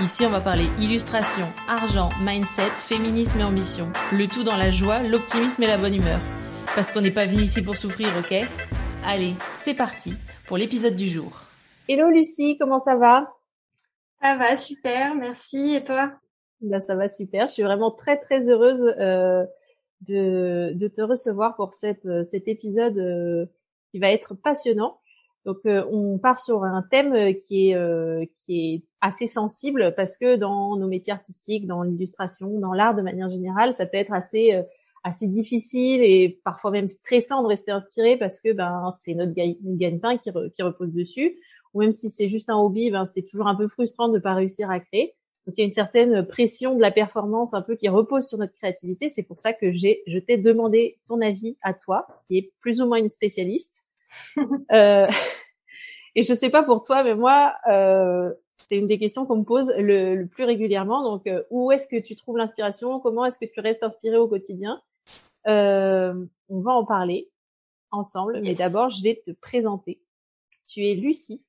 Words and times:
Ici, 0.00 0.24
on 0.24 0.30
va 0.30 0.40
parler 0.40 0.64
illustration, 0.78 1.44
argent, 1.68 2.08
mindset, 2.24 2.70
féminisme 2.74 3.40
et 3.40 3.44
ambition. 3.44 3.84
Le 4.12 4.26
tout 4.28 4.44
dans 4.44 4.56
la 4.56 4.70
joie, 4.70 5.02
l'optimisme 5.02 5.62
et 5.62 5.66
la 5.66 5.76
bonne 5.76 5.94
humeur. 5.94 6.18
Parce 6.74 6.90
qu'on 6.90 7.02
n'est 7.02 7.10
pas 7.10 7.26
venu 7.26 7.42
ici 7.42 7.62
pour 7.62 7.76
souffrir, 7.76 8.08
ok? 8.18 8.48
Allez, 9.04 9.34
c'est 9.52 9.74
parti 9.74 10.14
pour 10.46 10.56
l'épisode 10.56 10.96
du 10.96 11.06
jour. 11.06 11.42
Hello 11.86 12.08
Lucie, 12.08 12.56
comment 12.58 12.78
ça 12.78 12.96
va? 12.96 13.30
Ça 14.22 14.36
va, 14.36 14.56
super, 14.56 15.14
merci. 15.14 15.74
Et 15.74 15.84
toi? 15.84 16.12
Ben, 16.62 16.80
Ça 16.80 16.96
va 16.96 17.06
super. 17.06 17.48
Je 17.48 17.52
suis 17.52 17.62
vraiment 17.62 17.90
très 17.90 18.18
très 18.18 18.48
heureuse 18.48 18.82
euh, 18.98 19.44
de, 20.08 20.72
de, 20.76 20.88
te 20.88 21.02
recevoir 21.02 21.56
pour 21.56 21.74
cette, 21.74 22.06
euh, 22.06 22.24
cet 22.24 22.48
épisode 22.48 22.96
euh, 22.96 23.44
qui 23.90 23.98
va 23.98 24.10
être 24.10 24.32
passionnant. 24.34 24.98
Donc 25.46 25.58
euh, 25.66 25.84
on 25.90 26.18
part 26.18 26.38
sur 26.38 26.64
un 26.64 26.84
thème 26.90 27.14
euh, 27.14 27.32
qui 27.32 27.70
est 27.70 27.74
euh, 27.74 28.24
qui 28.36 28.74
est 28.74 28.84
assez 29.00 29.26
sensible 29.26 29.94
parce 29.96 30.18
que 30.18 30.36
dans 30.36 30.76
nos 30.76 30.86
métiers 30.86 31.12
artistiques, 31.12 31.66
dans 31.66 31.82
l'illustration, 31.82 32.60
dans 32.60 32.74
l'art 32.74 32.94
de 32.94 33.02
manière 33.02 33.30
générale, 33.30 33.72
ça 33.72 33.86
peut 33.86 33.96
être 33.96 34.12
assez 34.12 34.62
assez 35.02 35.28
difficile 35.28 36.02
et 36.02 36.40
parfois 36.44 36.70
même 36.70 36.86
stressant 36.86 37.42
de 37.42 37.48
rester 37.48 37.70
inspiré 37.70 38.18
parce 38.18 38.40
que 38.40 38.52
ben 38.52 38.90
c'est 39.00 39.14
notre 39.14 39.32
gagne-pain 39.34 40.18
qui, 40.18 40.30
qui 40.54 40.62
repose 40.62 40.92
dessus 40.92 41.38
ou 41.72 41.80
même 41.80 41.92
si 41.92 42.10
c'est 42.10 42.28
juste 42.28 42.50
un 42.50 42.56
hobby, 42.56 42.90
ben 42.90 43.06
c'est 43.06 43.22
toujours 43.22 43.46
un 43.46 43.54
peu 43.54 43.68
frustrant 43.68 44.08
de 44.08 44.14
ne 44.14 44.18
pas 44.18 44.34
réussir 44.34 44.70
à 44.70 44.80
créer. 44.80 45.14
Donc 45.46 45.56
il 45.56 45.62
y 45.62 45.64
a 45.64 45.66
une 45.66 45.72
certaine 45.72 46.26
pression 46.26 46.74
de 46.74 46.80
la 46.82 46.90
performance 46.90 47.54
un 47.54 47.62
peu 47.62 47.76
qui 47.76 47.88
repose 47.88 48.28
sur 48.28 48.38
notre 48.38 48.52
créativité. 48.54 49.08
C'est 49.08 49.22
pour 49.22 49.38
ça 49.38 49.54
que 49.54 49.72
j'ai 49.72 50.02
je 50.06 50.18
t'ai 50.18 50.36
demandé 50.36 50.98
ton 51.06 51.20
avis 51.22 51.56
à 51.62 51.72
toi, 51.72 52.06
qui 52.26 52.36
est 52.36 52.52
plus 52.60 52.82
ou 52.82 52.86
moins 52.86 52.98
une 52.98 53.08
spécialiste. 53.08 53.86
euh, 54.72 55.06
et 56.14 56.22
je 56.22 56.34
sais 56.34 56.50
pas 56.50 56.62
pour 56.62 56.82
toi, 56.82 57.02
mais 57.02 57.14
moi, 57.14 57.54
euh, 57.68 58.32
c'est 58.56 58.76
une 58.76 58.86
des 58.86 58.98
questions 58.98 59.26
qu'on 59.26 59.36
me 59.36 59.44
pose 59.44 59.72
le, 59.76 60.24
plus 60.24 60.44
régulièrement. 60.44 61.02
Donc, 61.02 61.26
euh, 61.26 61.42
où 61.50 61.72
est-ce 61.72 61.88
que 61.88 62.00
tu 62.00 62.16
trouves 62.16 62.36
l'inspiration? 62.36 63.00
Comment 63.00 63.24
est-ce 63.24 63.38
que 63.38 63.50
tu 63.50 63.60
restes 63.60 63.82
inspiré 63.82 64.16
au 64.16 64.28
quotidien? 64.28 64.80
On 65.46 66.60
va 66.60 66.72
en 66.72 66.84
parler 66.84 67.30
ensemble, 67.90 68.40
mais 68.42 68.54
d'abord, 68.54 68.90
je 68.90 69.02
vais 69.02 69.22
te 69.24 69.32
présenter. 69.32 70.00
Tu 70.66 70.86
es 70.86 70.94
Lucie. 70.94 71.42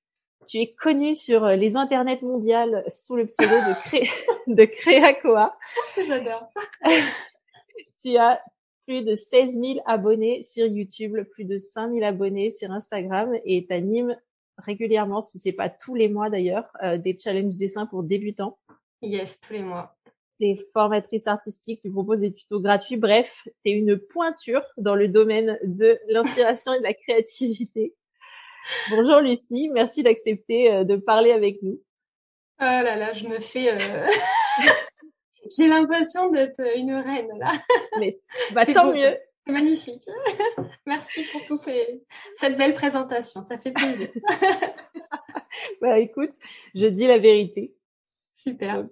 Tu 0.48 0.58
es 0.58 0.74
connue 0.74 1.16
sur 1.16 1.46
les 1.46 1.78
internets 1.78 2.24
mondiales 2.24 2.84
sous 2.88 3.16
le 3.16 3.28
pseudo 3.28 3.54
de, 3.54 3.74
Cré... 3.84 4.10
de 4.48 4.66
Créacoa. 4.66 5.56
J'adore. 6.08 6.50
tu 8.02 8.18
as 8.18 8.42
plus 8.92 9.04
de 9.04 9.16
16 9.16 9.54
000 9.54 9.80
abonnés 9.86 10.44
sur 10.44 10.66
YouTube, 10.66 11.16
plus 11.32 11.46
de 11.46 11.58
5 11.58 11.94
000 11.94 12.04
abonnés 12.04 12.50
sur 12.50 12.72
Instagram 12.72 13.34
et 13.46 13.66
tu 13.66 13.74
animes 13.74 14.18
régulièrement, 14.58 15.22
si 15.22 15.40
c'est 15.40 15.54
pas 15.54 15.70
tous 15.70 15.96
les 15.96 16.10
mois 16.10 16.30
d'ailleurs, 16.30 16.66
euh, 16.84 16.98
des 16.98 17.18
challenges 17.18 17.56
dessins 17.56 17.86
pour 17.86 18.04
débutants. 18.04 18.60
Yes, 19.02 19.40
tous 19.40 19.54
les 19.54 19.62
mois. 19.62 19.96
Des 20.42 20.60
formatrices 20.74 21.28
artistiques, 21.28 21.80
tu 21.80 21.90
proposes 21.90 22.20
des 22.20 22.34
tutos 22.34 22.60
gratuits. 22.60 22.98
Bref, 22.98 23.44
tu 23.64 23.72
es 23.72 23.76
une 23.76 23.98
pointure 23.98 24.66
dans 24.76 24.96
le 24.96 25.08
domaine 25.08 25.58
de 25.64 25.98
l'inspiration 26.10 26.74
et 26.74 26.80
de 26.80 26.84
la 26.84 26.94
créativité. 26.94 27.96
Bonjour 28.90 29.22
Lucie, 29.22 29.70
merci 29.70 30.04
d'accepter 30.04 30.70
euh, 30.70 30.84
de 30.84 30.98
parler 30.98 31.32
avec 31.32 31.64
nous. 31.64 31.82
Oh 32.60 32.66
là 32.66 32.98
là, 32.98 33.14
je 33.14 33.26
me 33.26 33.40
fais... 33.40 33.72
Euh... 33.72 34.08
J'ai 35.50 35.68
l'impression 35.68 36.30
d'être 36.30 36.62
une 36.76 36.94
reine 36.94 37.30
là. 37.40 37.52
Mais 38.00 38.20
bah, 38.54 38.66
tant 38.66 38.92
mieux. 38.92 39.18
C'est 39.46 39.54
magnifique. 39.54 40.04
Merci 40.86 41.22
pour 41.32 41.44
tout 41.46 41.58
ces... 41.58 42.04
cette 42.36 42.58
belle 42.58 42.76
présentation. 42.76 43.44
Ça 43.44 43.58
fait 43.58 43.72
plaisir. 43.72 44.10
bah 45.82 45.98
écoute, 46.00 46.32
je 46.76 46.86
dis 46.86 47.08
la 47.08 47.18
vérité. 47.18 47.74
Super. 48.36 48.86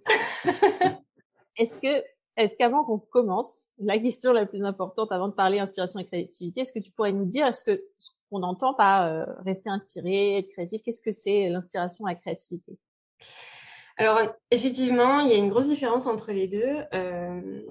est-ce 1.56 1.80
que, 1.80 2.04
est-ce 2.36 2.58
qu'avant 2.58 2.84
qu'on 2.84 2.98
commence, 2.98 3.68
la 3.78 4.00
question 4.00 4.34
la 4.34 4.48
plus 4.48 4.64
importante 4.64 5.12
avant 5.12 5.28
de 5.28 5.34
parler 5.34 5.60
inspiration 5.60 6.00
et 6.00 6.06
créativité, 6.06 6.62
est-ce 6.62 6.74
que 6.74 6.80
tu 6.80 6.92
pourrais 6.92 7.12
nous 7.12 7.26
dire, 7.26 7.46
est-ce 7.46 7.64
que 7.64 7.84
ce 8.00 8.12
qu'on 8.30 8.42
entend 8.42 8.74
par 8.74 9.04
euh, 9.04 9.26
rester 9.46 9.70
inspiré, 9.70 10.40
être 10.40 10.50
créatif, 10.50 10.82
qu'est-ce 10.84 11.02
que 11.02 11.12
c'est 11.12 11.50
l'inspiration 11.50 12.08
et 12.08 12.12
la 12.12 12.16
créativité? 12.16 12.78
Alors, 14.00 14.22
effectivement, 14.50 15.20
il 15.20 15.30
y 15.30 15.34
a 15.34 15.38
une 15.38 15.50
grosse 15.50 15.68
différence 15.68 16.08
entre 16.08 16.32
les 16.32 16.48
deux. 16.48 16.78
Euh, 16.94 17.62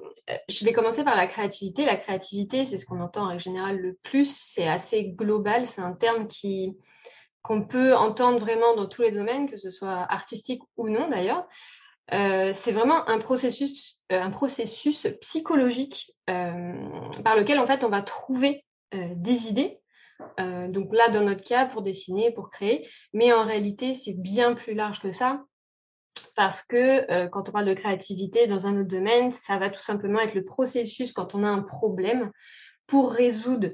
je 0.50 0.64
vais 0.66 0.74
commencer 0.74 1.02
par 1.02 1.16
la 1.16 1.26
créativité. 1.26 1.86
La 1.86 1.96
créativité, 1.96 2.66
c'est 2.66 2.76
ce 2.76 2.84
qu'on 2.84 3.00
entend 3.00 3.22
en 3.22 3.28
règle 3.28 3.40
générale 3.40 3.78
le 3.78 3.94
plus. 4.02 4.30
C'est 4.30 4.68
assez 4.68 5.04
global. 5.04 5.66
C'est 5.66 5.80
un 5.80 5.94
terme 5.94 6.28
qui 6.28 6.76
qu'on 7.40 7.62
peut 7.62 7.96
entendre 7.96 8.40
vraiment 8.40 8.76
dans 8.76 8.84
tous 8.84 9.00
les 9.00 9.10
domaines, 9.10 9.48
que 9.48 9.56
ce 9.56 9.70
soit 9.70 10.06
artistique 10.10 10.60
ou 10.76 10.90
non 10.90 11.08
d'ailleurs. 11.08 11.48
Euh, 12.12 12.52
c'est 12.52 12.72
vraiment 12.72 13.08
un 13.08 13.20
processus, 13.20 13.98
euh, 14.12 14.20
un 14.20 14.30
processus 14.30 15.06
psychologique 15.22 16.12
par 16.26 17.36
lequel 17.36 17.58
en 17.58 17.66
fait 17.66 17.84
on 17.84 17.88
va 17.88 18.02
trouver 18.02 18.66
des 18.92 19.48
idées. 19.48 19.80
donc 20.36 20.92
là, 20.92 21.08
dans 21.08 21.22
notre 21.22 21.42
cas, 21.42 21.64
pour 21.64 21.80
dessiner, 21.80 22.32
pour 22.32 22.50
créer, 22.50 22.86
mais 23.14 23.32
en 23.32 23.46
réalité, 23.46 23.94
c'est 23.94 24.12
bien 24.12 24.52
plus 24.52 24.74
large 24.74 25.00
que 25.00 25.10
ça 25.10 25.42
parce 26.34 26.62
que 26.62 27.10
euh, 27.10 27.28
quand 27.28 27.48
on 27.48 27.52
parle 27.52 27.66
de 27.66 27.74
créativité 27.74 28.46
dans 28.46 28.66
un 28.66 28.78
autre 28.78 28.88
domaine, 28.88 29.32
ça 29.32 29.58
va 29.58 29.70
tout 29.70 29.80
simplement 29.80 30.20
être 30.20 30.34
le 30.34 30.44
processus 30.44 31.12
quand 31.12 31.34
on 31.34 31.44
a 31.44 31.48
un 31.48 31.62
problème 31.62 32.30
pour 32.86 33.12
résoudre 33.12 33.70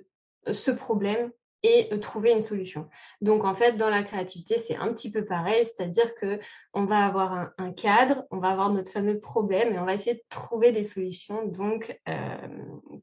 euh, 0.49 0.53
ce 0.53 0.71
problème 0.71 1.31
et 1.65 1.89
euh, 1.93 1.99
trouver 1.99 2.31
une 2.31 2.43
solution. 2.43 2.89
Donc 3.21 3.45
en 3.45 3.55
fait, 3.55 3.73
dans 3.73 3.91
la 3.91 4.05
créativité, 4.05 4.59
c'est 4.59 4.77
un 4.77 4.93
petit 4.93 5.11
peu 5.11 5.25
pareil, 5.25 5.65
c'est-à-dire 5.65 6.15
que 6.15 6.39
on 6.75 6.85
va 6.85 7.05
avoir 7.05 7.33
un, 7.33 7.53
un, 7.59 7.73
cadre, 7.73 8.25
on 8.31 8.39
va 8.39 8.51
avoir 8.51 8.71
notre 8.71 8.93
fameux 8.93 9.19
problème 9.19 9.75
et 9.75 9.79
on 9.79 9.85
va 9.85 9.95
essayer 9.95 10.15
de 10.15 10.25
trouver 10.29 10.71
des 10.71 10.85
solutions, 10.85 11.47
donc 11.47 11.99
euh, 12.09 12.37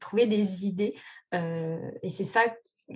trouver 0.00 0.26
des 0.26 0.64
idées. 0.64 0.94
Euh, 1.34 1.90
et 2.02 2.10
c'est 2.10 2.24
ça, 2.24 2.42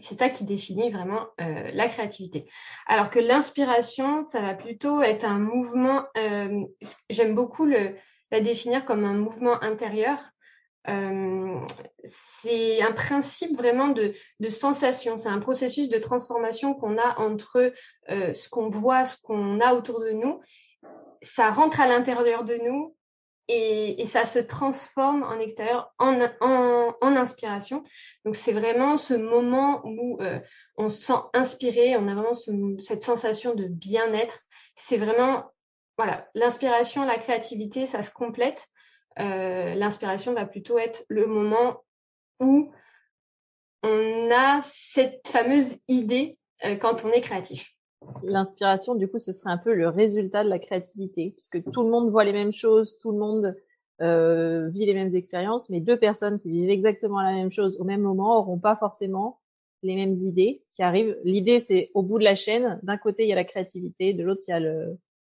c'est 0.02 0.18
ça 0.18 0.28
qui 0.28 0.44
définit 0.44 0.90
vraiment 0.90 1.26
euh, 1.40 1.70
la 1.72 1.88
créativité. 1.88 2.46
Alors 2.86 3.10
que 3.10 3.18
l'inspiration, 3.18 4.22
ça 4.22 4.40
va 4.40 4.54
plutôt 4.54 5.02
être 5.02 5.24
un 5.24 5.38
mouvement. 5.38 6.04
Euh, 6.16 6.64
j'aime 7.10 7.34
beaucoup 7.34 7.64
le, 7.64 7.94
la 8.30 8.40
définir 8.40 8.84
comme 8.84 9.04
un 9.04 9.14
mouvement 9.14 9.60
intérieur 9.62 10.18
euh, 10.88 11.58
c'est 12.04 12.80
un 12.82 12.92
principe 12.92 13.56
vraiment 13.56 13.88
de, 13.88 14.12
de 14.40 14.48
sensation, 14.48 15.16
c'est 15.16 15.28
un 15.28 15.40
processus 15.40 15.88
de 15.88 15.98
transformation 15.98 16.74
qu'on 16.74 16.98
a 16.98 17.18
entre 17.18 17.72
euh, 18.10 18.34
ce 18.34 18.48
qu'on 18.48 18.68
voit, 18.68 19.04
ce 19.04 19.20
qu'on 19.20 19.60
a 19.60 19.74
autour 19.74 20.00
de 20.00 20.10
nous. 20.10 20.40
Ça 21.22 21.50
rentre 21.50 21.80
à 21.80 21.88
l'intérieur 21.88 22.44
de 22.44 22.56
nous 22.56 22.94
et, 23.48 24.00
et, 24.00 24.06
ça 24.06 24.24
se 24.24 24.38
transforme 24.38 25.22
en 25.22 25.38
extérieur 25.38 25.92
en, 25.98 26.20
en, 26.40 26.94
en 27.00 27.16
inspiration. 27.16 27.84
Donc 28.24 28.36
c'est 28.36 28.52
vraiment 28.52 28.96
ce 28.96 29.14
moment 29.14 29.82
où 29.84 30.20
euh, 30.20 30.40
on 30.76 30.90
se 30.90 31.00
sent 31.00 31.20
inspiré, 31.32 31.96
on 31.96 32.08
a 32.08 32.14
vraiment 32.14 32.34
ce, 32.34 32.50
cette 32.80 33.02
sensation 33.02 33.54
de 33.54 33.66
bien-être. 33.66 34.40
C'est 34.74 34.98
vraiment, 34.98 35.44
voilà, 35.96 36.28
l'inspiration, 36.34 37.04
la 37.04 37.18
créativité, 37.18 37.86
ça 37.86 38.02
se 38.02 38.10
complète. 38.10 38.68
Euh, 39.18 39.74
l'inspiration 39.74 40.34
va 40.34 40.46
plutôt 40.46 40.78
être 40.78 41.04
le 41.08 41.26
moment 41.26 41.82
où 42.40 42.70
on 43.82 44.30
a 44.30 44.60
cette 44.62 45.28
fameuse 45.28 45.76
idée 45.88 46.38
euh, 46.64 46.76
quand 46.76 47.04
on 47.04 47.10
est 47.10 47.20
créatif. 47.20 47.72
L'inspiration, 48.22 48.94
du 48.94 49.08
coup, 49.08 49.18
ce 49.18 49.32
serait 49.32 49.50
un 49.50 49.58
peu 49.58 49.74
le 49.74 49.88
résultat 49.88 50.44
de 50.44 50.48
la 50.48 50.58
créativité, 50.58 51.30
puisque 51.36 51.62
tout 51.70 51.82
le 51.82 51.90
monde 51.90 52.10
voit 52.10 52.24
les 52.24 52.32
mêmes 52.32 52.52
choses, 52.52 52.98
tout 52.98 53.10
le 53.10 53.18
monde 53.18 53.56
euh, 54.02 54.68
vit 54.68 54.84
les 54.84 54.94
mêmes 54.94 55.14
expériences, 55.14 55.70
mais 55.70 55.80
deux 55.80 55.98
personnes 55.98 56.38
qui 56.38 56.50
vivent 56.50 56.70
exactement 56.70 57.20
la 57.20 57.32
même 57.32 57.50
chose 57.50 57.80
au 57.80 57.84
même 57.84 58.02
moment 58.02 58.38
auront 58.38 58.58
pas 58.58 58.76
forcément 58.76 59.40
les 59.82 59.96
mêmes 59.96 60.14
idées 60.14 60.62
qui 60.72 60.82
arrivent. 60.82 61.16
L'idée, 61.24 61.58
c'est 61.58 61.90
au 61.94 62.02
bout 62.02 62.18
de 62.18 62.24
la 62.24 62.36
chaîne. 62.36 62.78
D'un 62.82 62.98
côté, 62.98 63.24
il 63.24 63.28
y 63.28 63.32
a 63.32 63.36
la 63.36 63.44
créativité, 63.44 64.12
de 64.12 64.22
l'autre, 64.22 64.42
il 64.48 64.50
y 64.50 64.54
a 64.54 64.60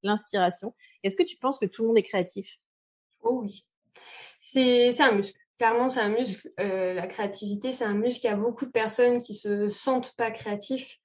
l'inspiration. 0.04 0.74
Est-ce 1.04 1.18
que 1.18 1.24
tu 1.24 1.38
penses 1.38 1.60
que 1.60 1.66
tout 1.66 1.84
le 1.84 1.90
monde 1.90 1.98
est 1.98 2.04
créatif? 2.04 2.58
Oh 3.22 3.42
oui. 3.44 3.66
C'est 4.42 5.02
un 5.02 5.12
muscle. 5.12 5.38
Clairement, 5.58 5.90
c'est 5.90 6.00
un 6.00 6.10
muscle. 6.10 6.50
Euh, 6.60 6.94
la 6.94 7.08
créativité, 7.08 7.74
c'est 7.74 7.84
un 7.84 7.96
muscle. 7.96 8.22
Il 8.26 8.30
y 8.30 8.34
a 8.34 8.38
beaucoup 8.38 8.66
de 8.66 8.72
personnes 8.72 9.22
qui 9.22 9.34
se 9.34 9.70
sentent 9.70 10.16
pas 10.16 10.32
créatifs, 10.32 10.98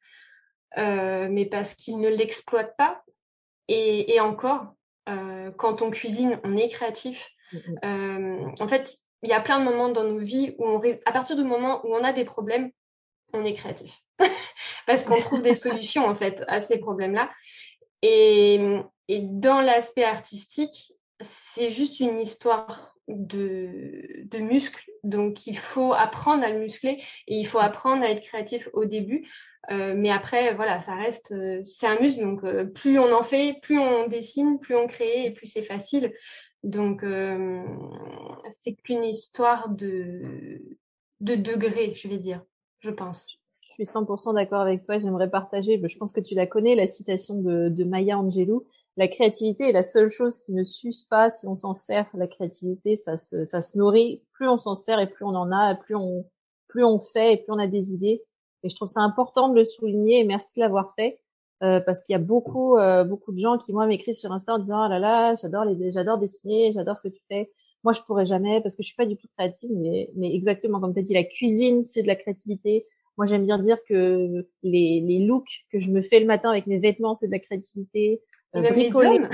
euh, 0.79 1.29
mais 1.31 1.47
parce 1.47 1.75
qu'ils 1.75 1.99
ne 1.99 2.09
l'exploitent 2.09 2.77
pas. 2.77 3.03
Et, 3.69 4.15
et 4.15 4.21
encore, 4.21 4.75
euh, 5.09 5.51
quand 5.53 5.83
on 5.83 5.91
cuisine, 5.91 6.39
on 6.45 6.57
est 6.57 6.69
créatif. 6.69 7.31
Euh, 7.85 8.47
en 8.61 8.69
fait, 8.69 8.97
il 9.23 9.29
y 9.29 9.33
a 9.33 9.41
plein 9.41 9.59
de 9.61 9.65
moments 9.65 9.89
dans 9.89 10.05
nos 10.05 10.19
vies 10.19 10.55
où 10.59 10.67
on, 10.67 10.81
à 11.07 11.13
partir 11.13 11.37
du 11.37 11.45
moment 11.45 11.85
où 11.87 11.95
on 11.95 12.05
a 12.05 12.13
des 12.13 12.25
problèmes, 12.25 12.71
on 13.33 13.45
est 13.45 13.55
créatif. 13.55 14.03
Parce 14.87 15.05
qu'on 15.05 15.21
trouve 15.21 15.43
des 15.43 15.55
solutions, 15.55 16.07
en 16.07 16.15
fait, 16.15 16.45
à 16.49 16.61
ces 16.61 16.79
problèmes-là. 16.79 17.31
Et, 18.03 18.61
et 19.09 19.21
dans 19.23 19.61
l'aspect 19.61 20.05
artistique, 20.05 20.93
c'est 21.23 21.71
juste 21.71 22.01
une 22.01 22.21
histoire 22.21 22.97
de, 23.09 24.25
de 24.25 24.39
muscles. 24.39 24.91
Donc, 25.05 25.47
il 25.47 25.59
faut 25.59 25.93
apprendre 25.93 26.45
à 26.45 26.51
le 26.51 26.59
muscler 26.59 27.03
et 27.27 27.37
il 27.39 27.47
faut 27.47 27.59
apprendre 27.59 28.03
à 28.03 28.11
être 28.11 28.23
créatif 28.23 28.69
au 28.73 28.85
début. 28.85 29.29
Euh, 29.71 29.95
mais 29.97 30.11
après, 30.11 30.55
voilà, 30.55 30.81
ça 30.81 30.95
reste, 30.95 31.33
euh, 31.33 31.63
c'est 31.65 31.87
un 31.87 31.99
muscle. 31.99 32.23
Donc, 32.23 32.45
euh, 32.45 32.65
plus 32.65 32.99
on 32.99 33.13
en 33.13 33.23
fait, 33.23 33.59
plus 33.63 33.79
on 33.79 34.09
dessine, 34.09 34.59
plus 34.59 34.77
on 34.77 34.87
crée 34.87 35.27
et 35.27 35.31
plus 35.31 35.47
c'est 35.47 35.63
facile. 35.63 36.13
Donc, 36.63 37.05
c'est 38.51 38.75
qu'une 38.75 39.03
histoire 39.03 39.69
de, 39.69 40.63
de 41.21 41.35
degrés, 41.35 41.93
je 41.97 42.07
vais 42.07 42.19
dire, 42.19 42.41
je 42.79 42.91
pense. 42.91 43.27
Je 43.63 43.85
suis 43.85 43.85
100% 43.85 44.35
d'accord 44.35 44.61
avec 44.61 44.85
toi. 44.85 45.01
J'aimerais 45.01 45.29
partager, 45.29 45.83
je 45.83 45.99
pense 45.99 46.13
que 46.13 46.21
tu 46.21 46.37
la 46.37 46.47
connais, 46.47 46.77
la 46.77 46.87
citation 46.87 47.35
de, 47.35 47.69
de 47.69 47.83
Maya 47.83 48.17
Angelou 48.17 48.65
la 48.97 49.09
créativité 49.09 49.71
est 49.71 49.73
la 49.73 49.83
seule 49.83 50.11
chose 50.11 50.39
qui 50.39 50.53
ne 50.53 50.65
s'use 50.65 51.05
pas 51.05 51.31
si 51.31 51.47
on 51.47 51.55
s'en 51.55 51.75
sert. 51.75 52.07
La 52.15 52.27
créativité, 52.27 52.97
ça 52.97 53.17
se, 53.17 53.47
ça 53.47 53.63
se 53.63 53.79
nourrit. 53.79 54.23
Plus 54.33 54.49
on 54.49 54.59
s'en 54.59 54.75
sert 54.75 55.01
et 55.01 55.07
plus 55.07 55.25
on 55.25 55.35
en 55.35 55.51
a, 55.51 55.75
plus 55.75 55.97
on, 55.97 56.27
plus 56.69 56.85
on 56.85 56.99
fait 56.99 57.35
et 57.35 57.37
plus 57.39 57.53
on 57.53 57.59
a 57.59 57.67
des 57.67 57.95
idées. 57.95 58.23
Et 58.63 58.69
je 58.69 58.77
trouve 58.77 58.89
ça 58.89 59.01
important 59.01 59.49
de 59.49 59.59
le 59.59 59.65
souligner 59.65 60.21
et 60.21 60.25
merci 60.25 60.59
de 60.59 60.61
l'avoir 60.61 60.95
fait. 60.95 61.21
Euh, 61.63 61.79
parce 61.81 62.03
qu'il 62.03 62.13
y 62.13 62.17
a 62.17 62.19
beaucoup, 62.19 62.77
euh, 62.77 63.05
beaucoup 63.05 63.33
de 63.33 63.39
gens 63.39 63.57
qui, 63.57 63.73
moi, 63.73 63.87
m'écrivent 63.87 64.17
sur 64.17 64.33
Insta 64.33 64.55
en 64.55 64.59
disant, 64.59 64.85
oh 64.85 64.89
là 64.89 64.99
là, 64.99 65.37
j'adore 65.37 65.65
les, 65.65 65.93
j'adore 65.93 66.19
dessiner, 66.19 66.73
j'adore 66.73 66.99
ce 66.99 67.09
que 67.09 67.15
tu 67.15 67.23
fais. 67.29 67.53
Moi, 67.85 67.93
je 67.93 68.01
pourrais 68.03 68.27
jamais 68.27 68.61
parce 68.61 68.75
que 68.75 68.83
je 68.83 68.89
suis 68.89 68.97
pas 68.97 69.07
du 69.07 69.17
tout 69.17 69.29
créative, 69.37 69.71
mais, 69.73 70.11
mais 70.17 70.35
exactement, 70.35 70.81
comme 70.81 70.93
tu 70.93 70.99
as 70.99 71.03
dit, 71.03 71.15
la 71.15 71.23
cuisine, 71.23 71.85
c'est 71.85 72.03
de 72.03 72.09
la 72.09 72.17
créativité. 72.17 72.87
Moi, 73.17 73.27
j'aime 73.27 73.45
bien 73.45 73.59
dire 73.59 73.79
que 73.89 74.45
les, 74.65 75.01
les 75.01 75.25
looks 75.25 75.65
que 75.71 75.79
je 75.79 75.91
me 75.91 76.03
fais 76.03 76.19
le 76.19 76.27
matin 76.27 76.51
avec 76.51 76.67
mes 76.67 76.79
vêtements, 76.79 77.15
c'est 77.15 77.27
de 77.29 77.33
la 77.33 77.39
créativité. 77.39 78.23
Euh, 78.55 78.61
même 78.61 78.75
les 78.75 78.95
hommes, 78.95 79.29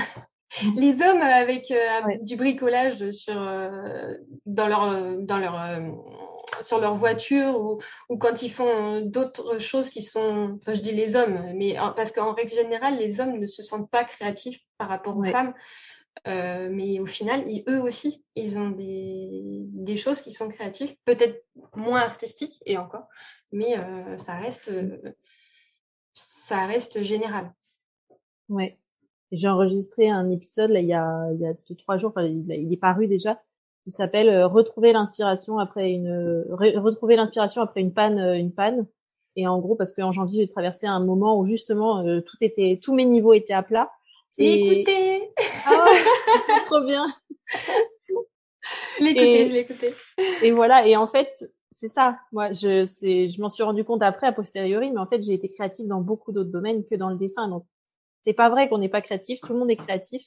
les 0.75 1.01
hommes 1.01 1.21
avec 1.21 1.71
euh, 1.71 2.17
du 2.21 2.35
bricolage 2.35 3.11
sur 3.11 3.41
euh, 3.41 4.13
dans 4.45 4.67
leur 4.67 5.17
dans 5.19 5.37
leur 5.37 5.59
sur 6.61 6.79
leur 6.79 6.95
voiture 6.95 7.59
ou, 7.59 7.79
ou 8.09 8.17
quand 8.17 8.41
ils 8.41 8.51
font 8.51 9.01
d'autres 9.01 9.59
choses 9.59 9.89
qui 9.89 10.01
sont, 10.01 10.57
enfin 10.59 10.73
je 10.73 10.81
dis 10.81 10.91
les 10.91 11.15
hommes, 11.15 11.53
mais 11.55 11.75
parce 11.95 12.11
qu'en 12.11 12.33
règle 12.33 12.51
générale 12.51 12.97
les 12.97 13.21
hommes 13.21 13.37
ne 13.37 13.47
se 13.47 13.61
sentent 13.61 13.89
pas 13.89 14.03
créatifs 14.03 14.59
par 14.77 14.89
rapport 14.89 15.17
aux 15.17 15.23
femmes. 15.23 15.53
Euh, 16.27 16.69
mais 16.71 16.99
au 16.99 17.05
final, 17.05 17.49
ils, 17.49 17.63
eux 17.69 17.81
aussi, 17.81 18.23
ils 18.35 18.57
ont 18.57 18.69
des, 18.69 19.61
des 19.67 19.97
choses 19.97 20.21
qui 20.21 20.31
sont 20.31 20.49
créatives, 20.49 20.95
peut-être 21.05 21.45
moins 21.75 22.01
artistiques 22.01 22.61
et 22.65 22.77
encore, 22.77 23.07
mais 23.51 23.77
euh, 23.77 24.17
ça 24.17 24.35
reste, 24.35 24.71
ça 26.13 26.65
reste 26.65 27.03
général. 27.03 27.53
Ouais. 28.49 28.77
J'ai 29.31 29.47
enregistré 29.47 30.09
un 30.09 30.29
épisode 30.29 30.71
là 30.71 30.79
il 30.79 30.87
y 30.87 30.93
a 30.93 31.29
il 31.33 31.39
y 31.39 31.45
a 31.45 31.53
deux, 31.53 31.75
trois 31.75 31.97
jours, 31.97 32.11
enfin 32.15 32.25
il, 32.25 32.49
il, 32.51 32.73
est 32.73 32.77
paru 32.77 33.07
déjà, 33.07 33.41
qui 33.83 33.91
s'appelle 33.91 34.29
euh, 34.29 34.47
retrouver 34.47 34.91
l'inspiration 34.91 35.59
après 35.59 35.91
une 35.91 36.45
retrouver 36.49 37.15
l'inspiration 37.15 37.61
après 37.61 37.81
une 37.81 37.93
panne 37.93 38.19
euh, 38.19 38.37
une 38.37 38.51
panne. 38.51 38.87
Et 39.35 39.47
en 39.47 39.59
gros 39.59 39.75
parce 39.75 39.93
qu'en 39.93 40.11
janvier 40.11 40.43
j'ai 40.43 40.49
traversé 40.49 40.87
un 40.87 40.99
moment 40.99 41.39
où 41.39 41.45
justement 41.45 42.05
euh, 42.05 42.21
tout 42.21 42.37
était 42.41 42.79
tous 42.81 42.95
mes 42.95 43.05
niveaux 43.05 43.33
étaient 43.33 43.53
à 43.53 43.63
plat. 43.63 43.91
Et 44.37 44.79
écouté. 44.79 45.29
Ah, 45.65 45.85
trop 46.65 46.81
bien. 46.81 47.05
Écouté, 48.99 49.45
je 49.45 49.55
écouté. 49.55 49.93
Et 50.41 50.51
voilà 50.51 50.87
et 50.87 50.95
en 50.95 51.07
fait 51.07 51.49
c'est 51.71 51.87
ça. 51.87 52.19
Moi, 52.31 52.51
je, 52.51 52.85
c'est, 52.85 53.29
je 53.29 53.41
m'en 53.41 53.47
suis 53.49 53.63
rendu 53.63 53.83
compte 53.83 54.01
après, 54.01 54.27
a 54.27 54.31
posteriori, 54.31 54.91
mais 54.91 54.99
en 54.99 55.05
fait, 55.05 55.21
j'ai 55.21 55.33
été 55.33 55.49
créative 55.49 55.87
dans 55.87 56.01
beaucoup 56.01 56.31
d'autres 56.31 56.49
domaines 56.49 56.83
que 56.83 56.95
dans 56.95 57.09
le 57.09 57.15
dessin. 57.15 57.47
Donc, 57.47 57.65
c'est 58.21 58.33
pas 58.33 58.49
vrai 58.49 58.69
qu'on 58.69 58.79
n'est 58.79 58.89
pas 58.89 59.01
créatif. 59.01 59.39
Tout 59.41 59.53
le 59.53 59.59
monde 59.59 59.71
est 59.71 59.77
créatif. 59.77 60.25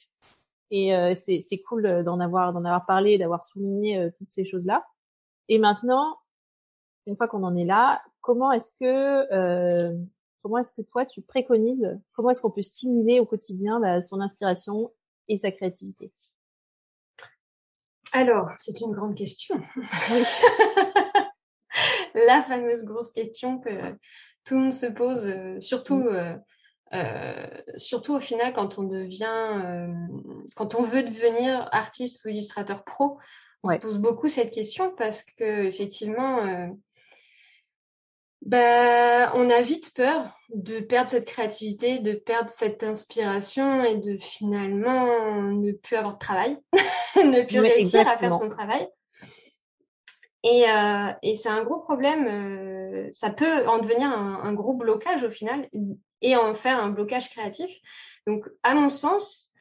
Et 0.71 0.95
euh, 0.95 1.13
c'est, 1.15 1.61
cool 1.67 2.03
d'en 2.03 2.19
avoir, 2.19 2.51
d'en 2.51 2.65
avoir 2.65 2.87
parlé, 2.87 3.19
d'avoir 3.19 3.43
souligné 3.43 3.99
euh, 3.99 4.09
toutes 4.17 4.31
ces 4.31 4.43
choses-là. 4.43 4.83
Et 5.47 5.59
maintenant, 5.59 6.17
une 7.05 7.15
fois 7.15 7.27
qu'on 7.27 7.43
en 7.43 7.55
est 7.55 7.65
là, 7.65 8.01
comment 8.21 8.51
est-ce 8.51 8.71
que, 8.79 9.33
euh, 9.33 9.95
comment 10.41 10.57
est-ce 10.57 10.73
que 10.73 10.81
toi 10.81 11.05
tu 11.05 11.21
préconises, 11.21 11.99
comment 12.13 12.31
est-ce 12.31 12.41
qu'on 12.41 12.49
peut 12.49 12.61
stimuler 12.61 13.19
au 13.19 13.25
quotidien 13.25 13.79
bah, 13.79 14.01
son 14.01 14.19
inspiration 14.19 14.91
et 15.27 15.37
sa 15.37 15.51
créativité? 15.51 16.11
Alors, 18.11 18.49
c'est 18.57 18.81
une 18.81 18.93
grande 18.93 19.15
question. 19.15 19.61
La 22.15 22.41
fameuse 22.43 22.83
grosse 22.83 23.11
question 23.11 23.59
que 23.59 23.91
tout 24.43 24.55
le 24.55 24.61
monde 24.61 24.73
se 24.73 24.87
pose, 24.87 25.31
surtout 25.59 25.97
mm. 25.97 26.41
Euh, 26.93 27.47
surtout 27.77 28.13
au 28.13 28.19
final, 28.19 28.53
quand 28.53 28.77
on 28.77 28.83
devient, 28.83 29.25
euh, 29.65 29.87
quand 30.55 30.75
on 30.75 30.83
veut 30.83 31.03
devenir 31.03 31.67
artiste 31.71 32.23
ou 32.23 32.29
illustrateur 32.29 32.83
pro, 32.83 33.17
on 33.63 33.69
se 33.69 33.77
pose 33.77 33.97
beaucoup 33.97 34.27
cette 34.27 34.51
question 34.51 34.93
parce 34.95 35.23
que 35.23 35.65
effectivement, 35.65 36.45
euh, 36.45 36.67
bah, 38.45 39.33
on 39.35 39.49
a 39.49 39.61
vite 39.61 39.93
peur 39.95 40.37
de 40.53 40.81
perdre 40.81 41.09
cette 41.09 41.25
créativité, 41.25 41.99
de 41.99 42.13
perdre 42.13 42.49
cette 42.49 42.83
inspiration 42.83 43.83
et 43.85 43.97
de 43.97 44.17
finalement 44.17 45.41
ne 45.51 45.71
plus 45.71 45.95
avoir 45.95 46.15
de 46.15 46.19
travail, 46.19 46.57
ne 47.15 47.45
plus 47.45 47.59
réussir 47.59 48.07
à 48.07 48.17
faire 48.17 48.33
son 48.33 48.49
travail. 48.49 48.87
Et, 50.43 50.69
euh, 50.69 51.13
et 51.21 51.35
c'est 51.35 51.49
un 51.49 51.63
gros 51.63 51.79
problème. 51.79 52.27
Euh, 52.27 53.09
ça 53.13 53.29
peut 53.29 53.65
en 53.65 53.79
devenir 53.79 54.09
un, 54.09 54.41
un, 54.43 54.53
gros 54.53 54.73
blocage 54.73 55.23
au 55.23 55.31
final 55.31 55.69
et 56.23 56.35
en 56.35 56.55
faire 56.55 56.79
un 56.79 56.89
blocage 56.89 57.29
créatif. 57.29 57.69
Donc, 58.25 58.49
à 58.63 58.73
mon 58.73 58.89
sens, 58.89 59.51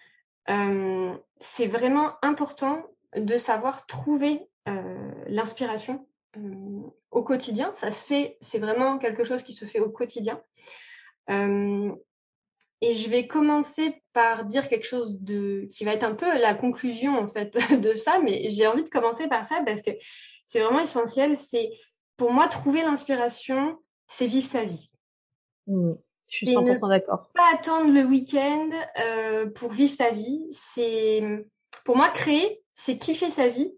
euh, 0.48 1.14
c'est 1.38 1.66
vraiment 1.66 2.12
important 2.22 2.82
de 3.16 3.36
savoir 3.36 3.86
trouver 3.86 4.40
euh, 4.68 5.10
l'inspiration 5.26 6.06
euh, 6.36 6.80
au 7.10 7.22
quotidien. 7.22 7.72
Ça 7.74 7.90
se 7.90 8.06
fait, 8.06 8.38
c'est 8.40 8.58
vraiment 8.58 8.98
quelque 8.98 9.24
chose 9.24 9.42
qui 9.42 9.52
se 9.52 9.64
fait 9.66 9.80
au 9.80 9.90
quotidien. 9.90 10.40
Et 12.84 12.94
je 12.94 13.08
vais 13.08 13.28
commencer 13.28 14.02
par 14.12 14.44
dire 14.44 14.68
quelque 14.68 14.86
chose 14.86 15.20
de 15.20 15.68
qui 15.70 15.84
va 15.84 15.92
être 15.92 16.02
un 16.02 16.16
peu 16.16 16.26
la 16.26 16.52
conclusion 16.52 17.16
en 17.16 17.28
fait 17.28 17.56
de 17.80 17.94
ça, 17.94 18.18
mais 18.18 18.48
j'ai 18.48 18.66
envie 18.66 18.82
de 18.82 18.88
commencer 18.88 19.28
par 19.28 19.46
ça 19.46 19.62
parce 19.64 19.82
que 19.82 19.92
c'est 20.46 20.60
vraiment 20.60 20.81
essentiel. 20.81 21.36
C'est 21.36 21.70
pour 22.16 22.32
moi 22.32 22.48
trouver 22.48 22.82
l'inspiration, 22.82 23.78
c'est 24.08 24.26
vivre 24.26 24.46
sa 24.46 24.64
vie. 24.64 24.90
Mmh. 25.69 25.92
Je 26.32 26.46
suis 26.46 26.46
100% 26.46 26.89
d'accord. 26.89 27.29
Pas 27.34 27.53
attendre 27.53 27.93
le 27.93 28.05
week-end 28.05 28.70
euh, 28.98 29.51
pour 29.51 29.70
vivre 29.70 29.93
sa 29.93 30.08
vie. 30.08 30.46
C'est 30.51 31.22
pour 31.84 31.94
moi 31.94 32.08
créer, 32.08 32.62
c'est 32.72 32.96
kiffer 32.96 33.29
sa 33.29 33.48
vie. 33.48 33.70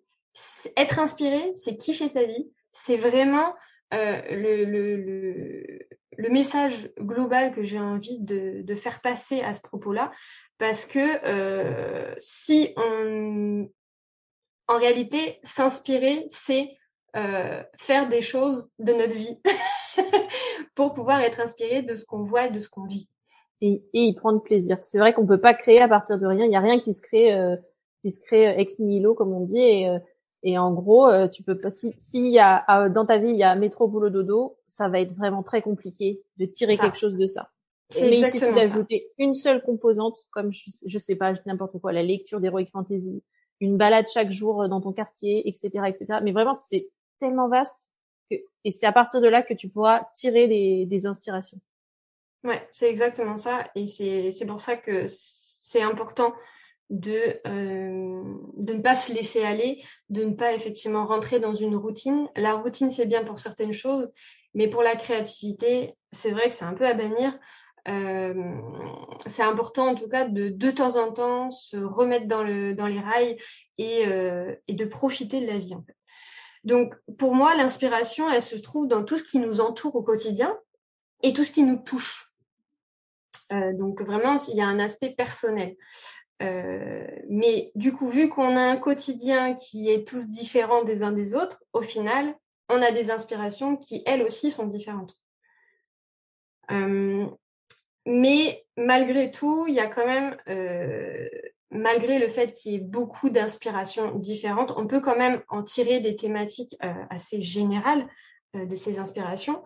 Être 0.76 1.00
inspiré, 1.00 1.52
c'est 1.56 1.76
kiffer 1.76 2.06
sa 2.06 2.23
vie. 2.23 2.49
C'est 2.70 2.96
vraiment 2.96 3.54
euh, 3.92 4.23
le, 4.30 4.64
le, 4.64 4.96
le, 4.96 5.78
le, 6.16 6.28
message 6.28 6.90
global 7.00 7.52
que 7.52 7.64
j'ai 7.64 7.80
envie 7.80 8.20
de, 8.20 8.62
de, 8.62 8.75
faire 8.76 9.00
passer 9.00 9.40
à 9.40 9.52
ce 9.52 9.61
propos-là, 9.61 10.12
parce 10.58 10.87
que 10.87 11.25
euh, 11.25 12.14
si 12.18 12.73
on, 12.76 13.68
en 14.68 14.78
réalité, 14.78 15.40
s'inspirer, 15.42 16.25
c'est 16.28 16.76
euh, 17.16 17.62
faire 17.78 18.08
des 18.08 18.23
choses 18.23 18.70
de 18.78 18.92
notre 18.92 19.14
vie. 19.14 19.38
pour 20.74 20.94
pouvoir 20.94 21.20
être 21.20 21.40
inspiré 21.40 21.82
de 21.82 21.94
ce 21.94 22.04
qu'on 22.04 22.24
voit 22.24 22.46
et 22.46 22.50
de 22.50 22.60
ce 22.60 22.68
qu'on 22.68 22.84
vit. 22.84 23.08
Et, 23.60 23.82
et, 23.92 24.02
y 24.02 24.14
prendre 24.14 24.42
plaisir. 24.42 24.78
C'est 24.82 24.98
vrai 24.98 25.14
qu'on 25.14 25.26
peut 25.26 25.40
pas 25.40 25.54
créer 25.54 25.80
à 25.80 25.88
partir 25.88 26.18
de 26.18 26.26
rien. 26.26 26.44
Il 26.44 26.52
y 26.52 26.56
a 26.56 26.60
rien 26.60 26.78
qui 26.78 26.92
se 26.92 27.00
crée, 27.00 27.34
euh, 27.34 27.56
qui 28.02 28.10
se 28.10 28.20
crée 28.20 28.48
euh, 28.48 28.58
ex 28.58 28.78
nihilo 28.78 29.14
comme 29.14 29.32
on 29.32 29.40
dit. 29.40 29.58
Et, 29.58 29.88
euh, 29.88 29.98
et 30.42 30.58
en 30.58 30.72
gros, 30.72 31.08
euh, 31.08 31.28
tu 31.28 31.42
peux 31.42 31.58
pas. 31.58 31.70
Si, 31.70 31.94
s'il 31.96 32.28
y 32.28 32.38
a 32.38 32.88
dans 32.90 33.06
ta 33.06 33.16
vie 33.16 33.30
il 33.30 33.38
y 33.38 33.42
a 33.42 33.54
métro 33.54 33.88
boulot 33.88 34.10
dodo, 34.10 34.58
ça 34.66 34.88
va 34.88 35.00
être 35.00 35.14
vraiment 35.14 35.42
très 35.42 35.62
compliqué 35.62 36.22
de 36.36 36.44
tirer 36.44 36.76
quelque 36.76 36.98
chose 36.98 37.16
de 37.16 37.26
ça. 37.26 37.50
Mais 38.00 38.18
il 38.18 38.26
suffit 38.26 38.52
d'ajouter 38.52 39.12
une 39.18 39.34
seule 39.34 39.62
composante, 39.62 40.18
comme 40.32 40.52
je, 40.52 40.70
je 40.86 40.98
sais 40.98 41.16
pas, 41.16 41.34
n'importe 41.46 41.78
quoi, 41.80 41.92
la 41.92 42.02
lecture 42.02 42.40
d'Heroic 42.40 42.66
Fantasy, 42.72 43.22
une 43.60 43.76
balade 43.76 44.06
chaque 44.12 44.32
jour 44.32 44.68
dans 44.68 44.80
ton 44.80 44.92
quartier, 44.92 45.48
etc., 45.48 45.70
etc. 45.86 46.06
Mais 46.22 46.32
vraiment, 46.32 46.54
c'est 46.54 46.90
tellement 47.20 47.48
vaste 47.48 47.88
et 48.30 48.70
c'est 48.70 48.86
à 48.86 48.92
partir 48.92 49.20
de 49.20 49.28
là 49.28 49.42
que 49.42 49.54
tu 49.54 49.68
pourras 49.68 50.06
tirer 50.14 50.48
des, 50.86 51.06
inspirations. 51.06 51.60
Ouais, 52.42 52.66
c'est 52.72 52.88
exactement 52.90 53.36
ça. 53.36 53.68
Et 53.74 53.86
c'est 53.86 54.46
pour 54.46 54.60
ça 54.60 54.76
que 54.76 55.04
c'est 55.06 55.82
important 55.82 56.34
de, 56.90 57.40
euh, 57.46 58.22
de 58.56 58.74
ne 58.74 58.80
pas 58.80 58.94
se 58.94 59.12
laisser 59.12 59.42
aller, 59.42 59.82
de 60.10 60.24
ne 60.24 60.34
pas 60.34 60.52
effectivement 60.52 61.06
rentrer 61.06 61.40
dans 61.40 61.54
une 61.54 61.76
routine. 61.76 62.28
La 62.36 62.54
routine, 62.54 62.90
c'est 62.90 63.06
bien 63.06 63.24
pour 63.24 63.38
certaines 63.38 63.72
choses, 63.72 64.10
mais 64.54 64.68
pour 64.68 64.82
la 64.82 64.96
créativité, 64.96 65.94
c'est 66.12 66.30
vrai 66.30 66.48
que 66.48 66.54
c'est 66.54 66.64
un 66.64 66.74
peu 66.74 66.86
à 66.86 66.94
bannir. 66.94 67.38
Euh, 67.86 68.34
c'est 69.26 69.42
important 69.42 69.88
en 69.88 69.94
tout 69.94 70.08
cas 70.08 70.26
de 70.26 70.48
de 70.48 70.70
temps 70.70 70.96
en 70.96 71.12
temps 71.12 71.50
se 71.50 71.76
remettre 71.76 72.26
dans, 72.26 72.42
le, 72.42 72.74
dans 72.74 72.86
les 72.86 72.98
rails 72.98 73.36
et, 73.76 74.06
euh, 74.06 74.54
et 74.68 74.72
de 74.72 74.86
profiter 74.86 75.42
de 75.42 75.46
la 75.46 75.58
vie 75.58 75.74
en 75.74 75.82
fait. 75.82 75.94
Donc, 76.64 76.94
pour 77.18 77.35
moi, 77.35 77.54
l'inspiration, 77.54 78.30
elle 78.30 78.42
se 78.42 78.56
trouve 78.56 78.88
dans 78.88 79.04
tout 79.04 79.18
ce 79.18 79.25
qui 79.25 79.38
nous 79.38 79.61
entoure 79.61 79.94
au 79.97 80.02
quotidien 80.02 80.59
et 81.23 81.33
tout 81.33 81.44
ce 81.44 81.50
qui 81.50 81.62
nous 81.62 81.76
touche. 81.76 82.33
Euh, 83.52 83.73
donc, 83.75 84.00
vraiment, 84.02 84.38
il 84.49 84.56
y 84.56 84.62
a 84.62 84.66
un 84.66 84.78
aspect 84.78 85.11
personnel. 85.11 85.76
Euh, 86.42 87.06
mais 87.28 87.71
du 87.75 87.92
coup, 87.92 88.09
vu 88.09 88.28
qu'on 88.28 88.56
a 88.56 88.61
un 88.61 88.76
quotidien 88.76 89.54
qui 89.54 89.90
est 89.90 90.06
tous 90.06 90.28
différent 90.28 90.83
des 90.83 91.02
uns 91.02 91.12
des 91.12 91.35
autres, 91.35 91.62
au 91.73 91.83
final, 91.83 92.35
on 92.68 92.83
a 92.83 92.90
des 92.90 93.11
inspirations 93.11 93.76
qui, 93.76 94.02
elles 94.06 94.23
aussi, 94.23 94.50
sont 94.50 94.66
différentes. 94.66 95.16
Euh, 96.71 97.26
mais 98.06 98.64
malgré 98.76 99.30
tout, 99.30 99.66
il 99.68 99.75
y 99.75 99.80
a 99.80 99.87
quand 99.87 100.06
même, 100.06 100.37
euh, 100.49 101.28
malgré 101.71 102.18
le 102.18 102.28
fait 102.28 102.52
qu'il 102.52 102.73
y 102.73 102.75
ait 102.76 102.80
beaucoup 102.80 103.30
d'inspirations 103.30 104.14
différentes, 104.14 104.73
on 104.76 104.87
peut 104.87 105.00
quand 105.00 105.16
même 105.16 105.42
en 105.49 105.62
tirer 105.62 106.00
des 106.00 106.16
thématiques 106.16 106.76
euh, 106.83 106.92
assez 107.11 107.40
générales 107.40 108.09
euh, 108.56 108.66
de 108.66 108.75
ces 108.75 108.99
inspirations. 108.99 109.62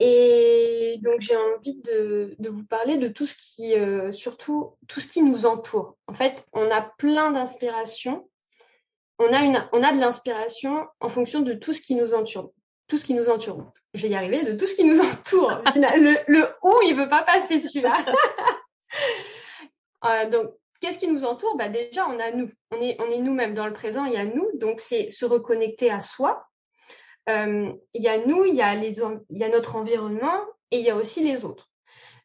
Et 0.00 0.98
donc 1.02 1.20
j'ai 1.20 1.36
envie 1.36 1.80
de, 1.82 2.36
vous 2.48 2.66
parler 2.66 2.98
de 2.98 3.08
tout 3.08 3.26
ce 3.26 3.34
qui, 3.36 3.74
euh, 3.74 4.10
surtout 4.10 4.76
tout 4.88 5.00
ce 5.00 5.06
qui 5.06 5.22
nous 5.22 5.46
entoure. 5.46 5.96
En 6.08 6.14
fait, 6.14 6.44
on 6.52 6.70
a 6.70 6.82
plein 6.98 7.30
d'inspirations. 7.30 8.28
On 9.20 9.32
a 9.32 9.42
une, 9.42 9.68
on 9.72 9.84
a 9.84 9.92
de 9.92 10.00
l'inspiration 10.00 10.86
en 10.98 11.08
fonction 11.08 11.40
de 11.40 11.54
tout 11.54 11.72
ce 11.72 11.80
qui 11.80 11.94
nous 11.94 12.14
entoure 12.14 12.52
tout 12.86 12.98
ce 12.98 13.04
qui 13.04 13.14
nous 13.14 13.28
entoure. 13.28 13.72
Je 13.94 14.02
vais 14.02 14.10
y 14.10 14.14
arriver, 14.14 14.44
de 14.44 14.52
tout 14.52 14.66
ce 14.66 14.74
qui 14.74 14.84
nous 14.84 15.00
entoure. 15.00 15.62
le, 15.74 16.16
le 16.26 16.48
il 16.86 16.94
veut 16.94 17.08
pas 17.08 17.22
passer 17.22 17.60
celui-là. 17.60 17.94
euh, 20.04 20.30
donc, 20.30 20.50
qu'est-ce 20.84 20.98
qui 20.98 21.08
nous 21.08 21.24
entoure? 21.24 21.56
Bah, 21.56 21.70
Déjà, 21.70 22.06
on 22.06 22.18
a 22.18 22.30
nous. 22.30 22.50
On 22.70 22.80
est, 22.80 23.00
on 23.00 23.10
est 23.10 23.18
nous-mêmes 23.18 23.54
dans 23.54 23.66
le 23.66 23.72
présent, 23.72 24.04
il 24.04 24.12
y 24.12 24.18
a 24.18 24.26
nous. 24.26 24.50
Donc, 24.54 24.80
c'est 24.80 25.08
se 25.10 25.24
reconnecter 25.24 25.90
à 25.90 26.00
soi. 26.00 26.46
Euh, 27.30 27.72
il 27.94 28.02
y 28.02 28.08
a 28.08 28.18
nous, 28.26 28.44
il 28.44 28.54
y 28.54 28.60
a, 28.60 28.74
les, 28.74 29.00
il 29.30 29.38
y 29.38 29.44
a 29.44 29.48
notre 29.48 29.76
environnement 29.76 30.40
et 30.70 30.78
il 30.78 30.84
y 30.84 30.90
a 30.90 30.96
aussi 30.96 31.24
les 31.24 31.46
autres. 31.46 31.70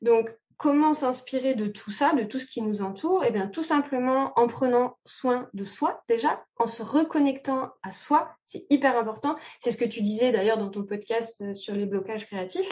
Donc, 0.02 0.30
comment 0.58 0.92
s'inspirer 0.92 1.56
de 1.56 1.68
tout 1.68 1.94
ça, 1.94 2.12
de 2.14 2.24
tout 2.24 2.38
ce 2.38 2.46
qui 2.46 2.62
nous 2.62 2.82
entoure? 2.82 3.24
Eh 3.24 3.32
bien, 3.32 3.48
tout 3.48 3.62
simplement 3.62 4.34
en 4.36 4.48
prenant 4.48 4.98
soin 5.06 5.50
de 5.54 5.64
soi 5.64 6.04
déjà, 6.10 6.44
en 6.58 6.68
se 6.68 6.84
reconnectant 6.84 7.72
à 7.82 7.92
soi. 7.92 8.36
C'est 8.46 8.66
hyper 8.70 8.98
important. 8.98 9.38
C'est 9.62 9.72
ce 9.72 9.78
que 9.78 9.86
tu 9.86 10.02
disais 10.02 10.34
d'ailleurs 10.34 10.58
dans 10.58 10.70
ton 10.70 10.84
podcast 10.84 11.42
euh, 11.42 11.54
sur 11.54 11.76
les 11.76 11.86
blocages 11.86 12.26
créatifs, 12.26 12.70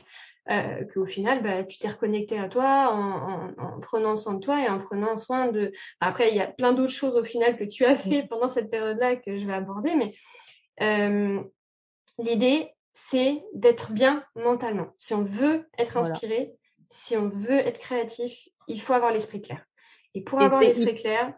euh, 0.50 0.86
qu'au 0.86 1.06
final, 1.06 1.44
bah, 1.44 1.63
tu 1.63 1.77
t'es 1.77 1.89
reconnecté 1.89 2.39
à 2.39 2.48
toi 2.48 2.89
en, 2.92 3.54
en, 3.58 3.75
en, 3.75 3.80
prenant 3.80 4.18
soin 4.18 4.36
de 4.36 4.39
toi 4.39 4.62
et 4.63 4.70
en 4.70 4.80
prenant 4.80 5.18
soin 5.18 5.48
de. 5.48 5.72
Après, 6.00 6.30
il 6.30 6.36
y 6.36 6.42
a 6.42 6.48
plein 6.48 6.74
d'autres 6.74 6.94
choses 6.94 7.18
au 7.18 7.24
final 7.24 7.58
que 7.58 7.63
tu 7.63 7.86
as 7.86 7.96
fait 7.96 8.24
pendant 8.30 8.48
cette 8.48 8.70
période-là 8.70 9.16
que 9.18 9.38
je 9.38 9.46
vais 9.46 9.54
aborder, 9.54 9.96
mais 9.96 10.13
euh, 10.82 11.42
l'idée, 12.20 12.72
c'est 12.94 13.44
d'être 13.54 13.92
bien 13.92 14.24
mentalement. 14.36 14.88
Si 14.98 15.13
on 15.13 15.24
veut 15.24 15.68
être 15.77 15.98
inspiré, 15.98 16.36
voilà 16.36 16.51
si 16.89 17.18
on 17.18 17.30
veut 17.30 17.60
être 17.60 17.80
créatif, 17.80 18.50
il 18.68 18.82
faut 18.82 18.94
avoir 18.94 19.12
l'esprit 19.12 19.42
clair. 19.42 19.66
Et 20.13 20.22
pour 20.22 20.42
avoir 20.42 20.62
l'esprit 20.62 20.96
clair, 20.96 21.34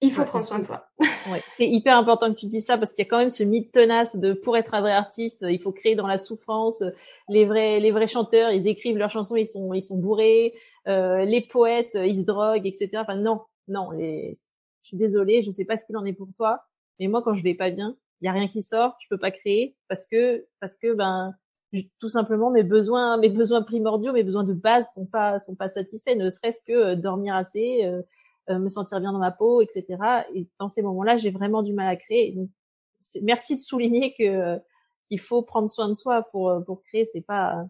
il 0.00 0.12
faut 0.12 0.24
prendre 0.24 0.44
soin 0.44 0.58
de 0.58 0.64
soi. 0.64 0.86
ouais. 0.98 1.42
C'est 1.56 1.68
hyper 1.68 1.96
important 1.96 2.32
que 2.32 2.38
tu 2.38 2.46
dises 2.46 2.66
ça 2.66 2.76
parce 2.76 2.92
qu'il 2.94 3.04
y 3.04 3.06
a 3.06 3.10
quand 3.10 3.18
même 3.18 3.30
ce 3.30 3.44
mythe 3.44 3.72
tenace 3.72 4.16
de 4.16 4.32
pour 4.32 4.56
être 4.56 4.74
un 4.74 4.80
vrai 4.80 4.92
artiste, 4.92 5.44
il 5.48 5.60
faut 5.60 5.72
créer 5.72 5.94
dans 5.94 6.06
la 6.06 6.18
souffrance. 6.18 6.82
Les 7.28 7.44
vrais, 7.44 7.80
les 7.80 7.90
vrais 7.90 8.08
chanteurs, 8.08 8.50
ils 8.50 8.68
écrivent 8.68 8.98
leurs 8.98 9.10
chansons, 9.10 9.36
ils 9.36 9.46
sont, 9.46 9.72
ils 9.72 9.82
sont 9.82 9.96
bourrés. 9.96 10.54
Euh, 10.86 11.24
les 11.24 11.40
poètes, 11.40 11.94
ils 11.94 12.16
se 12.16 12.24
droguent, 12.24 12.66
etc. 12.66 12.90
Enfin 12.96 13.16
non, 13.16 13.42
non. 13.68 13.90
Les... 13.90 14.38
Je 14.82 14.88
suis 14.88 14.96
désolée, 14.96 15.42
je 15.42 15.50
sais 15.50 15.64
pas 15.64 15.76
ce 15.76 15.86
qu'il 15.86 15.96
en 15.96 16.04
est 16.04 16.12
pour 16.12 16.28
toi, 16.36 16.64
mais 17.00 17.06
moi 17.06 17.22
quand 17.22 17.34
je 17.34 17.42
vais 17.42 17.54
pas 17.54 17.70
bien, 17.70 17.96
il 18.20 18.26
y 18.26 18.28
a 18.28 18.32
rien 18.32 18.48
qui 18.48 18.62
sort, 18.62 18.96
je 19.00 19.06
peux 19.08 19.18
pas 19.18 19.30
créer 19.30 19.76
parce 19.88 20.06
que 20.06 20.46
parce 20.60 20.76
que 20.76 20.92
ben 20.92 21.34
tout 21.98 22.08
simplement 22.08 22.50
mes 22.50 22.62
besoins 22.62 23.16
mes 23.16 23.28
besoins 23.28 23.62
primordiaux 23.62 24.12
mes 24.12 24.22
besoins 24.22 24.44
de 24.44 24.52
base 24.52 24.88
sont 24.94 25.06
pas 25.06 25.38
sont 25.38 25.54
pas 25.56 25.68
satisfaits 25.68 26.14
ne 26.16 26.28
serait-ce 26.30 26.62
que 26.62 26.72
euh, 26.72 26.96
dormir 26.96 27.34
assez 27.34 27.84
euh, 27.84 28.02
euh, 28.50 28.58
me 28.58 28.68
sentir 28.68 29.00
bien 29.00 29.12
dans 29.12 29.18
ma 29.18 29.30
peau 29.30 29.60
etc 29.62 29.86
et 30.34 30.46
dans 30.58 30.68
ces 30.68 30.82
moments-là 30.82 31.16
j'ai 31.16 31.30
vraiment 31.30 31.62
du 31.62 31.72
mal 31.72 31.88
à 31.88 31.96
créer. 31.96 32.32
Donc 32.32 32.50
merci 33.22 33.56
de 33.56 33.60
souligner 33.60 34.14
que 34.18 34.58
qu'il 35.08 35.20
faut 35.20 35.42
prendre 35.42 35.68
soin 35.68 35.88
de 35.88 35.94
soi 35.94 36.22
pour 36.30 36.52
pour 36.66 36.82
créer. 36.82 37.04
C'est 37.06 37.22
pas 37.22 37.64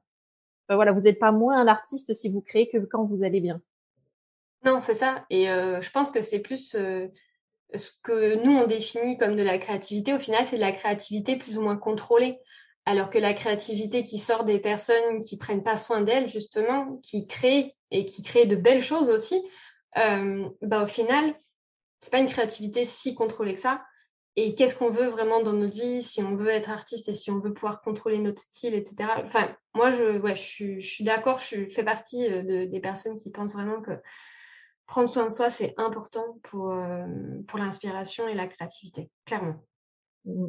voilà 0.68 0.92
vous 0.92 1.02
n'êtes 1.02 1.18
pas 1.18 1.32
moins 1.32 1.60
un 1.60 1.66
artiste 1.66 2.12
si 2.14 2.28
vous 2.28 2.40
créez 2.40 2.68
que 2.68 2.78
quand 2.78 3.04
vous 3.04 3.24
allez 3.24 3.40
bien. 3.40 3.60
Non 4.64 4.80
c'est 4.80 4.94
ça. 4.94 5.24
Et 5.30 5.46
je 5.46 5.90
pense 5.90 6.10
que 6.10 6.22
c'est 6.22 6.40
plus 6.40 6.70
ce 6.70 7.90
que 8.02 8.42
nous 8.44 8.52
on 8.52 8.66
définit 8.66 9.18
comme 9.18 9.36
de 9.36 9.42
la 9.42 9.58
créativité. 9.58 10.14
Au 10.14 10.18
final 10.18 10.46
c'est 10.46 10.56
de 10.56 10.60
la 10.60 10.72
créativité 10.72 11.36
plus 11.36 11.58
ou 11.58 11.62
moins 11.62 11.76
contrôlée. 11.76 12.38
Alors 12.86 13.10
que 13.10 13.18
la 13.18 13.32
créativité 13.32 14.04
qui 14.04 14.18
sort 14.18 14.44
des 14.44 14.58
personnes 14.58 15.22
qui 15.22 15.38
prennent 15.38 15.62
pas 15.62 15.76
soin 15.76 16.02
d'elles, 16.02 16.28
justement, 16.28 16.98
qui 17.02 17.26
créent 17.26 17.74
et 17.90 18.04
qui 18.04 18.22
créent 18.22 18.46
de 18.46 18.56
belles 18.56 18.82
choses 18.82 19.08
aussi, 19.08 19.36
euh, 19.36 19.40
bah 19.94 20.82
au 20.82 20.86
final, 20.86 21.34
c'est 22.00 22.10
pas 22.10 22.18
une 22.18 22.28
créativité 22.28 22.84
si 22.84 23.14
contrôlée 23.14 23.54
que 23.54 23.60
ça. 23.60 23.82
Et 24.36 24.56
qu'est-ce 24.56 24.74
qu'on 24.74 24.90
veut 24.90 25.06
vraiment 25.06 25.42
dans 25.42 25.52
notre 25.52 25.74
vie, 25.74 26.02
si 26.02 26.20
on 26.20 26.34
veut 26.34 26.48
être 26.48 26.68
artiste 26.68 27.08
et 27.08 27.12
si 27.12 27.30
on 27.30 27.38
veut 27.38 27.54
pouvoir 27.54 27.80
contrôler 27.82 28.18
notre 28.18 28.42
style, 28.42 28.74
etc. 28.74 29.08
Enfin, 29.24 29.56
moi, 29.74 29.90
je, 29.90 30.18
ouais, 30.18 30.34
je 30.34 30.42
suis, 30.42 30.80
je 30.80 30.88
suis 30.88 31.04
d'accord, 31.04 31.38
je 31.38 31.68
fais 31.68 31.84
partie 31.84 32.26
euh, 32.26 32.42
de, 32.42 32.64
des 32.64 32.80
personnes 32.80 33.16
qui 33.16 33.30
pensent 33.30 33.54
vraiment 33.54 33.80
que 33.80 33.92
prendre 34.86 35.08
soin 35.08 35.24
de 35.24 35.30
soi, 35.30 35.50
c'est 35.50 35.72
important 35.76 36.38
pour, 36.42 36.72
euh, 36.72 37.06
pour 37.46 37.60
l'inspiration 37.60 38.26
et 38.26 38.34
la 38.34 38.48
créativité, 38.48 39.08
clairement. 39.24 39.64
Mmh. 40.24 40.46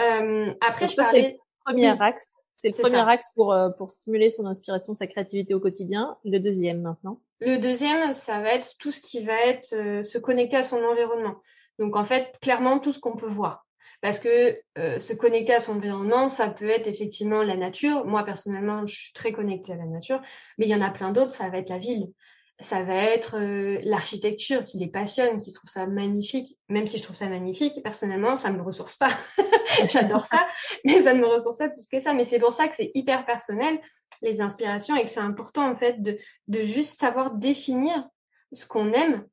Euh, 0.00 0.54
après, 0.60 0.88
je 0.88 0.96
parlais... 0.96 1.22
c'est 1.22 1.30
le 1.30 1.38
premier 1.64 2.02
axe. 2.02 2.43
C'est 2.56 2.76
le 2.76 2.82
premier 2.82 3.08
axe 3.08 3.26
pour, 3.34 3.52
euh, 3.52 3.70
pour 3.70 3.90
stimuler 3.90 4.30
son 4.30 4.46
inspiration, 4.46 4.94
sa 4.94 5.06
créativité 5.06 5.54
au 5.54 5.60
quotidien. 5.60 6.16
Le 6.24 6.38
deuxième 6.38 6.80
maintenant. 6.82 7.20
Le 7.40 7.58
deuxième, 7.58 8.12
ça 8.12 8.40
va 8.40 8.54
être 8.54 8.76
tout 8.78 8.90
ce 8.90 9.00
qui 9.00 9.22
va 9.22 9.38
être 9.46 9.74
euh, 9.74 10.02
se 10.02 10.18
connecter 10.18 10.56
à 10.56 10.62
son 10.62 10.82
environnement. 10.82 11.36
Donc 11.78 11.96
en 11.96 12.04
fait, 12.04 12.34
clairement, 12.40 12.78
tout 12.78 12.92
ce 12.92 12.98
qu'on 12.98 13.16
peut 13.16 13.28
voir. 13.28 13.66
Parce 14.00 14.18
que 14.18 14.58
euh, 14.78 14.98
se 14.98 15.12
connecter 15.12 15.54
à 15.54 15.60
son 15.60 15.76
environnement, 15.76 16.28
ça 16.28 16.48
peut 16.48 16.68
être 16.68 16.86
effectivement 16.86 17.42
la 17.42 17.56
nature. 17.56 18.04
Moi, 18.04 18.22
personnellement, 18.24 18.86
je 18.86 18.94
suis 18.94 19.12
très 19.12 19.32
connectée 19.32 19.72
à 19.72 19.76
la 19.76 19.86
nature. 19.86 20.20
Mais 20.58 20.66
il 20.66 20.70
y 20.70 20.74
en 20.74 20.82
a 20.82 20.90
plein 20.90 21.10
d'autres, 21.10 21.30
ça 21.30 21.48
va 21.48 21.58
être 21.58 21.70
la 21.70 21.78
ville 21.78 22.12
ça 22.60 22.82
va 22.82 22.94
être 22.94 23.36
euh, 23.36 23.80
l'architecture 23.82 24.64
qui 24.64 24.78
les 24.78 24.86
passionne, 24.86 25.40
qui 25.40 25.52
trouve 25.52 25.68
ça 25.68 25.86
magnifique. 25.86 26.56
Même 26.68 26.86
si 26.86 26.98
je 26.98 27.02
trouve 27.02 27.16
ça 27.16 27.28
magnifique, 27.28 27.82
personnellement, 27.82 28.36
ça 28.36 28.50
ne 28.50 28.56
me 28.56 28.62
ressource 28.62 28.96
pas. 28.96 29.10
J'adore 29.88 30.26
ça, 30.26 30.46
mais 30.84 31.02
ça 31.02 31.14
ne 31.14 31.20
me 31.20 31.26
ressource 31.26 31.56
pas 31.56 31.68
plus 31.68 31.88
que 31.88 32.00
ça. 32.00 32.14
Mais 32.14 32.24
c'est 32.24 32.38
pour 32.38 32.52
ça 32.52 32.68
que 32.68 32.76
c'est 32.76 32.92
hyper 32.94 33.26
personnel, 33.26 33.80
les 34.22 34.40
inspirations, 34.40 34.94
et 34.96 35.02
que 35.02 35.10
c'est 35.10 35.20
important, 35.20 35.68
en 35.68 35.76
fait, 35.76 36.00
de, 36.00 36.16
de 36.48 36.62
juste 36.62 37.00
savoir 37.00 37.32
définir 37.32 38.08
ce 38.52 38.66
qu'on 38.66 38.92
aime 38.92 39.26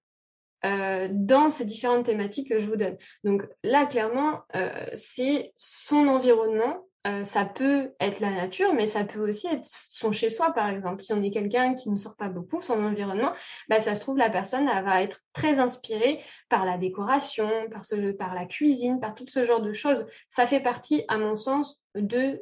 euh, 0.63 1.08
dans 1.12 1.50
ces 1.50 1.66
différentes 1.66 2.06
thématiques 2.06 2.50
que 2.50 2.60
je 2.60 2.68
vous 2.68 2.75
donne. 2.75 2.98
Donc 3.24 3.48
là, 3.63 3.86
clairement, 3.86 4.42
euh, 4.56 4.86
c'est 4.94 5.54
son 5.58 6.08
environnement 6.08 6.86
euh, 7.08 7.24
ça 7.24 7.46
peut 7.46 7.93
être 8.00 8.20
la 8.20 8.29
nature, 8.29 8.75
mais 8.75 8.86
ça 8.86 9.03
peut 9.03 9.27
aussi 9.27 9.48
être 9.48 9.65
son 9.65 10.12
chez-soi, 10.12 10.53
par 10.53 10.70
exemple. 10.70 11.03
Si 11.03 11.12
on 11.13 11.22
est 11.24 11.31
quelqu'un 11.31 11.74
qui 11.74 11.89
ne 11.89 11.98
sort 11.98 12.15
pas 12.15 12.29
beaucoup, 12.29 12.62
son 12.62 12.84
environnement, 12.84 13.34
bah, 13.70 13.79
ça 13.79 13.96
se 13.96 14.00
trouve, 14.00 14.17
la 14.17 14.29
personne 14.29 14.70
elle 14.70 14.86
va 14.86 15.01
être 15.01 15.20
très 15.34 15.60
inspirée 15.60 16.24
par 16.48 16.63
la 16.63 16.77
décoration, 16.77 17.50
par, 17.72 18.36
la 18.36 18.46
cuisine, 18.46 19.00
par 19.00 19.15
tout 19.15 19.25
ce 19.27 19.43
genre 19.43 19.62
de 19.62 19.74
choses. 19.74 20.05
Ça 20.29 20.46
fait 20.46 20.60
partie, 20.60 21.03
à 21.08 21.17
mon 21.17 21.36
sens, 21.36 21.84
de 21.96 22.39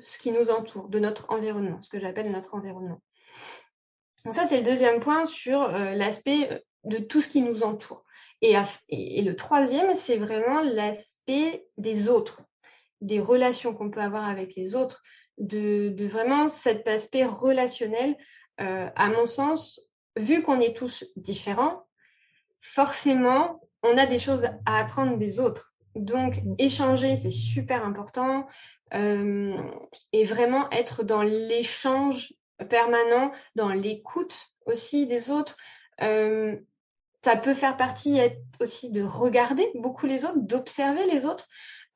ce 0.00 0.18
qui 0.18 0.32
nous 0.32 0.50
entoure, 0.50 0.88
de 0.88 0.98
notre 0.98 1.30
environnement, 1.30 1.80
ce 1.80 1.88
que 1.88 2.00
j'appelle 2.00 2.32
notre 2.32 2.54
environnement. 2.54 3.00
Donc 4.24 4.34
ça, 4.34 4.44
c'est 4.44 4.58
le 4.58 4.64
deuxième 4.64 4.98
point 4.98 5.24
sur 5.24 5.62
euh, 5.62 5.94
l'aspect 5.94 6.50
euh, 6.50 6.58
de 6.82 6.98
tout 6.98 7.20
ce 7.20 7.28
qui 7.28 7.42
nous 7.42 7.62
entoure. 7.62 8.04
Et 8.42 9.22
le 9.22 9.36
troisième, 9.36 9.94
c'est 9.94 10.18
vraiment 10.18 10.60
l'aspect 10.60 11.64
des 11.78 12.08
autres 12.08 12.42
des 13.04 13.20
relations 13.20 13.74
qu'on 13.74 13.90
peut 13.90 14.00
avoir 14.00 14.28
avec 14.28 14.54
les 14.56 14.74
autres, 14.74 15.02
de, 15.38 15.90
de 15.90 16.06
vraiment 16.06 16.48
cet 16.48 16.86
aspect 16.86 17.24
relationnel. 17.24 18.16
Euh, 18.60 18.88
à 18.94 19.08
mon 19.08 19.26
sens, 19.26 19.80
vu 20.16 20.42
qu'on 20.42 20.60
est 20.60 20.76
tous 20.76 21.04
différents, 21.16 21.86
forcément, 22.60 23.60
on 23.82 23.98
a 23.98 24.06
des 24.06 24.18
choses 24.18 24.44
à 24.64 24.78
apprendre 24.78 25.18
des 25.18 25.38
autres. 25.38 25.74
Donc, 25.94 26.42
mm. 26.42 26.54
échanger, 26.58 27.16
c'est 27.16 27.30
super 27.30 27.84
important. 27.84 28.46
Euh, 28.94 29.56
et 30.12 30.24
vraiment 30.24 30.70
être 30.70 31.02
dans 31.02 31.22
l'échange 31.22 32.32
permanent, 32.68 33.32
dans 33.56 33.70
l'écoute 33.70 34.52
aussi 34.66 35.06
des 35.06 35.30
autres. 35.30 35.56
Euh, 36.00 36.56
ça 37.24 37.36
peut 37.36 37.54
faire 37.54 37.76
partie 37.76 38.20
aussi 38.60 38.92
de 38.92 39.02
regarder 39.02 39.68
beaucoup 39.74 40.06
les 40.06 40.24
autres, 40.24 40.38
d'observer 40.38 41.06
les 41.06 41.24
autres. 41.24 41.48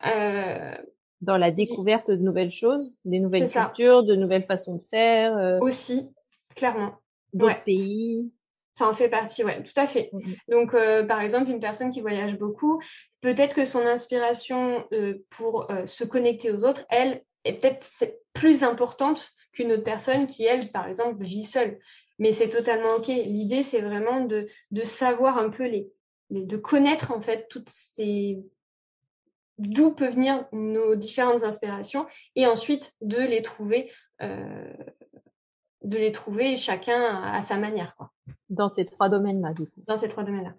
Euh, 0.06 0.74
dans 1.20 1.36
la 1.36 1.50
découverte 1.50 2.10
de 2.10 2.16
nouvelles 2.16 2.52
choses, 2.52 2.96
des 3.04 3.18
nouvelles 3.18 3.48
cultures, 3.50 4.04
de 4.04 4.14
nouvelles 4.14 4.44
façons 4.44 4.76
de 4.76 4.84
faire. 4.84 5.36
Euh, 5.36 5.58
Aussi, 5.60 6.08
clairement. 6.54 6.94
D'autres 7.32 7.64
pays. 7.64 8.30
Ça 8.76 8.88
en 8.88 8.94
fait 8.94 9.08
partie, 9.08 9.44
ouais, 9.44 9.62
tout 9.62 9.72
à 9.76 9.86
fait. 9.88 10.10
Mm, 10.12 10.18
mm. 10.18 10.34
Donc, 10.48 10.74
euh, 10.74 11.04
par 11.04 11.20
exemple, 11.20 11.50
une 11.50 11.60
personne 11.60 11.90
qui 11.90 12.00
voyage 12.00 12.38
beaucoup, 12.38 12.80
peut-être 13.20 13.54
que 13.56 13.64
son 13.64 13.80
inspiration 13.80 14.86
euh, 14.92 15.14
pour 15.30 15.68
se 15.86 16.04
connecter 16.04 16.52
aux 16.52 16.64
autres, 16.64 16.84
elle, 16.88 17.22
est 17.44 17.54
peut-être 17.54 17.88
plus 18.32 18.62
importante 18.62 19.30
qu'une 19.52 19.72
autre 19.72 19.84
personne 19.84 20.26
qui, 20.26 20.44
elle, 20.44 20.70
par 20.70 20.86
exemple, 20.86 21.22
vit 21.22 21.44
seule. 21.44 21.78
Mais 22.18 22.32
c'est 22.32 22.48
totalement 22.48 22.94
OK. 22.96 23.08
L'idée, 23.08 23.62
c'est 23.62 23.80
vraiment 23.80 24.20
de, 24.24 24.48
de, 24.70 24.82
savoir 24.84 25.38
un 25.38 25.50
peu 25.50 25.66
les, 25.66 25.88
de 26.30 26.56
connaître, 26.56 27.12
en 27.12 27.20
fait, 27.20 27.46
toutes 27.48 27.68
ces 27.68 28.38
d'où 29.58 29.90
peuvent 29.90 30.14
venir 30.14 30.46
nos 30.52 30.94
différentes 30.94 31.42
inspirations 31.42 32.06
et 32.36 32.46
ensuite 32.46 32.94
de 33.00 33.18
les 33.18 33.42
trouver 33.42 33.90
euh, 34.22 34.72
de 35.84 35.96
les 35.96 36.12
trouver 36.12 36.56
chacun 36.56 37.00
à, 37.22 37.42
sa 37.42 37.56
manière 37.56 37.94
quoi. 37.96 38.10
dans 38.50 38.68
ces 38.68 38.84
trois 38.84 39.08
domaines 39.08 39.42
là 39.42 39.52
du 39.52 39.66
coup. 39.66 39.82
Dans 39.86 39.96
ces 39.96 40.08
trois 40.08 40.24
domaines 40.24 40.44
là 40.44 40.54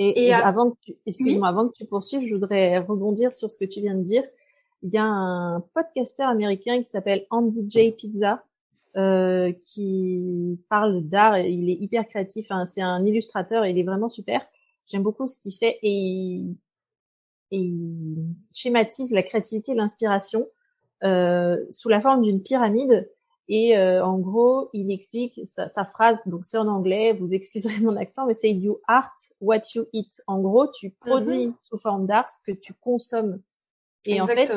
et, 0.00 0.32
avant 0.32 0.72
que 0.72 0.76
tu 0.80 0.96
excuse-moi 1.06 1.48
avant 1.48 1.68
que 1.68 1.74
tu 1.74 1.86
poursuives 1.86 2.26
je 2.26 2.34
voudrais 2.34 2.78
rebondir 2.78 3.32
sur 3.32 3.50
ce 3.50 3.58
que 3.58 3.64
tu 3.64 3.80
viens 3.80 3.94
de 3.94 4.02
dire. 4.02 4.24
Il 4.82 4.92
y 4.92 4.98
a 4.98 5.04
un 5.04 5.60
podcasteur 5.60 6.28
américain 6.28 6.78
qui 6.82 6.90
s'appelle 6.90 7.26
Andy 7.30 7.64
J. 7.70 7.92
Pizza 7.92 8.44
euh, 8.96 9.52
qui 9.66 10.58
parle 10.68 11.02
d'art 11.02 11.38
il 11.38 11.70
est 11.70 11.80
hyper 11.80 12.06
créatif 12.06 12.48
hein, 12.50 12.66
c'est 12.66 12.82
un 12.82 13.04
illustrateur 13.06 13.64
il 13.66 13.78
est 13.78 13.84
vraiment 13.84 14.08
super. 14.08 14.44
J'aime 14.86 15.02
beaucoup 15.02 15.26
ce 15.26 15.38
qu'il 15.38 15.54
fait 15.54 15.78
et 15.82 15.90
il, 15.90 16.56
et 17.54 17.58
il 17.58 18.34
schématise 18.52 19.12
la 19.12 19.22
créativité 19.22 19.72
et 19.72 19.74
l'inspiration 19.76 20.48
euh, 21.04 21.56
sous 21.70 21.88
la 21.88 22.00
forme 22.00 22.22
d'une 22.22 22.42
pyramide. 22.42 23.08
Et 23.46 23.76
euh, 23.76 24.04
en 24.04 24.18
gros, 24.18 24.70
il 24.72 24.90
explique 24.90 25.40
sa, 25.44 25.68
sa 25.68 25.84
phrase, 25.84 26.18
donc 26.26 26.46
c'est 26.46 26.56
en 26.56 26.66
anglais, 26.66 27.12
vous 27.12 27.34
excuserez 27.34 27.78
mon 27.80 27.96
accent, 27.96 28.26
mais 28.26 28.34
c'est 28.34 28.50
You 28.50 28.80
art 28.88 29.14
what 29.40 29.60
you 29.74 29.84
eat. 29.92 30.22
En 30.26 30.40
gros, 30.40 30.66
tu 30.66 30.90
produis 30.90 31.48
mm-hmm. 31.48 31.54
sous 31.60 31.78
forme 31.78 32.06
d'art 32.06 32.28
ce 32.28 32.38
que 32.44 32.56
tu 32.56 32.72
consommes. 32.74 33.40
Et 34.06 34.20
en 34.20 34.26
fait, 34.26 34.50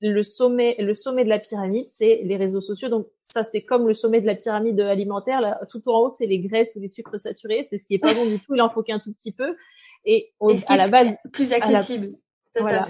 le 0.00 0.22
sommet, 0.22 0.76
le 0.78 0.94
sommet 0.94 1.24
de 1.24 1.28
la 1.28 1.38
pyramide, 1.38 1.86
c'est 1.88 2.20
les 2.22 2.36
réseaux 2.36 2.60
sociaux. 2.60 2.88
Donc 2.88 3.08
ça, 3.22 3.42
c'est 3.42 3.62
comme 3.62 3.88
le 3.88 3.94
sommet 3.94 4.20
de 4.20 4.26
la 4.26 4.36
pyramide 4.36 4.80
alimentaire. 4.80 5.40
Là, 5.40 5.60
tout 5.68 5.88
en 5.88 6.02
haut, 6.02 6.10
c'est 6.10 6.26
les 6.26 6.38
graisses 6.38 6.74
ou 6.76 6.80
les 6.80 6.88
sucres 6.88 7.18
saturés. 7.18 7.64
C'est 7.64 7.78
ce 7.78 7.86
qui 7.86 7.94
est 7.94 7.98
pas 7.98 8.14
bon 8.14 8.26
du 8.26 8.38
tout. 8.38 8.54
Il 8.54 8.62
en 8.62 8.70
faut 8.70 8.82
qu'un 8.82 9.00
tout 9.00 9.12
petit 9.12 9.32
peu. 9.32 9.56
Et, 10.04 10.32
à 10.68 10.76
la 10.76 10.88
base, 10.88 11.14
plus 11.32 11.52
accessible. 11.52 12.16
Voilà. 12.56 12.80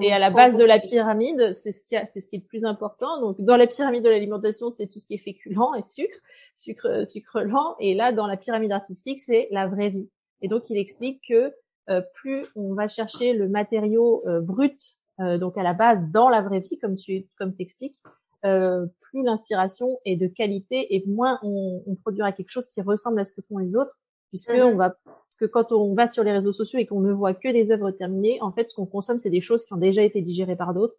et 0.00 0.12
à 0.12 0.18
la 0.18 0.30
base 0.30 0.56
de 0.56 0.64
la 0.64 0.78
pyramide, 0.78 1.52
c'est 1.52 1.72
ce 1.72 1.84
qui 1.84 1.96
c'est 2.08 2.20
ce 2.20 2.28
qui 2.28 2.36
est 2.36 2.40
le 2.40 2.44
plus 2.44 2.64
important. 2.64 3.20
Donc, 3.20 3.40
dans 3.40 3.56
la 3.56 3.66
pyramide 3.66 4.02
de 4.02 4.08
l'alimentation, 4.08 4.70
c'est 4.70 4.88
tout 4.88 4.98
ce 4.98 5.06
qui 5.06 5.14
est 5.14 5.18
féculent 5.18 5.56
et 5.78 5.82
sucre, 5.82 6.18
sucre, 6.56 7.06
sucre 7.06 7.40
lent. 7.40 7.76
Et 7.78 7.94
là, 7.94 8.12
dans 8.12 8.26
la 8.26 8.36
pyramide 8.36 8.72
artistique, 8.72 9.20
c'est 9.20 9.48
la 9.50 9.66
vraie 9.66 9.90
vie. 9.90 10.10
Et 10.40 10.48
donc, 10.48 10.68
il 10.68 10.76
explique 10.76 11.22
que 11.28 11.54
euh, 11.90 12.00
plus 12.14 12.46
on 12.54 12.74
va 12.74 12.88
chercher 12.88 13.32
le 13.32 13.48
matériau 13.48 14.22
euh, 14.26 14.40
brut, 14.40 14.78
euh, 15.20 15.38
donc 15.38 15.56
à 15.58 15.62
la 15.62 15.74
base 15.74 16.10
dans 16.10 16.28
la 16.28 16.40
vraie 16.40 16.60
vie, 16.60 16.78
comme 16.78 16.96
tu 16.96 17.26
comme 17.38 17.54
t'expliques, 17.54 18.02
plus 18.42 19.22
l'inspiration 19.22 20.00
est 20.04 20.16
de 20.16 20.26
qualité 20.26 20.96
et 20.96 21.04
moins 21.06 21.38
on, 21.44 21.80
on 21.86 21.94
produira 21.94 22.32
quelque 22.32 22.50
chose 22.50 22.66
qui 22.66 22.82
ressemble 22.82 23.20
à 23.20 23.24
ce 23.24 23.32
que 23.32 23.40
font 23.40 23.58
les 23.58 23.76
autres 23.76 23.96
puisque 24.32 24.54
mhm. 24.54 24.62
on 24.62 24.74
va 24.74 24.96
que 25.42 25.46
quand 25.46 25.72
on 25.72 25.94
va 25.94 26.08
sur 26.08 26.22
les 26.22 26.30
réseaux 26.30 26.52
sociaux 26.52 26.78
et 26.78 26.86
qu'on 26.86 27.00
ne 27.00 27.12
voit 27.12 27.34
que 27.34 27.48
des 27.48 27.72
œuvres 27.72 27.90
terminées, 27.90 28.40
en 28.42 28.52
fait, 28.52 28.68
ce 28.68 28.76
qu'on 28.76 28.86
consomme, 28.86 29.18
c'est 29.18 29.30
des 29.30 29.40
choses 29.40 29.64
qui 29.64 29.72
ont 29.72 29.78
déjà 29.78 30.02
été 30.02 30.20
digérées 30.20 30.54
par 30.54 30.72
d'autres, 30.72 30.94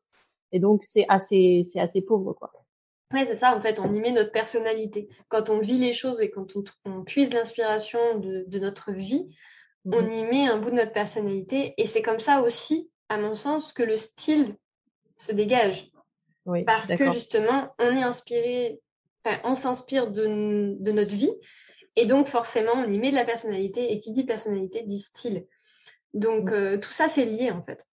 et 0.51 0.59
donc 0.59 0.81
c'est 0.83 1.05
assez 1.07 1.63
c'est 1.63 1.79
assez 1.79 2.01
pauvre 2.01 2.33
quoi. 2.33 2.51
Ouais, 3.13 3.25
c'est 3.25 3.35
ça, 3.35 3.55
en 3.55 3.62
fait, 3.62 3.79
on 3.79 3.93
y 3.93 4.00
met 4.00 4.12
notre 4.12 4.31
personnalité. 4.31 5.07
Quand 5.29 5.50
on 5.51 5.59
vit 5.59 5.77
les 5.77 5.93
choses 5.93 6.19
et 6.19 6.31
quand 6.31 6.55
on, 6.55 6.63
on 6.85 7.03
puise 7.03 7.31
l'inspiration 7.31 8.17
de, 8.17 8.43
de, 8.47 8.59
notre 8.59 8.91
vie, 8.91 9.29
on 9.85 10.01
mhm. 10.01 10.12
y 10.12 10.23
met 10.23 10.47
un 10.47 10.57
bout 10.57 10.71
de 10.71 10.77
notre 10.77 10.93
personnalité. 10.93 11.75
Et 11.77 11.85
c'est 11.85 12.01
comme 12.01 12.19
ça 12.19 12.41
aussi, 12.41 12.89
à 13.09 13.19
mon 13.19 13.35
sens, 13.35 13.71
que 13.71 13.83
le 13.83 13.97
style 13.97 14.55
se 15.17 15.32
dégage. 15.32 15.91
Oui, 16.47 16.63
Parce 16.63 16.88
que 16.88 17.08
justement, 17.10 17.69
on 17.77 17.95
est 17.95 18.01
inspiré, 18.01 18.82
enfin, 19.23 19.38
on 19.43 19.53
s'inspire 19.53 20.10
de, 20.10 20.75
de 20.79 20.91
notre 20.91 21.13
vie, 21.13 21.32
et 21.95 22.06
donc, 22.06 22.27
forcément, 22.27 22.73
on 22.75 22.91
y 22.91 22.97
met 22.97 23.12
de 23.12 23.15
la 23.15 23.25
personnalité. 23.25 23.91
Et 23.91 23.99
qui 23.99 24.12
dit 24.12 24.23
personnalité 24.23 24.84
dit 24.84 24.99
style. 24.99 25.47
Donc, 26.13 26.51
euh, 26.51 26.77
tout 26.77 26.91
ça, 26.91 27.08
c'est 27.08 27.25
lié, 27.25 27.51
en 27.51 27.63
fait. 27.63 27.86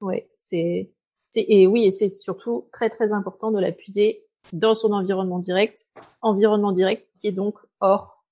Ouais, 0.00 0.28
c'est, 0.36 0.90
et 1.36 1.66
oui, 1.66 1.86
et 1.86 1.90
c'est 1.90 2.08
surtout 2.08 2.68
très, 2.72 2.90
très 2.90 3.12
important 3.12 3.50
de 3.50 3.60
la 3.60 3.72
puiser 3.72 4.24
dans 4.52 4.74
son 4.74 4.92
environnement 4.92 5.38
direct. 5.38 5.86
Environnement 6.20 6.72
direct 6.72 7.08
qui 7.14 7.28
est 7.28 7.32
donc 7.32 7.58
hors 7.80 8.24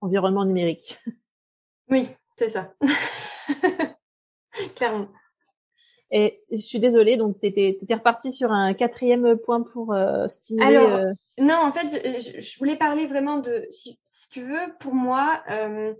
environnement 0.00 0.44
numérique. 0.44 0.98
Oui, 1.90 2.08
c'est 2.36 2.48
ça. 2.48 2.74
Clairement. 4.76 5.08
Et 6.16 6.40
je 6.48 6.58
suis 6.58 6.78
désolée, 6.78 7.16
donc 7.16 7.40
tu 7.40 7.46
étais, 7.48 7.76
reparti 7.90 8.30
sur 8.30 8.52
un 8.52 8.72
quatrième 8.72 9.36
point 9.36 9.62
pour 9.62 9.92
euh, 9.92 10.28
stimuler. 10.28 10.64
Alors, 10.64 10.94
euh, 10.94 11.10
non, 11.38 11.56
en 11.56 11.72
fait, 11.72 11.88
je, 11.88 12.58
voulais 12.60 12.76
parler 12.76 13.08
vraiment 13.08 13.38
de, 13.38 13.66
si, 13.68 13.98
tu 14.30 14.44
veux, 14.44 14.76
pour 14.78 14.94
moi, 14.94 15.42
euh, 15.50 15.92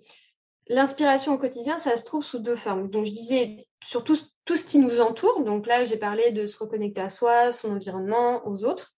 l'inspiration 0.68 1.34
au 1.34 1.38
quotidien, 1.38 1.78
ça 1.78 1.96
se 1.96 2.04
trouve 2.04 2.24
sous 2.24 2.38
deux 2.38 2.54
formes. 2.54 2.88
Donc, 2.90 3.06
je 3.06 3.10
disais 3.10 3.66
sur 3.82 4.04
tout, 4.04 4.14
ce 4.14 4.64
qui 4.64 4.78
nous 4.78 5.00
entoure. 5.00 5.42
Donc 5.42 5.66
là, 5.66 5.84
j'ai 5.84 5.96
parlé 5.96 6.30
de 6.30 6.46
se 6.46 6.58
reconnecter 6.58 7.00
à 7.00 7.08
soi, 7.08 7.50
son 7.50 7.72
environnement, 7.72 8.46
aux 8.46 8.64
autres. 8.64 8.94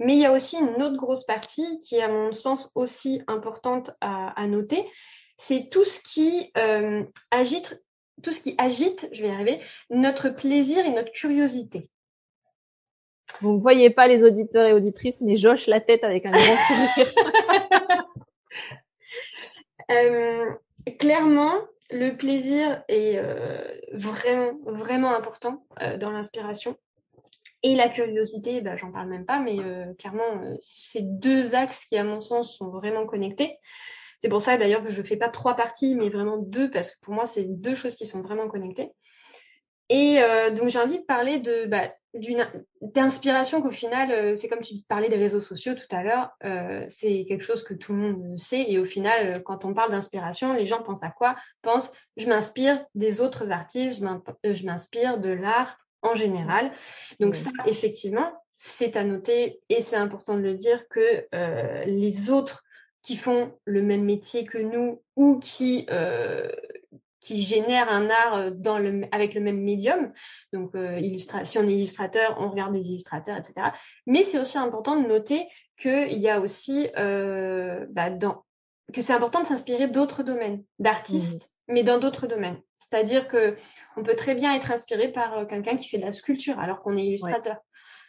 Mais 0.00 0.14
il 0.14 0.18
y 0.18 0.26
a 0.26 0.32
aussi 0.32 0.56
une 0.56 0.82
autre 0.82 0.96
grosse 0.96 1.24
partie 1.24 1.80
qui 1.84 1.94
est, 1.94 2.02
à 2.02 2.08
mon 2.08 2.32
sens, 2.32 2.72
aussi 2.74 3.22
importante 3.28 3.92
à, 4.00 4.30
à 4.30 4.48
noter. 4.48 4.84
C'est 5.36 5.68
tout 5.70 5.84
ce 5.84 6.00
qui 6.00 6.50
agite 7.30 7.85
tout 8.22 8.32
ce 8.32 8.40
qui 8.40 8.54
agite, 8.58 9.08
je 9.12 9.22
vais 9.22 9.28
y 9.28 9.32
arriver, 9.32 9.60
notre 9.90 10.28
plaisir 10.30 10.84
et 10.84 10.92
notre 10.92 11.12
curiosité. 11.12 11.90
Vous 13.40 13.52
ne 13.52 13.60
voyez 13.60 13.90
pas 13.90 14.06
les 14.06 14.24
auditeurs 14.24 14.66
et 14.66 14.72
auditrices, 14.72 15.20
mais 15.20 15.36
Josh 15.36 15.66
la 15.66 15.80
tête 15.80 16.04
avec 16.04 16.24
un 16.26 16.30
grand 16.30 16.56
sourire. 16.68 17.12
euh, 19.90 20.50
clairement, 20.98 21.54
le 21.90 22.16
plaisir 22.16 22.82
est 22.88 23.18
euh, 23.18 23.62
vraiment, 23.92 24.52
vraiment 24.64 25.14
important 25.14 25.66
euh, 25.82 25.98
dans 25.98 26.10
l'inspiration. 26.10 26.76
Et 27.62 27.74
la 27.74 27.88
curiosité, 27.88 28.60
bah, 28.60 28.76
j'en 28.76 28.92
parle 28.92 29.08
même 29.08 29.26
pas, 29.26 29.40
mais 29.40 29.56
clairement, 29.98 30.56
ces 30.60 31.00
deux 31.02 31.54
axes 31.54 31.84
qui, 31.86 31.96
à 31.96 32.04
mon 32.04 32.20
sens, 32.20 32.56
sont 32.56 32.68
vraiment 32.68 33.06
connectés. 33.06 33.58
C'est 34.26 34.30
pour 34.30 34.42
ça 34.42 34.56
d'ailleurs 34.56 34.82
que 34.82 34.90
je 34.90 35.00
ne 35.00 35.06
fais 35.06 35.16
pas 35.16 35.28
trois 35.28 35.54
parties, 35.54 35.94
mais 35.94 36.08
vraiment 36.08 36.36
deux, 36.36 36.68
parce 36.68 36.90
que 36.90 36.96
pour 37.00 37.14
moi, 37.14 37.26
c'est 37.26 37.44
deux 37.44 37.76
choses 37.76 37.94
qui 37.94 38.06
sont 38.06 38.22
vraiment 38.22 38.48
connectées. 38.48 38.90
Et 39.88 40.20
euh, 40.20 40.50
donc, 40.50 40.68
j'ai 40.68 40.80
envie 40.80 40.98
de 40.98 41.04
parler 41.04 41.38
de 41.38 41.66
bah, 41.66 41.94
d'une 42.12 42.44
d'inspiration 42.80 43.62
qu'au 43.62 43.70
final, 43.70 44.10
euh, 44.10 44.34
c'est 44.34 44.48
comme 44.48 44.62
tu 44.62 44.74
parlais 44.88 45.08
des 45.08 45.14
réseaux 45.14 45.40
sociaux 45.40 45.74
tout 45.74 45.86
à 45.94 46.02
l'heure, 46.02 46.30
euh, 46.42 46.84
c'est 46.88 47.24
quelque 47.28 47.44
chose 47.44 47.62
que 47.62 47.72
tout 47.72 47.92
le 47.92 47.98
monde 47.98 48.40
sait. 48.40 48.64
Et 48.68 48.80
au 48.80 48.84
final, 48.84 49.44
quand 49.44 49.64
on 49.64 49.74
parle 49.74 49.92
d'inspiration, 49.92 50.54
les 50.54 50.66
gens 50.66 50.82
pensent 50.82 51.04
à 51.04 51.10
quoi? 51.10 51.36
Pensent, 51.62 51.92
je 52.16 52.26
m'inspire 52.26 52.84
des 52.96 53.20
autres 53.20 53.52
artistes, 53.52 54.00
je 54.00 54.66
m'inspire 54.66 55.20
de 55.20 55.30
l'art 55.30 55.78
en 56.02 56.16
général. 56.16 56.72
Donc 57.20 57.36
ça, 57.36 57.50
effectivement, 57.66 58.32
c'est 58.56 58.96
à 58.96 59.04
noter 59.04 59.60
et 59.68 59.78
c'est 59.78 59.94
important 59.94 60.34
de 60.34 60.40
le 60.40 60.54
dire 60.54 60.88
que 60.88 61.28
les 61.86 62.28
autres 62.28 62.64
qui 63.06 63.16
font 63.16 63.52
le 63.64 63.82
même 63.82 64.02
métier 64.02 64.44
que 64.44 64.58
nous 64.58 65.00
ou 65.14 65.38
qui, 65.38 65.86
euh, 65.90 66.50
qui 67.20 67.40
génèrent 67.40 67.88
un 67.88 68.10
art 68.10 68.34
euh, 68.34 68.50
dans 68.50 68.80
le, 68.80 69.02
avec 69.12 69.34
le 69.34 69.40
même 69.40 69.60
médium. 69.60 70.12
Donc, 70.52 70.74
euh, 70.74 71.00
si 71.44 71.58
on 71.58 71.68
est 71.68 71.72
illustrateur, 71.72 72.36
on 72.40 72.50
regarde 72.50 72.72
des 72.72 72.90
illustrateurs, 72.90 73.36
etc. 73.36 73.68
Mais 74.08 74.24
c'est 74.24 74.40
aussi 74.40 74.58
important 74.58 75.00
de 75.00 75.06
noter 75.06 75.46
qu'il 75.78 76.18
y 76.18 76.28
a 76.28 76.40
aussi, 76.40 76.88
euh, 76.98 77.86
bah, 77.90 78.10
dans, 78.10 78.44
que 78.92 79.02
c'est 79.02 79.12
important 79.12 79.40
de 79.40 79.46
s'inspirer 79.46 79.86
d'autres 79.86 80.24
domaines, 80.24 80.64
d'artistes, 80.80 81.52
mmh. 81.68 81.74
mais 81.74 81.84
dans 81.84 81.98
d'autres 81.98 82.26
domaines. 82.26 82.60
C'est-à-dire 82.80 83.28
que 83.28 83.54
on 83.96 84.02
peut 84.02 84.16
très 84.16 84.34
bien 84.34 84.52
être 84.52 84.72
inspiré 84.72 85.12
par 85.12 85.46
quelqu'un 85.46 85.76
qui 85.76 85.88
fait 85.88 85.98
de 85.98 86.04
la 86.04 86.12
sculpture 86.12 86.58
alors 86.58 86.82
qu'on 86.82 86.96
est 86.96 87.06
illustrateur. 87.06 87.58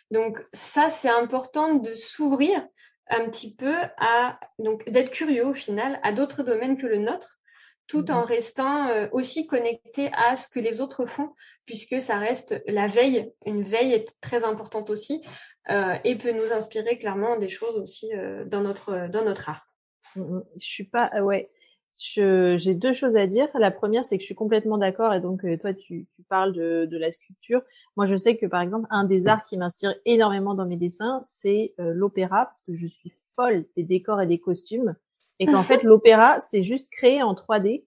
Donc 0.09 0.43
ça, 0.53 0.89
c'est 0.89 1.09
important 1.09 1.75
de 1.75 1.93
s'ouvrir 1.93 2.65
un 3.09 3.29
petit 3.29 3.55
peu 3.55 3.75
à 3.97 4.39
donc 4.59 4.89
d'être 4.89 5.11
curieux 5.11 5.45
au 5.45 5.53
final 5.53 5.99
à 6.03 6.11
d'autres 6.11 6.43
domaines 6.43 6.77
que 6.77 6.87
le 6.87 6.97
nôtre 6.97 7.39
tout 7.87 8.11
en 8.11 8.21
mhm. 8.21 8.27
restant 8.27 8.89
euh, 8.89 9.07
aussi 9.11 9.47
connecté 9.47 10.11
à 10.13 10.35
ce 10.35 10.49
que 10.49 10.59
les 10.59 10.81
autres 10.81 11.05
font 11.05 11.33
puisque 11.65 12.01
ça 12.01 12.17
reste 12.17 12.61
la 12.67 12.87
veille 12.87 13.31
une 13.45 13.63
veille 13.63 13.93
est 13.93 14.19
très 14.21 14.43
importante 14.43 14.89
aussi 14.89 15.21
euh, 15.69 15.95
et 16.03 16.17
peut 16.17 16.31
nous 16.31 16.51
inspirer 16.53 16.97
clairement 16.97 17.37
des 17.37 17.49
choses 17.49 17.77
aussi 17.77 18.13
euh, 18.15 18.45
dans 18.45 18.61
notre 18.61 19.09
dans 19.09 19.23
notre 19.23 19.49
art 19.49 19.67
mm, 20.15 20.21
mm. 20.21 20.43
je 20.59 20.65
suis 20.65 20.87
pas 20.87 21.11
ouais 21.21 21.49
j'ai 21.97 22.75
deux 22.75 22.93
choses 22.93 23.17
à 23.17 23.27
dire. 23.27 23.47
La 23.55 23.71
première, 23.71 24.03
c'est 24.03 24.17
que 24.17 24.21
je 24.21 24.27
suis 24.27 24.35
complètement 24.35 24.77
d'accord 24.77 25.13
et 25.13 25.19
donc 25.19 25.43
euh, 25.45 25.57
toi, 25.57 25.73
tu, 25.73 26.07
tu 26.15 26.23
parles 26.23 26.53
de, 26.53 26.85
de, 26.85 26.97
la 26.97 27.11
sculpture. 27.11 27.61
Moi, 27.95 28.05
je 28.05 28.15
sais 28.15 28.37
que 28.37 28.45
par 28.45 28.61
exemple, 28.61 28.87
un 28.89 29.03
des 29.03 29.27
arts 29.27 29.43
qui 29.43 29.57
m'inspire 29.57 29.95
énormément 30.05 30.53
dans 30.53 30.65
mes 30.65 30.77
dessins, 30.77 31.21
c'est 31.23 31.73
euh, 31.79 31.93
l'opéra 31.93 32.45
parce 32.45 32.61
que 32.63 32.75
je 32.75 32.87
suis 32.87 33.11
folle 33.35 33.65
des 33.75 33.83
décors 33.83 34.21
et 34.21 34.27
des 34.27 34.39
costumes. 34.39 34.95
et 35.39 35.45
qu'en 35.45 35.63
fait 35.63 35.81
l'opéra 35.83 36.39
c'est 36.39 36.63
juste 36.63 36.89
créé 36.91 37.23
en 37.23 37.33
3D. 37.33 37.83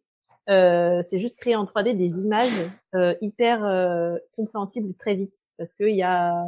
Euh, 0.49 1.01
c'est 1.03 1.20
juste 1.20 1.38
créé 1.38 1.55
en 1.55 1.64
3D 1.64 1.96
des 1.96 2.23
images 2.23 2.70
euh, 2.96 3.14
hyper 3.20 3.64
euh, 3.64 4.16
compréhensibles 4.35 4.94
très 4.94 5.14
vite 5.14 5.37
parce 5.59 5.75
que 5.75 5.85
y 5.85 6.03
a, 6.03 6.46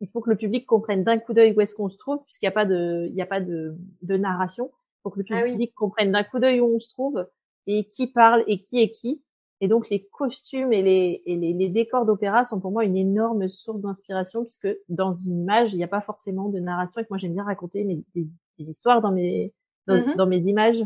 il 0.00 0.08
faut 0.12 0.20
que 0.20 0.28
le 0.28 0.36
public 0.36 0.66
comprenne 0.66 1.02
d'un 1.02 1.18
coup 1.18 1.32
d'œil 1.32 1.54
où 1.56 1.60
est-ce 1.60 1.74
qu'on 1.74 1.88
se 1.88 1.96
trouve 1.96 2.22
puisqu'il 2.24 2.44
n'y 2.44 2.48
a 2.48 2.52
pas 2.52 2.66
de, 2.66 3.06
il 3.08 3.14
y 3.14 3.22
a 3.22 3.26
pas 3.26 3.40
de, 3.40 3.76
de 4.02 4.16
narration. 4.16 4.70
Faut 5.04 5.10
que 5.10 5.20
le 5.20 5.26
ah 5.30 5.42
public 5.42 5.74
comprenne 5.74 6.12
d'un 6.12 6.24
coup 6.24 6.38
d'œil 6.38 6.60
où 6.60 6.74
on 6.74 6.80
se 6.80 6.88
trouve 6.88 7.28
et 7.66 7.84
qui 7.90 8.06
parle 8.06 8.42
et 8.46 8.60
qui 8.60 8.80
est 8.80 8.90
qui. 8.90 9.22
Et 9.60 9.68
donc 9.68 9.88
les 9.90 10.04
costumes 10.06 10.72
et 10.72 10.82
les, 10.82 11.22
et 11.26 11.36
les, 11.36 11.52
les 11.52 11.68
décors 11.68 12.06
d'opéra 12.06 12.44
sont 12.44 12.60
pour 12.60 12.72
moi 12.72 12.84
une 12.84 12.96
énorme 12.96 13.46
source 13.48 13.80
d'inspiration 13.80 14.42
puisque 14.42 14.68
dans 14.88 15.12
une 15.12 15.42
image 15.42 15.72
il 15.72 15.76
n'y 15.76 15.84
a 15.84 15.88
pas 15.88 16.00
forcément 16.00 16.48
de 16.48 16.58
narration 16.58 17.00
et 17.00 17.04
que 17.04 17.08
moi 17.10 17.18
j'aime 17.18 17.34
bien 17.34 17.44
raconter 17.44 17.84
mes, 17.84 18.02
des, 18.14 18.30
histoires 18.58 19.00
dans 19.00 19.12
mes 19.12 19.52
dans, 19.86 19.96
mm-hmm. 19.96 20.16
dans, 20.16 20.26
mes 20.26 20.44
images. 20.44 20.84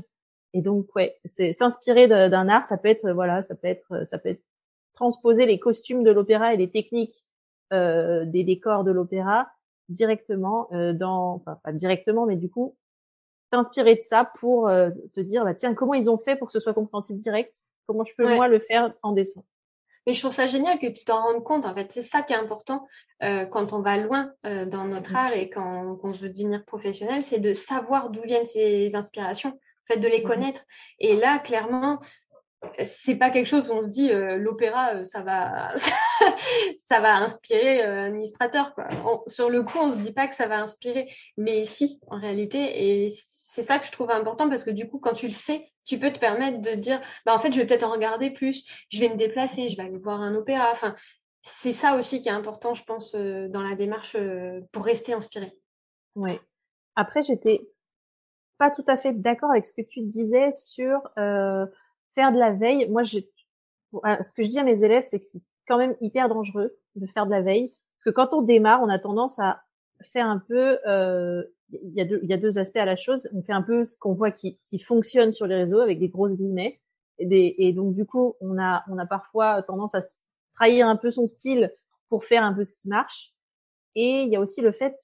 Et 0.52 0.62
donc 0.62 0.94
ouais, 0.96 1.16
c'est 1.24 1.52
s'inspirer 1.52 2.08
d'un 2.08 2.48
art, 2.48 2.64
ça 2.64 2.76
peut 2.76 2.88
être 2.88 3.10
voilà, 3.12 3.42
ça 3.42 3.54
peut 3.54 3.68
être 3.68 4.04
ça 4.04 4.18
peut 4.18 4.30
être 4.30 4.42
transposer 4.94 5.46
les 5.46 5.60
costumes 5.60 6.02
de 6.02 6.10
l'opéra 6.10 6.54
et 6.54 6.56
les 6.56 6.70
techniques 6.70 7.24
euh, 7.72 8.24
des 8.24 8.42
décors 8.42 8.82
de 8.82 8.90
l'opéra 8.90 9.48
directement 9.88 10.68
euh, 10.72 10.92
dans 10.92 11.34
enfin 11.34 11.58
pas 11.62 11.72
directement 11.72 12.26
mais 12.26 12.36
du 12.36 12.50
coup 12.50 12.76
t'inspirer 13.50 13.96
de 13.96 14.02
ça 14.02 14.30
pour 14.38 14.68
euh, 14.68 14.90
te 15.14 15.20
dire 15.20 15.44
bah 15.44 15.54
tiens 15.54 15.74
comment 15.74 15.94
ils 15.94 16.10
ont 16.10 16.18
fait 16.18 16.36
pour 16.36 16.48
que 16.48 16.52
ce 16.52 16.60
soit 16.60 16.74
compréhensible 16.74 17.20
direct? 17.20 17.54
Comment 17.86 18.04
je 18.04 18.14
peux 18.16 18.34
moi 18.34 18.48
le 18.48 18.58
faire 18.58 18.92
en 19.02 19.12
dessin? 19.12 19.42
Mais 20.06 20.12
je 20.12 20.20
trouve 20.20 20.32
ça 20.32 20.46
génial 20.46 20.78
que 20.78 20.86
tu 20.86 21.04
t'en 21.04 21.22
rendes 21.22 21.44
compte 21.44 21.66
en 21.66 21.74
fait. 21.74 21.90
C'est 21.92 22.02
ça 22.02 22.22
qui 22.22 22.32
est 22.32 22.36
important 22.36 22.86
euh, 23.22 23.46
quand 23.46 23.72
on 23.72 23.80
va 23.80 23.96
loin 23.98 24.30
euh, 24.46 24.66
dans 24.66 24.84
notre 24.84 25.14
art 25.14 25.32
et 25.34 25.50
quand, 25.50 25.96
quand 25.96 26.08
on 26.08 26.12
veut 26.12 26.30
devenir 26.30 26.64
professionnel 26.64 27.22
c'est 27.22 27.40
de 27.40 27.52
savoir 27.54 28.10
d'où 28.10 28.22
viennent 28.22 28.46
ces 28.46 28.94
inspirations 28.94 29.50
en 29.50 29.94
fait 29.94 30.00
de 30.00 30.08
les 30.08 30.22
connaître. 30.22 30.62
Et 30.98 31.16
là 31.16 31.38
clairement 31.38 31.98
c'est 32.82 33.16
pas 33.16 33.30
quelque 33.30 33.46
chose 33.46 33.70
où 33.70 33.74
on 33.74 33.82
se 33.82 33.88
dit 33.88 34.10
l'opéra 34.12 35.04
ça 35.04 35.22
va 35.22 35.74
ça 36.78 37.00
va 37.00 37.16
inspirer 37.16 37.84
un 37.84 38.06
administrateur 38.06 38.74
quoi. 38.74 38.88
sur 39.28 39.48
le 39.48 39.62
coup 39.62 39.78
on 39.78 39.92
se 39.92 39.96
dit 39.98 40.12
pas 40.12 40.26
que 40.26 40.34
ça 40.34 40.48
va 40.48 40.60
inspirer 40.60 41.08
mais 41.36 41.64
si 41.64 42.00
en 42.08 42.18
réalité 42.18 43.04
et 43.04 43.14
c'est 43.58 43.64
ça 43.64 43.80
que 43.80 43.86
je 43.86 43.90
trouve 43.90 44.12
important 44.12 44.48
parce 44.48 44.62
que 44.62 44.70
du 44.70 44.88
coup, 44.88 45.00
quand 45.00 45.14
tu 45.14 45.26
le 45.26 45.32
sais, 45.32 45.68
tu 45.84 45.98
peux 45.98 46.12
te 46.12 46.20
permettre 46.20 46.60
de 46.60 46.76
dire, 46.76 47.00
bah, 47.26 47.34
en 47.34 47.40
fait, 47.40 47.50
je 47.50 47.58
vais 47.58 47.66
peut-être 47.66 47.82
en 47.82 47.90
regarder 47.90 48.30
plus, 48.30 48.64
je 48.88 49.00
vais 49.00 49.08
me 49.08 49.16
déplacer, 49.16 49.68
je 49.68 49.76
vais 49.76 49.82
aller 49.82 49.98
voir 49.98 50.20
un 50.20 50.36
opéra. 50.36 50.70
Enfin, 50.70 50.94
c'est 51.42 51.72
ça 51.72 51.96
aussi 51.96 52.22
qui 52.22 52.28
est 52.28 52.32
important, 52.32 52.74
je 52.74 52.84
pense, 52.84 53.16
euh, 53.16 53.48
dans 53.48 53.62
la 53.62 53.74
démarche 53.74 54.14
euh, 54.14 54.60
pour 54.70 54.84
rester 54.84 55.12
inspiré. 55.12 55.58
Oui. 56.14 56.38
Après, 56.94 57.24
j'étais 57.24 57.68
pas 58.58 58.70
tout 58.70 58.84
à 58.86 58.96
fait 58.96 59.12
d'accord 59.12 59.50
avec 59.50 59.66
ce 59.66 59.74
que 59.74 59.86
tu 59.86 60.02
disais 60.02 60.52
sur 60.52 61.00
euh, 61.18 61.66
faire 62.18 62.32
de 62.32 62.38
la 62.38 62.50
veille. 62.50 62.88
Moi, 62.88 63.04
j'ai, 63.04 63.30
ce 63.92 64.32
que 64.34 64.42
je 64.42 64.48
dis 64.48 64.58
à 64.58 64.64
mes 64.64 64.82
élèves, 64.82 65.04
c'est 65.04 65.20
que 65.20 65.24
c'est 65.24 65.42
quand 65.68 65.78
même 65.78 65.94
hyper 66.00 66.28
dangereux 66.28 66.76
de 66.96 67.06
faire 67.06 67.26
de 67.26 67.30
la 67.30 67.42
veille, 67.42 67.72
parce 67.96 68.04
que 68.06 68.10
quand 68.10 68.34
on 68.34 68.42
démarre, 68.42 68.82
on 68.82 68.88
a 68.88 68.98
tendance 68.98 69.38
à 69.38 69.62
faire 70.02 70.26
un 70.26 70.38
peu 70.38 70.78
euh, 70.88 71.44
il 71.70 71.94
y, 71.94 72.00
a 72.00 72.04
deux, 72.04 72.20
y 72.24 72.32
a 72.32 72.36
deux 72.36 72.58
aspects 72.58 72.78
à 72.78 72.84
la 72.84 72.96
chose. 72.96 73.28
On 73.34 73.42
fait 73.42 73.52
un 73.52 73.62
peu 73.62 73.84
ce 73.84 73.96
qu'on 73.96 74.14
voit 74.14 74.32
qui, 74.32 74.58
qui 74.64 74.80
fonctionne 74.80 75.30
sur 75.32 75.46
les 75.46 75.54
réseaux 75.54 75.78
avec 75.78 76.00
des 76.00 76.08
grosses 76.08 76.36
guillemets. 76.36 76.80
Et, 77.18 77.26
des, 77.26 77.54
et 77.58 77.72
donc 77.72 77.94
du 77.94 78.04
coup, 78.04 78.34
on 78.40 78.58
a, 78.58 78.84
on 78.88 78.98
a 78.98 79.06
parfois 79.06 79.62
tendance 79.62 79.94
à 79.94 80.00
trahir 80.54 80.88
un 80.88 80.96
peu 80.96 81.10
son 81.10 81.26
style 81.26 81.72
pour 82.08 82.24
faire 82.24 82.42
un 82.42 82.54
peu 82.54 82.64
ce 82.64 82.72
qui 82.80 82.88
marche. 82.88 83.32
Et 83.94 84.22
il 84.22 84.28
y 84.28 84.36
a 84.36 84.40
aussi 84.40 84.60
le 84.60 84.72
fait, 84.72 84.96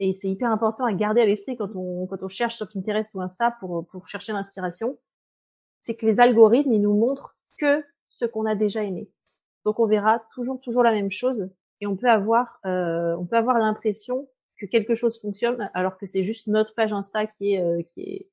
et 0.00 0.12
c'est 0.12 0.28
hyper 0.28 0.50
important 0.50 0.84
à 0.84 0.92
garder 0.92 1.20
à 1.20 1.26
l'esprit 1.26 1.56
quand 1.56 1.74
on, 1.74 2.06
quand 2.06 2.22
on 2.22 2.28
cherche 2.28 2.56
sur 2.56 2.68
Pinterest 2.68 3.10
ou 3.14 3.20
Insta 3.20 3.56
pour, 3.60 3.86
pour 3.88 4.08
chercher 4.08 4.32
l'inspiration, 4.32 4.98
c'est 5.84 5.94
que 5.94 6.06
les 6.06 6.18
algorithmes, 6.18 6.72
ils 6.72 6.80
nous 6.80 6.94
montrent 6.94 7.36
que 7.58 7.84
ce 8.08 8.24
qu'on 8.24 8.46
a 8.46 8.54
déjà 8.54 8.82
aimé. 8.82 9.10
Donc 9.66 9.78
on 9.78 9.86
verra 9.86 10.24
toujours, 10.34 10.58
toujours 10.60 10.82
la 10.82 10.92
même 10.92 11.10
chose 11.10 11.50
et 11.80 11.86
on 11.86 11.94
peut 11.94 12.08
avoir, 12.08 12.58
euh, 12.64 13.14
on 13.18 13.26
peut 13.26 13.36
avoir 13.36 13.58
l'impression 13.58 14.26
que 14.56 14.64
quelque 14.64 14.94
chose 14.94 15.20
fonctionne 15.20 15.70
alors 15.74 15.98
que 15.98 16.06
c'est 16.06 16.22
juste 16.22 16.46
notre 16.46 16.74
page 16.74 16.92
Insta 16.92 17.26
qui 17.26 17.54
est 17.54 17.62
euh, 17.62 17.82
qui 17.90 18.00
est 18.00 18.28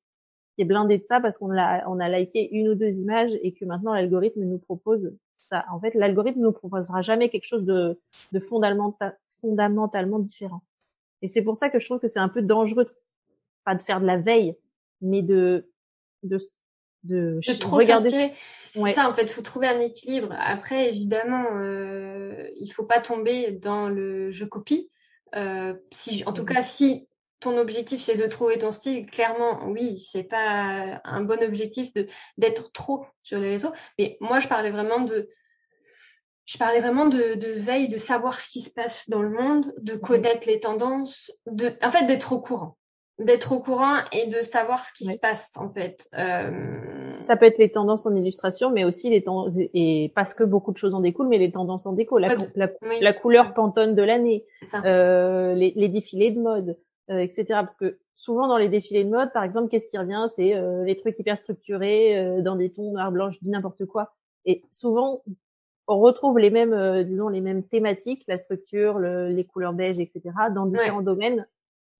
qui 0.54 0.62
est 0.62 0.64
blindée 0.64 0.98
de 0.98 1.04
ça 1.04 1.20
parce 1.20 1.36
qu'on 1.36 1.50
a 1.56 1.86
on 1.86 2.00
a 2.00 2.08
liké 2.08 2.48
une 2.52 2.68
ou 2.68 2.74
deux 2.74 3.00
images 3.00 3.38
et 3.42 3.52
que 3.52 3.66
maintenant 3.66 3.92
l'algorithme 3.92 4.44
nous 4.44 4.58
propose 4.58 5.14
ça. 5.38 5.66
En 5.72 5.80
fait, 5.80 5.94
l'algorithme 5.94 6.40
nous 6.40 6.52
proposera 6.52 7.02
jamais 7.02 7.28
quelque 7.28 7.46
chose 7.46 7.64
de 7.64 8.00
de 8.32 8.40
fondamentalement 8.40 9.14
fondamentalement 9.30 10.20
différent. 10.20 10.62
Et 11.20 11.26
c'est 11.26 11.42
pour 11.42 11.56
ça 11.56 11.68
que 11.68 11.78
je 11.78 11.86
trouve 11.86 11.98
que 11.98 12.06
c'est 12.06 12.20
un 12.20 12.28
peu 12.28 12.40
dangereux 12.40 12.86
pas 13.64 13.74
de 13.74 13.82
faire 13.82 14.00
de 14.00 14.06
la 14.06 14.16
veille, 14.16 14.56
mais 15.02 15.20
de 15.20 15.70
de 16.22 16.38
de, 17.04 17.40
de 17.46 17.58
trop 17.58 17.76
regarder 17.76 18.32
c'est 18.74 18.94
ça 18.94 19.08
en 19.08 19.14
fait, 19.14 19.24
il 19.24 19.28
faut 19.28 19.42
trouver 19.42 19.66
un 19.68 19.80
équilibre. 19.80 20.34
Après, 20.38 20.88
évidemment, 20.88 21.44
euh, 21.56 22.48
il 22.56 22.70
faut 22.70 22.84
pas 22.84 23.00
tomber 23.00 23.52
dans 23.52 23.88
le 23.88 24.30
je 24.30 24.44
copie, 24.44 24.90
euh, 25.34 25.74
si, 25.90 26.22
en 26.26 26.32
tout 26.32 26.44
cas, 26.44 26.62
si 26.62 27.06
ton 27.40 27.58
objectif 27.58 28.00
c'est 28.00 28.16
de 28.16 28.26
trouver 28.26 28.58
ton 28.58 28.72
style, 28.72 29.06
clairement, 29.06 29.66
oui, 29.66 30.00
c'est 30.00 30.22
pas 30.22 31.00
un 31.04 31.20
bon 31.22 31.42
objectif 31.42 31.92
de 31.92 32.06
d'être 32.38 32.72
trop 32.72 33.04
sur 33.22 33.38
les 33.38 33.50
réseaux. 33.50 33.72
Mais 33.98 34.16
moi, 34.20 34.38
je 34.38 34.48
parlais 34.48 34.70
vraiment 34.70 35.00
de, 35.00 35.28
je 36.46 36.56
parlais 36.56 36.80
vraiment 36.80 37.06
de, 37.06 37.34
de 37.34 37.52
veille, 37.52 37.88
de 37.88 37.96
savoir 37.96 38.40
ce 38.40 38.48
qui 38.48 38.62
se 38.62 38.70
passe 38.70 39.08
dans 39.10 39.22
le 39.22 39.30
monde, 39.30 39.72
de 39.80 39.96
connaître 39.96 40.46
les 40.46 40.60
tendances, 40.60 41.30
de, 41.46 41.76
en 41.82 41.90
fait, 41.90 42.06
d'être 42.06 42.32
au 42.32 42.40
courant 42.40 42.76
d'être 43.18 43.52
au 43.52 43.60
courant 43.60 43.98
et 44.10 44.26
de 44.28 44.42
savoir 44.42 44.84
ce 44.84 44.92
qui 44.92 45.06
se 45.06 45.18
passe 45.18 45.56
en 45.56 45.70
fait. 45.70 46.08
Euh... 46.14 47.20
Ça 47.20 47.36
peut 47.36 47.46
être 47.46 47.58
les 47.58 47.70
tendances 47.70 48.06
en 48.06 48.14
illustration, 48.14 48.70
mais 48.70 48.84
aussi 48.84 49.10
les 49.10 49.22
tendances 49.22 49.58
et 49.58 50.12
parce 50.14 50.34
que 50.34 50.44
beaucoup 50.44 50.72
de 50.72 50.76
choses 50.76 50.94
en 50.94 51.00
découlent, 51.00 51.28
mais 51.28 51.38
les 51.38 51.52
tendances 51.52 51.86
en 51.86 51.92
déco, 51.92 52.18
la, 52.18 52.36
la, 52.54 53.12
couleur 53.12 53.54
pantone 53.54 53.94
de 53.94 54.02
l'année, 54.02 54.44
euh, 54.84 55.54
les, 55.54 55.72
les, 55.76 55.88
défilés 55.88 56.30
de 56.30 56.40
mode, 56.40 56.78
euh, 57.10 57.18
etc. 57.18 57.44
Parce 57.50 57.76
que 57.76 57.98
souvent 58.16 58.48
dans 58.48 58.56
les 58.56 58.68
défilés 58.68 59.04
de 59.04 59.10
mode, 59.10 59.32
par 59.32 59.44
exemple, 59.44 59.68
qu'est-ce 59.68 59.88
qui 59.88 59.98
revient? 59.98 60.26
C'est 60.28 60.56
euh, 60.56 60.84
les 60.84 60.96
trucs 60.96 61.18
hyper 61.18 61.38
structurés 61.38 62.18
euh, 62.18 62.42
dans 62.42 62.56
des 62.56 62.72
tons 62.72 62.92
noir 62.92 63.12
blanc, 63.12 63.30
je 63.30 63.38
dis 63.40 63.50
n'importe 63.50 63.84
quoi. 63.86 64.14
Et 64.44 64.62
souvent 64.72 65.22
on 65.88 65.98
retrouve 65.98 66.38
les 66.38 66.50
mêmes, 66.50 67.02
disons 67.02 67.28
les 67.28 67.40
mêmes 67.40 67.64
thématiques, 67.64 68.24
la 68.28 68.38
structure, 68.38 68.98
le, 68.98 69.28
les 69.28 69.44
couleurs 69.44 69.72
beige, 69.72 69.98
etc. 69.98 70.22
dans 70.54 70.66
différents 70.66 71.02
domaines 71.02 71.46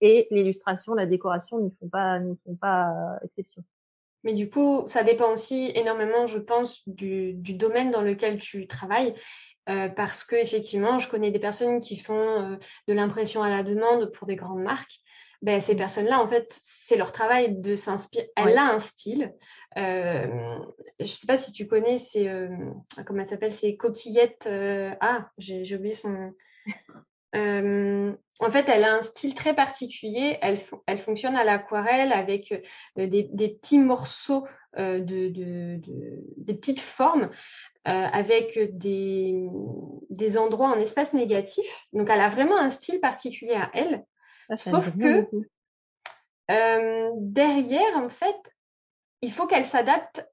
et 0.02 0.28
l'illustration, 0.30 0.92
la 0.92 1.06
décoration 1.06 1.58
n'y 1.60 1.70
font 1.80 1.88
pas, 1.88 2.18
n'y 2.18 2.36
font 2.44 2.56
pas 2.56 2.90
euh, 2.90 3.24
exception. 3.24 3.64
Mais 4.24 4.34
du 4.34 4.50
coup, 4.50 4.84
ça 4.88 5.02
dépend 5.02 5.32
aussi 5.32 5.72
énormément, 5.74 6.26
je 6.26 6.38
pense, 6.38 6.86
du, 6.88 7.32
du 7.34 7.54
domaine 7.54 7.90
dans 7.90 8.02
lequel 8.02 8.38
tu 8.38 8.66
travailles. 8.66 9.14
Euh, 9.68 9.88
parce 9.88 10.24
que 10.24 10.34
effectivement, 10.34 10.98
je 10.98 11.08
connais 11.08 11.30
des 11.30 11.38
personnes 11.38 11.80
qui 11.80 11.96
font 11.96 12.14
euh, 12.14 12.56
de 12.88 12.92
l'impression 12.92 13.42
à 13.42 13.50
la 13.50 13.62
demande 13.62 14.10
pour 14.12 14.26
des 14.26 14.36
grandes 14.36 14.62
marques. 14.62 14.98
Ben, 15.40 15.60
ces 15.60 15.76
personnes-là, 15.76 16.20
en 16.20 16.28
fait, 16.28 16.46
c'est 16.50 16.96
leur 16.96 17.10
travail 17.10 17.60
de 17.60 17.74
s'inspirer. 17.74 18.30
Elle 18.36 18.58
a 18.58 18.72
un 18.72 18.78
style. 18.78 19.32
Euh, 19.76 20.58
je 21.00 21.06
sais 21.06 21.26
pas 21.26 21.36
si 21.36 21.52
tu 21.52 21.66
connais, 21.66 21.96
c'est 21.96 22.30
comment 23.04 23.22
elle 23.22 23.26
s'appelle, 23.26 23.52
c'est 23.52 23.74
coquillettes. 23.74 24.48
ah, 25.00 25.30
j'ai 25.38 25.74
oublié 25.74 25.94
son. 25.94 26.32
Euh, 27.34 28.12
en 28.40 28.50
fait, 28.50 28.68
elle 28.68 28.84
a 28.84 28.96
un 28.96 29.02
style 29.02 29.34
très 29.34 29.54
particulier. 29.54 30.38
Elle, 30.42 30.58
elle 30.86 30.98
fonctionne 30.98 31.36
à 31.36 31.44
l'aquarelle 31.44 32.12
avec 32.12 32.52
euh, 32.52 33.06
des, 33.06 33.28
des, 33.32 33.48
petits 33.48 33.78
morceaux 33.78 34.46
euh, 34.78 34.98
de, 35.00 35.28
de, 35.28 35.76
de, 35.76 36.22
des 36.36 36.54
petites 36.54 36.80
formes, 36.80 37.30
euh, 37.88 37.90
avec 37.90 38.58
des, 38.78 39.46
des 40.10 40.38
endroits 40.38 40.68
en 40.68 40.78
espace 40.78 41.14
négatif. 41.14 41.64
Donc, 41.92 42.10
elle 42.10 42.20
a 42.20 42.28
vraiment 42.28 42.58
un 42.58 42.70
style 42.70 43.00
particulier 43.00 43.54
à 43.54 43.70
elle. 43.74 44.04
Ah, 44.48 44.56
sauf 44.56 44.90
que 44.96 45.26
euh, 46.50 47.10
derrière, 47.16 47.96
en 47.96 48.10
fait, 48.10 48.52
il 49.22 49.32
faut 49.32 49.46
qu'elle 49.46 49.64
s'adapte 49.64 50.26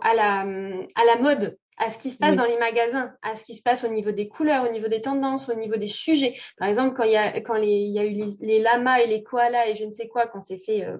à 0.00 0.14
la, 0.14 0.40
à 0.94 1.04
la 1.04 1.16
mode 1.20 1.58
à 1.82 1.90
ce 1.90 1.98
qui 1.98 2.10
se 2.10 2.18
passe 2.18 2.36
dans 2.36 2.44
les 2.44 2.58
magasins, 2.58 3.12
à 3.22 3.34
ce 3.34 3.44
qui 3.44 3.56
se 3.56 3.62
passe 3.62 3.82
au 3.82 3.88
niveau 3.88 4.12
des 4.12 4.28
couleurs, 4.28 4.68
au 4.68 4.72
niveau 4.72 4.86
des 4.86 5.02
tendances, 5.02 5.48
au 5.48 5.54
niveau 5.54 5.76
des 5.76 5.88
sujets. 5.88 6.34
Par 6.56 6.68
exemple, 6.68 6.94
quand 6.96 7.02
il 7.02 7.12
y 7.12 7.16
a, 7.16 7.40
quand 7.40 7.56
les, 7.56 7.72
il 7.72 7.92
y 7.92 7.98
a 7.98 8.04
eu 8.04 8.24
les, 8.40 8.60
lamas 8.60 9.00
et 9.00 9.08
les 9.08 9.24
koalas 9.24 9.68
et 9.68 9.74
je 9.74 9.84
ne 9.84 9.90
sais 9.90 10.06
quoi, 10.06 10.26
quand 10.26 10.40
c'est 10.40 10.58
fait, 10.58 10.84
euh, 10.84 10.96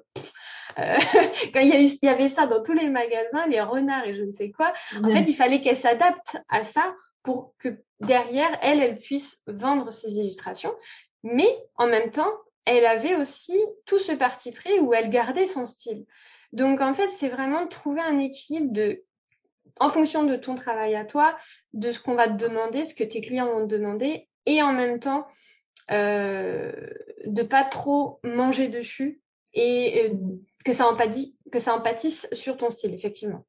euh, 0.79 0.97
quand 1.55 1.61
il 1.61 1.69
y, 1.69 1.73
a 1.73 1.81
eu, 1.81 1.85
il 1.85 1.99
y 2.03 2.09
avait 2.09 2.29
ça 2.29 2.47
dans 2.47 2.63
tous 2.63 2.73
les 2.73 2.89
magasins, 2.89 3.47
les 3.47 3.61
renards 3.61 4.07
et 4.07 4.15
je 4.17 4.25
ne 4.25 4.33
sais 4.33 4.51
quoi, 4.51 4.73
en 5.03 5.11
fait, 5.11 5.23
il 5.23 5.35
fallait 5.35 5.61
qu'elle 5.61 5.77
s'adapte 5.77 6.39
à 6.49 6.65
ça 6.65 6.95
pour 7.23 7.55
que 7.59 7.69
derrière, 8.01 8.59
elle, 8.61 8.81
elle 8.81 8.99
puisse 8.99 9.41
vendre 9.47 9.93
ses 9.93 10.19
illustrations. 10.19 10.75
Mais 11.23 11.49
en 11.77 11.87
même 11.87 12.11
temps, 12.11 12.33
elle 12.65 12.87
avait 12.87 13.15
aussi 13.15 13.57
tout 13.87 14.01
ce 14.01 14.11
parti 14.11 14.51
pris 14.51 14.81
où 14.81 14.93
elle 14.95 15.11
gardait 15.11 15.47
son 15.47 15.65
style. 15.65 16.07
Donc, 16.53 16.81
en 16.81 16.93
fait, 16.93 17.09
c'est 17.09 17.29
vraiment 17.29 17.69
trouver 17.69 18.01
un 18.01 18.19
équilibre 18.19 18.73
de 18.73 19.05
en 19.81 19.89
fonction 19.89 20.25
de 20.25 20.37
ton 20.37 20.55
travail 20.55 20.95
à 20.95 21.05
toi, 21.05 21.37
de 21.73 21.91
ce 21.91 22.01
qu'on 22.01 22.15
va 22.15 22.29
te 22.29 22.37
demander, 22.37 22.85
ce 22.85 22.95
que 22.95 23.05
tes 23.05 23.21
clients 23.21 23.47
vont 23.47 23.67
te 23.67 23.75
demander, 23.75 24.29
et 24.47 24.63
en 24.63 24.73
même 24.73 25.01
temps, 25.01 25.27
euh, 25.91 26.73
de 27.27 27.43
pas 27.43 27.65
trop 27.65 28.21
manger 28.25 28.69
dessus 28.69 29.21
et 29.55 30.11
euh, 30.11 30.15
que 30.65 30.73
ça 30.73 30.87
empathise, 30.87 31.37
que 31.51 31.59
ça 31.59 31.83
sur 32.33 32.57
ton 32.57 32.71
style, 32.71 32.95
effectivement. 32.95 33.45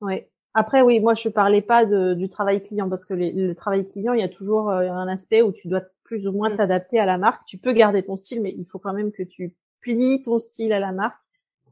Ouais. 0.00 0.28
Après, 0.54 0.82
oui, 0.82 1.00
moi, 1.00 1.14
je 1.14 1.28
parlais 1.28 1.62
pas 1.62 1.86
de, 1.86 2.14
du 2.14 2.28
travail 2.28 2.62
client 2.62 2.88
parce 2.88 3.06
que 3.06 3.14
le 3.14 3.54
travail 3.54 3.88
client, 3.88 4.12
il 4.12 4.20
y 4.20 4.24
a 4.24 4.28
toujours 4.28 4.70
euh, 4.70 4.90
un 4.90 5.08
aspect 5.08 5.40
où 5.40 5.52
tu 5.52 5.68
dois 5.68 5.82
plus 6.04 6.28
ou 6.28 6.32
moins 6.32 6.50
mm. 6.50 6.56
t'adapter 6.56 6.98
à 6.98 7.06
la 7.06 7.16
marque. 7.16 7.46
Tu 7.46 7.56
peux 7.56 7.72
garder 7.72 8.02
ton 8.02 8.16
style, 8.16 8.42
mais 8.42 8.52
il 8.56 8.66
faut 8.66 8.78
quand 8.78 8.92
même 8.92 9.12
que 9.12 9.22
tu 9.22 9.54
plies 9.80 10.22
ton 10.22 10.38
style 10.38 10.72
à 10.72 10.78
la 10.78 10.92
marque. 10.92 11.16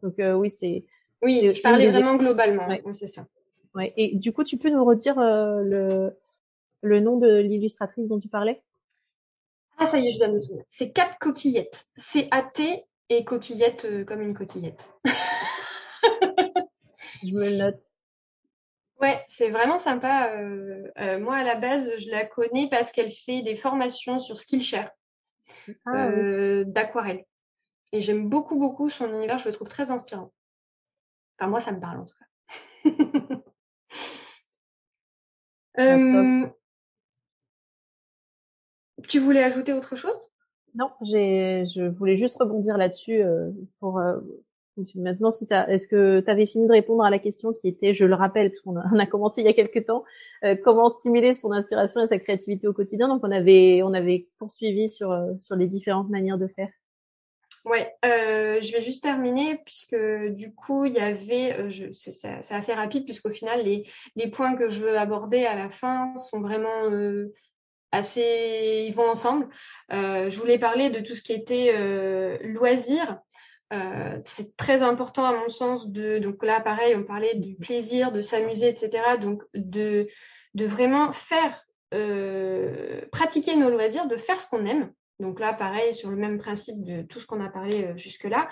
Donc 0.03 0.19
euh, 0.19 0.35
oui, 0.35 0.51
c'est. 0.51 0.87
Oui, 1.23 1.53
je 1.55 1.61
parlais 1.61 1.89
vraiment 1.89 2.17
globalement. 2.17 2.67
Ouais. 2.67 2.83
c'est 2.95 3.07
ça. 3.07 3.27
Ouais. 3.75 3.93
Et 3.97 4.17
du 4.17 4.33
coup, 4.33 4.45
tu 4.45 4.57
peux 4.59 4.71
nous 4.71 4.85
redire 4.85 5.19
euh, 5.19 5.63
le 5.63 6.17
le 6.83 7.01
nom 7.01 7.19
de 7.19 7.39
l'illustratrice 7.41 8.09
dont 8.09 8.19
tu 8.19 8.29
parlais? 8.29 8.63
Ah, 9.77 9.87
ça 9.87 9.99
y 9.99 10.07
est, 10.07 10.11
je 10.11 10.19
dois 10.19 10.29
me 10.29 10.41
souvenir. 10.41 10.65
C'est 10.71 10.93
Cap 10.93 11.19
Coquillette. 11.19 11.87
C'est 11.97 12.29
A-T 12.31 12.87
et 13.11 13.25
coquillette 13.25 14.07
comme 14.07 14.23
une 14.23 14.35
coquillette. 14.35 14.91
je 17.23 17.35
me 17.35 17.51
le 17.51 17.57
note. 17.57 17.83
Ouais, 19.01 19.25
c'est 19.29 19.49
vraiment 19.49 19.79
sympa. 19.79 20.31
Euh, 20.35 20.87
euh, 20.99 21.19
moi, 21.19 21.37
à 21.37 21.43
la 21.43 21.55
base, 21.55 21.91
je 21.97 22.11
la 22.11 22.27
connais 22.27 22.69
parce 22.69 22.93
qu'elle 22.93 23.11
fait 23.11 23.41
des 23.41 23.57
formations 23.57 24.19
sur 24.19 24.39
Skillshare 24.39 24.91
ah 25.87 26.09
euh, 26.09 26.65
d'aquarelle. 26.65 27.25
Et 27.93 28.03
j'aime 28.03 28.29
beaucoup, 28.29 28.59
beaucoup 28.59 28.91
son 28.91 29.11
univers. 29.11 29.39
Je 29.39 29.49
le 29.49 29.55
trouve 29.55 29.69
très 29.69 29.91
inspirant. 29.91 30.33
Enfin, 31.39 31.49
moi, 31.49 31.61
ça 31.63 31.73
me 31.73 31.81
parle 31.81 32.01
en 32.01 32.05
tout 32.05 32.17
cas. 32.19 32.27
tu 39.09 39.19
voulais 39.19 39.43
ajouter 39.43 39.73
autre 39.73 39.97
chose? 39.97 40.19
Non, 40.75 40.91
j'ai, 41.03 41.65
je 41.67 41.83
voulais 41.83 42.17
juste 42.17 42.37
rebondir 42.39 42.77
là-dessus 42.77 43.23
pour 43.81 44.01
Maintenant, 44.95 45.31
si 45.31 45.47
est-ce 45.51 45.89
que 45.89 46.21
tu 46.21 46.31
avais 46.31 46.47
fini 46.47 46.67
de 46.67 46.73
répondre 46.73 47.05
à 47.05 47.11
la 47.11 47.19
question 47.19 47.53
qui 47.53 47.69
était, 47.69 47.93
je 47.93 48.05
le 48.05 48.15
rappelle, 48.15 48.51
puisqu'on 48.51 48.77
a, 48.77 48.85
on 48.93 48.99
a 48.99 49.07
commencé 49.07 49.43
il 49.43 49.47
y 49.47 49.51
a 49.51 49.53
quelques 49.53 49.87
temps, 49.87 50.05
euh, 50.45 50.57
comment 50.63 50.89
stimuler 50.89 51.35
son 51.35 51.53
inspiration 51.53 52.01
et 52.03 52.07
sa 52.07 52.19
créativité 52.19 52.67
au 52.69 52.73
quotidien? 52.73 53.09
Donc, 53.09 53.23
on 53.25 53.31
avait, 53.31 53.83
on 53.83 53.93
avait 53.93 54.29
poursuivi 54.39 54.89
sur 54.89 55.13
euh, 55.13 55.33
sur 55.39 55.57
les 55.57 55.67
différentes 55.67 56.09
manières 56.09 56.39
de 56.39 56.47
faire. 56.47 56.69
Ouais, 57.67 57.93
euh, 58.05 58.61
je 58.61 58.73
vais 58.73 58.81
juste 58.81 59.03
terminer 59.03 59.59
puisque 59.65 59.97
du 60.31 60.55
coup 60.55 60.87
il 60.87 60.95
y 60.95 60.99
avait, 60.99 61.69
c'est 61.93 62.55
assez 62.55 62.73
rapide 62.73 63.05
puisqu'au 63.05 63.31
final 63.31 63.63
les, 63.63 63.87
les 64.17 64.29
points 64.31 64.57
que 64.57 64.71
je 64.71 64.81
veux 64.81 64.97
aborder 64.97 65.45
à 65.45 65.55
la 65.55 65.69
fin 65.69 66.17
sont 66.17 66.41
vraiment 66.41 66.89
assez, 67.93 68.87
ils 68.89 68.95
vont 68.95 69.11
ensemble. 69.11 69.49
je 69.91 70.39
voulais 70.39 70.59
parler 70.59 70.89
de 70.89 71.01
tout 71.01 71.15
ce 71.15 71.21
qui 71.21 71.35
était 71.35 72.39
loisirs 72.43 73.19
euh, 73.73 74.19
c'est 74.25 74.57
très 74.57 74.83
important 74.83 75.25
à 75.25 75.33
mon 75.33 75.49
sens 75.49 75.91
de 75.91 76.19
donc 76.19 76.43
là 76.45 76.61
pareil 76.61 76.97
on 76.97 77.05
parlait 77.05 77.37
du 77.37 77.55
plaisir 77.55 78.11
de 78.11 78.21
s'amuser 78.21 78.69
etc 78.69 79.17
donc 79.21 79.45
de 79.55 80.09
de 80.55 80.67
vraiment 80.67 81.13
faire 81.13 81.65
euh, 81.95 83.03
pratiquer 83.13 83.55
nos 83.55 83.71
loisirs 83.71 84.09
de 84.09 84.17
faire 84.17 84.41
ce 84.41 84.49
qu'on 84.49 84.67
aime 84.67 84.93
donc 85.21 85.41
là 85.41 85.53
pareil 85.53 85.95
sur 85.95 86.11
le 86.11 86.17
même 86.17 86.39
principe 86.39 86.83
de 86.83 87.03
tout 87.03 87.21
ce 87.21 87.27
qu'on 87.27 87.45
a 87.45 87.49
parlé 87.49 87.85
euh, 87.85 87.97
jusque 87.97 88.25
là 88.25 88.49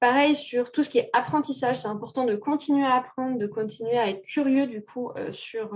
pareil 0.00 0.34
sur 0.34 0.72
tout 0.72 0.82
ce 0.82 0.90
qui 0.90 0.98
est 0.98 1.10
apprentissage 1.12 1.80
c'est 1.80 1.88
important 1.88 2.24
de 2.24 2.36
continuer 2.36 2.86
à 2.86 2.94
apprendre 2.94 3.38
de 3.38 3.46
continuer 3.46 3.98
à 3.98 4.08
être 4.08 4.22
curieux 4.22 4.66
du 4.66 4.84
coup 4.84 5.10
sur 5.30 5.74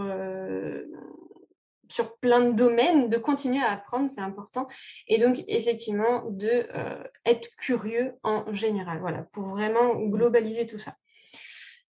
sur 1.90 2.16
plein 2.18 2.40
de 2.40 2.52
domaines, 2.52 3.10
de 3.10 3.18
continuer 3.18 3.62
à 3.62 3.72
apprendre, 3.72 4.08
c'est 4.08 4.20
important. 4.20 4.68
Et 5.08 5.18
donc, 5.18 5.42
effectivement, 5.48 6.24
de 6.30 6.66
euh, 6.74 7.02
être 7.26 7.48
curieux 7.56 8.14
en 8.22 8.52
général, 8.52 9.00
voilà, 9.00 9.24
pour 9.32 9.46
vraiment 9.46 9.96
globaliser 9.96 10.66
tout 10.66 10.78
ça. 10.78 10.94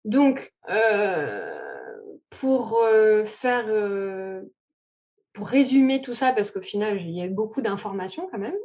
Donc, 0.06 0.54
euh, 0.70 1.60
pour 2.30 2.78
euh, 2.78 3.26
faire, 3.26 3.66
pour 5.40 5.48
résumer 5.48 6.02
tout 6.02 6.14
ça, 6.14 6.34
parce 6.34 6.52
qu'au 6.52 6.62
final, 6.62 7.02
il 7.02 7.12
y 7.12 7.22
a 7.22 7.26
eu 7.26 7.30
beaucoup 7.30 7.62
d'informations 7.62 8.28
quand 8.30 8.38
même. 8.38 8.56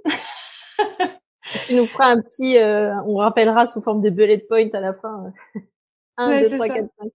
tu 1.66 1.76
nous 1.76 1.86
feras 1.86 2.08
un 2.08 2.20
petit, 2.20 2.58
on 3.06 3.16
rappellera 3.16 3.66
sous 3.66 3.80
forme 3.80 4.02
de 4.02 4.10
bullet 4.10 4.38
point 4.38 4.68
à 4.72 4.80
la 4.80 4.92
fin. 4.92 5.32
1, 6.16 6.40
2, 6.40 6.50
3, 6.50 6.68
4, 6.68 6.76
5. 7.00 7.10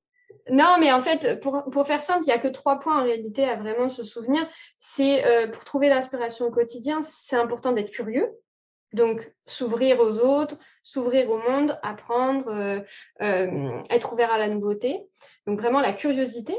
Non, 0.51 0.77
mais 0.79 0.91
en 0.91 1.01
fait, 1.01 1.39
pour, 1.41 1.63
pour 1.69 1.85
faire 1.85 2.01
simple, 2.01 2.23
il 2.23 2.27
n'y 2.27 2.33
a 2.33 2.39
que 2.39 2.47
trois 2.47 2.79
points 2.79 3.01
en 3.01 3.03
réalité 3.03 3.43
à 3.43 3.55
vraiment 3.55 3.89
se 3.89 4.03
souvenir. 4.03 4.47
C'est 4.79 5.25
euh, 5.25 5.47
pour 5.47 5.63
trouver 5.63 5.89
l'inspiration 5.89 6.45
au 6.45 6.51
quotidien, 6.51 7.01
c'est 7.01 7.35
important 7.35 7.71
d'être 7.71 7.91
curieux. 7.91 8.29
Donc, 8.93 9.31
s'ouvrir 9.45 9.99
aux 9.99 10.19
autres, 10.19 10.57
s'ouvrir 10.81 11.29
au 11.29 11.37
monde, 11.37 11.77
apprendre, 11.83 12.49
euh, 12.49 12.79
euh, 13.21 13.79
être 13.91 14.13
ouvert 14.13 14.31
à 14.31 14.39
la 14.39 14.47
nouveauté. 14.47 14.99
Donc, 15.45 15.59
vraiment 15.59 15.81
la 15.81 15.93
curiosité. 15.93 16.57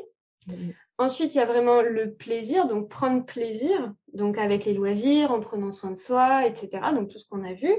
Ensuite, 1.00 1.34
il 1.34 1.38
y 1.38 1.40
a 1.40 1.46
vraiment 1.46 1.80
le 1.80 2.12
plaisir, 2.12 2.68
donc 2.68 2.90
prendre 2.90 3.24
plaisir, 3.24 3.90
donc 4.12 4.36
avec 4.36 4.66
les 4.66 4.74
loisirs, 4.74 5.32
en 5.32 5.40
prenant 5.40 5.72
soin 5.72 5.92
de 5.92 5.96
soi, 5.96 6.46
etc. 6.46 6.92
Donc, 6.92 7.08
tout 7.08 7.18
ce 7.18 7.26
qu'on 7.26 7.42
a 7.42 7.54
vu. 7.54 7.74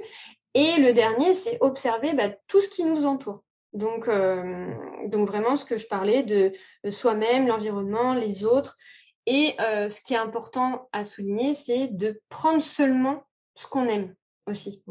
Et 0.55 0.77
le 0.77 0.91
dernier, 0.91 1.35
c'est 1.35 1.59
observer 1.61 2.13
bah, 2.13 2.29
tout 2.47 2.61
ce 2.61 2.67
qui 2.67 2.83
nous 2.83 3.05
entoure. 3.05 3.43
Donc, 3.73 4.07
euh, 4.07 4.73
donc 5.05 5.27
vraiment, 5.27 5.55
ce 5.55 5.65
que 5.65 5.77
je 5.77 5.85
parlais 5.87 6.23
de, 6.23 6.51
soi-même, 6.89 7.45
l'environnement, 7.45 8.15
les 8.15 8.43
autres. 8.43 8.75
Et 9.27 9.53
euh, 9.61 9.87
ce 9.87 10.01
qui 10.01 10.15
est 10.15 10.17
important 10.17 10.89
à 10.91 11.03
souligner, 11.03 11.53
c'est 11.53 11.89
de 11.89 12.19
prendre 12.27 12.59
seulement 12.59 13.21
ce 13.53 13.67
qu'on 13.67 13.85
aime 13.87 14.15
aussi. 14.47 14.83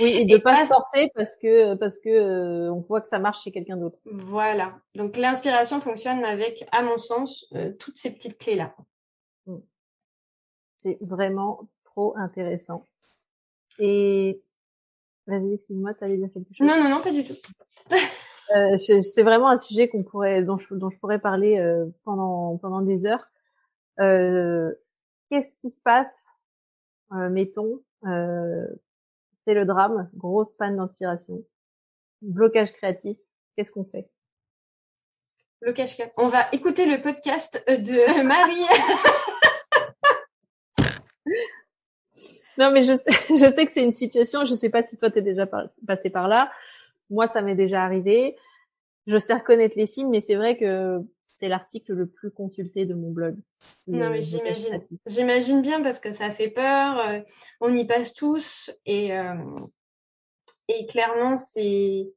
Oui, 0.00 0.10
et 0.10 0.24
de 0.24 0.34
ne 0.34 0.38
pas, 0.38 0.56
se 0.56 0.66
forcer 0.66 1.10
parce 1.14 1.36
que 1.36 1.74
parce 1.74 1.98
que 1.98 2.08
euh, 2.08 2.72
on 2.72 2.80
voit 2.80 3.00
que 3.00 3.08
ça 3.08 3.18
marche 3.18 3.42
chez 3.42 3.50
quelqu'un 3.50 3.76
d'autre. 3.76 3.98
Voilà. 4.04 4.78
Donc 4.94 5.16
l'inspiration 5.16 5.80
fonctionne 5.80 6.24
avec, 6.24 6.66
à 6.72 6.82
mon 6.82 6.98
sens, 6.98 7.52
toutes 7.78 7.96
ces 7.96 8.12
petites 8.12 8.38
clés 8.38 8.56
là. 8.56 8.74
Mm. 9.46 9.58
C'est 10.78 10.98
vraiment 11.00 11.68
trop 11.84 12.16
intéressant. 12.16 12.84
Et 13.78 14.42
Vas-y, 15.28 15.52
excuse-moi, 15.52 15.92
tu 15.92 16.04
allais 16.04 16.16
dire 16.16 16.30
quelque 16.32 16.54
chose? 16.54 16.66
Non, 16.66 16.82
non, 16.82 16.88
non, 16.88 17.02
pas 17.02 17.12
du 17.12 17.22
tout. 17.22 17.34
euh, 18.56 18.78
c'est 18.78 19.22
vraiment 19.22 19.50
un 19.50 19.58
sujet 19.58 19.86
qu'on 19.86 20.02
pourrait, 20.02 20.42
dont 20.42 20.56
je, 20.56 20.74
dont 20.74 20.88
je 20.88 20.98
pourrais 20.98 21.18
parler 21.18 21.58
euh, 21.58 21.84
pendant 22.04 22.56
pendant 22.56 22.80
des 22.80 23.04
heures. 23.04 23.28
Euh, 24.00 24.72
Qu'est-ce 25.28 25.54
qui 25.56 25.68
se 25.68 25.82
passe, 25.82 26.28
euh, 27.12 27.28
mettons, 27.28 27.82
euh, 28.06 28.66
c'est 29.48 29.54
le 29.54 29.64
drame, 29.64 30.10
grosse 30.14 30.52
panne 30.52 30.76
d'inspiration, 30.76 31.42
blocage 32.20 32.70
créatif. 32.74 33.16
Qu'est-ce 33.56 33.72
qu'on 33.72 33.86
fait? 33.86 34.06
Blocage 35.62 35.94
créatif. 35.94 36.12
On 36.18 36.28
va 36.28 36.48
écouter 36.52 36.84
le 36.84 37.00
podcast 37.00 37.64
de 37.66 38.22
Marie. 38.26 38.66
Non, 42.58 42.72
mais 42.72 42.82
je 42.82 42.92
sais, 42.92 43.10
je 43.30 43.50
sais 43.50 43.64
que 43.64 43.72
c'est 43.72 43.82
une 43.82 43.90
situation. 43.90 44.44
Je 44.44 44.52
sais 44.52 44.68
pas 44.68 44.82
si 44.82 44.98
toi 44.98 45.10
t'es 45.10 45.22
déjà 45.22 45.46
passé 45.86 46.10
par 46.10 46.28
là. 46.28 46.52
Moi, 47.08 47.26
ça 47.26 47.40
m'est 47.40 47.54
déjà 47.54 47.82
arrivé. 47.82 48.36
Je 49.06 49.16
sais 49.16 49.32
reconnaître 49.32 49.78
les 49.78 49.86
signes, 49.86 50.10
mais 50.10 50.20
c'est 50.20 50.34
vrai 50.34 50.58
que 50.58 51.00
c'est 51.38 51.48
l'article 51.48 51.92
le 51.94 52.06
plus 52.06 52.30
consulté 52.30 52.84
de 52.84 52.94
mon 52.94 53.10
blog. 53.10 53.36
Non, 53.86 54.10
mais 54.10 54.22
j'imagine. 54.22 54.80
J'imagine 55.06 55.62
bien 55.62 55.82
parce 55.82 55.98
que 55.98 56.12
ça 56.12 56.30
fait 56.30 56.50
peur. 56.50 56.98
Euh, 56.98 57.20
on 57.60 57.74
y 57.74 57.86
passe 57.86 58.12
tous 58.12 58.70
et 58.86 59.16
euh, 59.16 59.34
et 60.68 60.86
clairement 60.86 61.36
c'est 61.36 62.10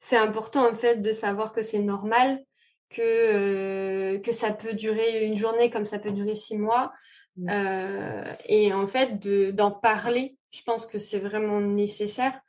c'est 0.00 0.16
important 0.16 0.68
en 0.68 0.74
fait 0.74 0.96
de 0.96 1.12
savoir 1.12 1.52
que 1.52 1.62
c'est 1.62 1.80
normal 1.80 2.44
que 2.90 3.02
euh, 3.02 4.18
que 4.18 4.32
ça 4.32 4.52
peut 4.52 4.74
durer 4.74 5.24
une 5.24 5.36
journée 5.36 5.70
comme 5.70 5.84
ça 5.84 5.98
peut 5.98 6.12
durer 6.12 6.34
six 6.34 6.58
mois 6.58 6.92
Mm. 7.36 7.48
Euh, 7.50 8.34
et 8.44 8.72
en 8.72 8.86
fait, 8.86 9.18
d'en 9.54 9.70
parler, 9.70 10.38
je 10.50 10.62
pense 10.62 10.86
que 10.86 10.98
c'est 10.98 11.18
vraiment 11.18 11.60
nécessaire. 11.60 12.40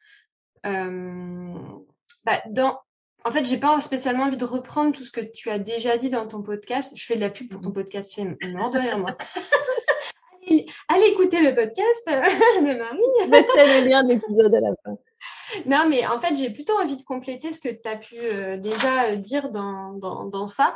Bah, 0.64 2.42
dans, 2.50 2.80
en 3.28 3.32
fait, 3.32 3.44
j'ai 3.44 3.58
pas 3.58 3.78
spécialement 3.82 4.24
envie 4.24 4.38
de 4.38 4.46
reprendre 4.46 4.96
tout 4.96 5.04
ce 5.04 5.12
que 5.12 5.20
tu 5.20 5.50
as 5.50 5.60
déjà 5.60 5.98
dit 5.98 6.10
dans 6.10 6.28
ton 6.28 6.42
podcast. 6.42 6.94
Je 6.96 7.06
fais 7.06 7.16
de 7.16 7.22
la 7.22 7.30
pub 7.30 7.50
pour 7.50 7.60
ton 7.60 7.70
mm. 7.70 7.74
podcast, 7.74 8.10
c'est 8.16 8.48
mort 8.48 8.70
de 8.72 8.80
rire, 8.80 8.98
moi. 9.00 9.18
allez, 10.88 11.08
écouter 11.08 11.42
le 11.42 11.54
podcast 11.54 12.04
de 12.08 12.78
Marie. 12.78 13.02
Le 13.28 13.90
lien 13.90 14.04
de 14.06 14.14
l'épisode 14.14 14.56
à 14.56 14.62
la 14.62 14.74
fin. 14.82 14.98
Non, 15.66 15.90
mais 15.90 16.08
en 16.08 16.20
fait, 16.20 16.38
j'ai 16.38 16.52
plutôt 16.52 16.80
envie 16.80 16.96
de 16.96 17.04
compléter 17.04 17.52
ce 17.52 17.60
que 17.60 17.68
tu 17.68 17.90
as 17.90 17.98
pu 17.98 18.16
euh, 18.18 18.56
déjà 18.56 19.18
dire 19.18 19.50
dans, 19.50 19.92
dans, 19.92 20.24
dans 20.24 20.48
ça. 20.48 20.76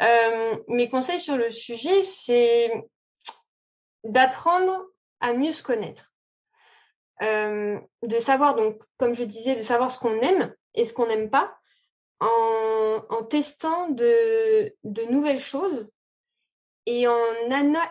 Euh, 0.00 0.56
mes 0.68 0.88
conseils 0.88 1.20
sur 1.20 1.36
le 1.36 1.50
sujet, 1.50 2.02
c'est 2.02 2.72
d'apprendre 4.04 4.86
à 5.20 5.34
mieux 5.34 5.52
se 5.52 5.62
connaître. 5.62 6.10
Euh, 7.20 7.78
de 8.02 8.18
savoir, 8.18 8.54
donc, 8.54 8.80
comme 8.96 9.14
je 9.14 9.24
disais, 9.24 9.56
de 9.56 9.62
savoir 9.62 9.90
ce 9.90 9.98
qu'on 9.98 10.18
aime 10.20 10.54
et 10.74 10.84
ce 10.84 10.94
qu'on 10.94 11.06
n'aime 11.06 11.28
pas 11.28 11.54
en, 12.22 13.24
testant 13.24 13.88
de, 13.88 14.74
nouvelles 15.10 15.40
choses 15.40 15.90
et 16.86 17.06
en, 17.06 17.14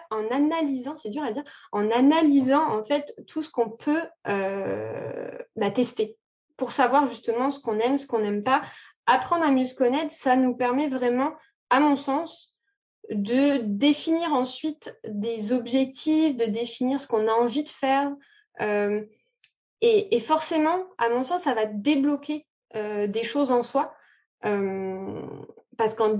en 0.10 0.28
analysant, 0.32 0.98
c'est 0.98 1.10
dur 1.10 1.24
à 1.24 1.32
dire, 1.32 1.44
en 1.72 1.90
analysant 1.92 2.64
en 2.64 2.84
fait 2.84 3.14
tout 3.28 3.42
ce 3.42 3.50
qu'on 3.50 3.70
peut 3.70 4.04
euh, 4.28 5.38
bah, 5.56 5.72
tester 5.72 6.18
pour 6.58 6.72
savoir 6.72 7.08
justement 7.08 7.52
ce 7.52 7.60
qu'on 7.60 7.80
aime, 7.80 7.98
ce 7.98 8.06
qu'on 8.06 8.20
n'aime 8.20 8.44
pas. 8.44 8.62
Apprendre 9.08 9.46
à 9.46 9.52
mieux 9.52 9.66
se 9.66 9.76
connaître, 9.76 10.12
ça 10.12 10.36
nous 10.36 10.56
permet 10.56 10.88
vraiment, 10.88 11.34
à 11.70 11.80
mon 11.80 11.96
sens, 11.96 12.56
de 13.10 13.58
définir 13.64 14.34
ensuite 14.34 14.96
des 15.08 15.52
objectifs, 15.52 16.38
de 16.38 16.46
définir 16.46 17.00
ce 17.00 17.08
qu'on 17.08 17.28
a 17.28 17.32
envie 17.32 17.64
de 17.64 17.70
faire. 17.70 18.12
Euh, 18.60 19.04
et, 19.82 20.16
et, 20.16 20.20
forcément, 20.20 20.86
à 21.00 21.10
mon 21.10 21.24
sens, 21.24 21.42
ça 21.42 21.56
va 21.56 21.66
débloquer 21.66 22.46
euh, 22.76 23.08
des 23.08 23.24
choses 23.24 23.52
en 23.52 23.64
soi. 23.64 23.94
Euh, 24.46 25.22
parce 25.78 25.96
qu'en 25.96 26.18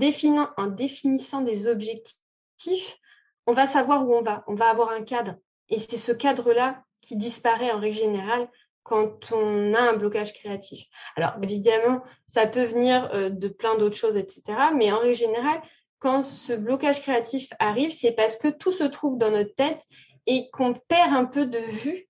en 0.56 0.66
définissant 0.66 1.40
des 1.40 1.68
objectifs, 1.68 2.98
on 3.46 3.52
va 3.52 3.66
savoir 3.66 4.08
où 4.08 4.14
on 4.14 4.22
va, 4.22 4.44
on 4.46 4.54
va 4.54 4.68
avoir 4.68 4.90
un 4.90 5.02
cadre. 5.02 5.36
Et 5.68 5.78
c'est 5.78 5.98
ce 5.98 6.12
cadre-là 6.12 6.84
qui 7.00 7.16
disparaît 7.16 7.72
en 7.72 7.80
règle 7.80 7.96
générale 7.96 8.48
quand 8.82 9.32
on 9.32 9.74
a 9.74 9.80
un 9.80 9.96
blocage 9.96 10.32
créatif. 10.32 10.86
Alors 11.16 11.34
évidemment, 11.42 12.02
ça 12.26 12.46
peut 12.46 12.64
venir 12.64 13.10
euh, 13.12 13.30
de 13.30 13.48
plein 13.48 13.76
d'autres 13.76 13.96
choses, 13.96 14.16
etc. 14.16 14.42
Mais 14.76 14.92
en 14.92 14.98
règle 14.98 15.14
générale, 15.14 15.62
quand 15.98 16.22
ce 16.22 16.52
blocage 16.52 17.00
créatif 17.00 17.52
arrive, 17.58 17.92
c'est 17.92 18.12
parce 18.12 18.36
que 18.36 18.48
tout 18.48 18.72
se 18.72 18.84
trouve 18.84 19.18
dans 19.18 19.30
notre 19.30 19.54
tête 19.54 19.82
et 20.26 20.50
qu'on 20.50 20.74
perd 20.74 21.12
un 21.12 21.24
peu 21.24 21.46
de 21.46 21.58
vue 21.58 22.08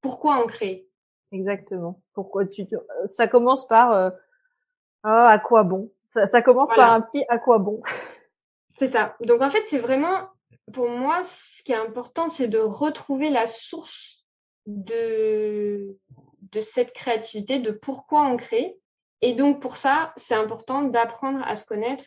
pourquoi 0.00 0.42
on 0.42 0.46
crée. 0.46 0.86
Exactement. 1.32 2.02
Pourquoi 2.12 2.46
tu 2.46 2.66
ça 3.04 3.28
commence 3.28 3.66
par 3.66 3.92
euh, 3.92 4.10
ah, 5.02 5.28
à 5.28 5.38
quoi 5.38 5.62
bon? 5.62 5.90
Ça, 6.10 6.42
commence 6.42 6.70
par 6.74 6.92
un 6.92 7.00
petit 7.00 7.24
à 7.28 7.38
quoi 7.38 7.58
bon 7.58 7.82
C'est 8.76 8.88
ça. 8.88 9.16
Donc 9.20 9.42
en 9.42 9.50
fait, 9.50 9.62
c'est 9.66 9.78
vraiment, 9.78 10.28
pour 10.72 10.88
moi, 10.88 11.22
ce 11.22 11.62
qui 11.62 11.72
est 11.72 11.76
important, 11.76 12.28
c'est 12.28 12.48
de 12.48 12.58
retrouver 12.58 13.30
la 13.30 13.46
source 13.46 14.24
de, 14.66 15.96
de 16.52 16.60
cette 16.60 16.92
créativité, 16.92 17.60
de 17.60 17.70
pourquoi 17.70 18.22
on 18.22 18.36
crée. 18.36 18.76
Et 19.22 19.34
donc 19.34 19.60
pour 19.60 19.76
ça, 19.76 20.12
c'est 20.16 20.34
important 20.34 20.82
d'apprendre 20.82 21.40
à 21.46 21.54
se 21.54 21.64
connaître 21.64 22.04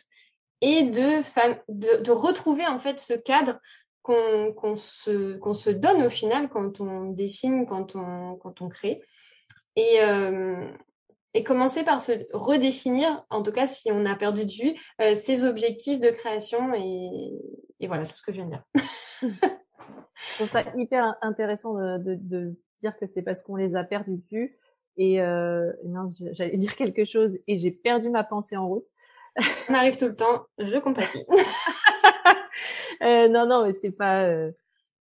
et 0.60 0.82
de, 0.82 1.22
de, 1.68 2.10
retrouver 2.10 2.66
en 2.66 2.78
fait 2.78 2.98
ce 3.00 3.14
cadre 3.14 3.58
qu'on 4.02 4.76
se, 4.76 5.36
qu'on 5.38 5.54
se 5.54 5.70
donne 5.70 6.02
au 6.02 6.10
final 6.10 6.48
quand 6.48 6.80
on 6.80 7.10
dessine, 7.10 7.66
quand 7.66 7.96
on, 7.96 8.36
quand 8.36 8.60
on 8.60 8.68
crée. 8.68 9.00
Et, 9.76 10.02
euh, 10.02 10.70
et 11.34 11.44
commencer 11.44 11.84
par 11.84 12.00
se 12.00 12.12
redéfinir, 12.32 13.24
en 13.30 13.42
tout 13.42 13.52
cas 13.52 13.66
si 13.66 13.90
on 13.92 14.06
a 14.06 14.14
perdu 14.14 14.46
de 14.46 14.52
vue, 14.52 14.74
euh, 15.00 15.14
ses 15.14 15.44
objectifs 15.44 16.00
de 16.00 16.10
création 16.10 16.72
et, 16.74 17.32
et, 17.80 17.86
voilà 17.88 18.06
tout 18.06 18.16
ce 18.16 18.22
que 18.22 18.32
je 18.32 18.36
viens 18.36 18.46
de 18.46 18.50
dire. 18.50 18.64
je 19.22 20.34
trouve 20.36 20.48
ça 20.48 20.62
hyper 20.76 21.16
intéressant 21.22 21.74
de, 21.74 21.98
de, 21.98 22.14
de 22.14 22.56
dire 22.80 22.96
que 22.98 23.06
c'est 23.06 23.22
parce 23.22 23.42
qu'on 23.42 23.56
les 23.56 23.76
a 23.76 23.84
perdus 23.84 24.16
de 24.16 24.36
vue. 24.36 24.58
Et 24.96 25.20
euh, 25.20 25.72
j'allais 26.32 26.56
dire 26.56 26.76
quelque 26.76 27.04
chose 27.04 27.38
et 27.46 27.58
j'ai 27.58 27.72
perdu 27.72 28.10
ma 28.10 28.24
pensée 28.24 28.56
en 28.56 28.68
route. 28.68 28.86
Ça 29.40 29.72
m'arrive 29.72 29.96
tout 29.96 30.06
le 30.06 30.14
temps, 30.14 30.46
je 30.58 30.78
compatis. 30.78 31.26
euh, 33.02 33.28
non, 33.28 33.46
non, 33.46 33.66
mais 33.66 33.72
c'est 33.72 33.90
pas, 33.90 34.24
euh, 34.26 34.52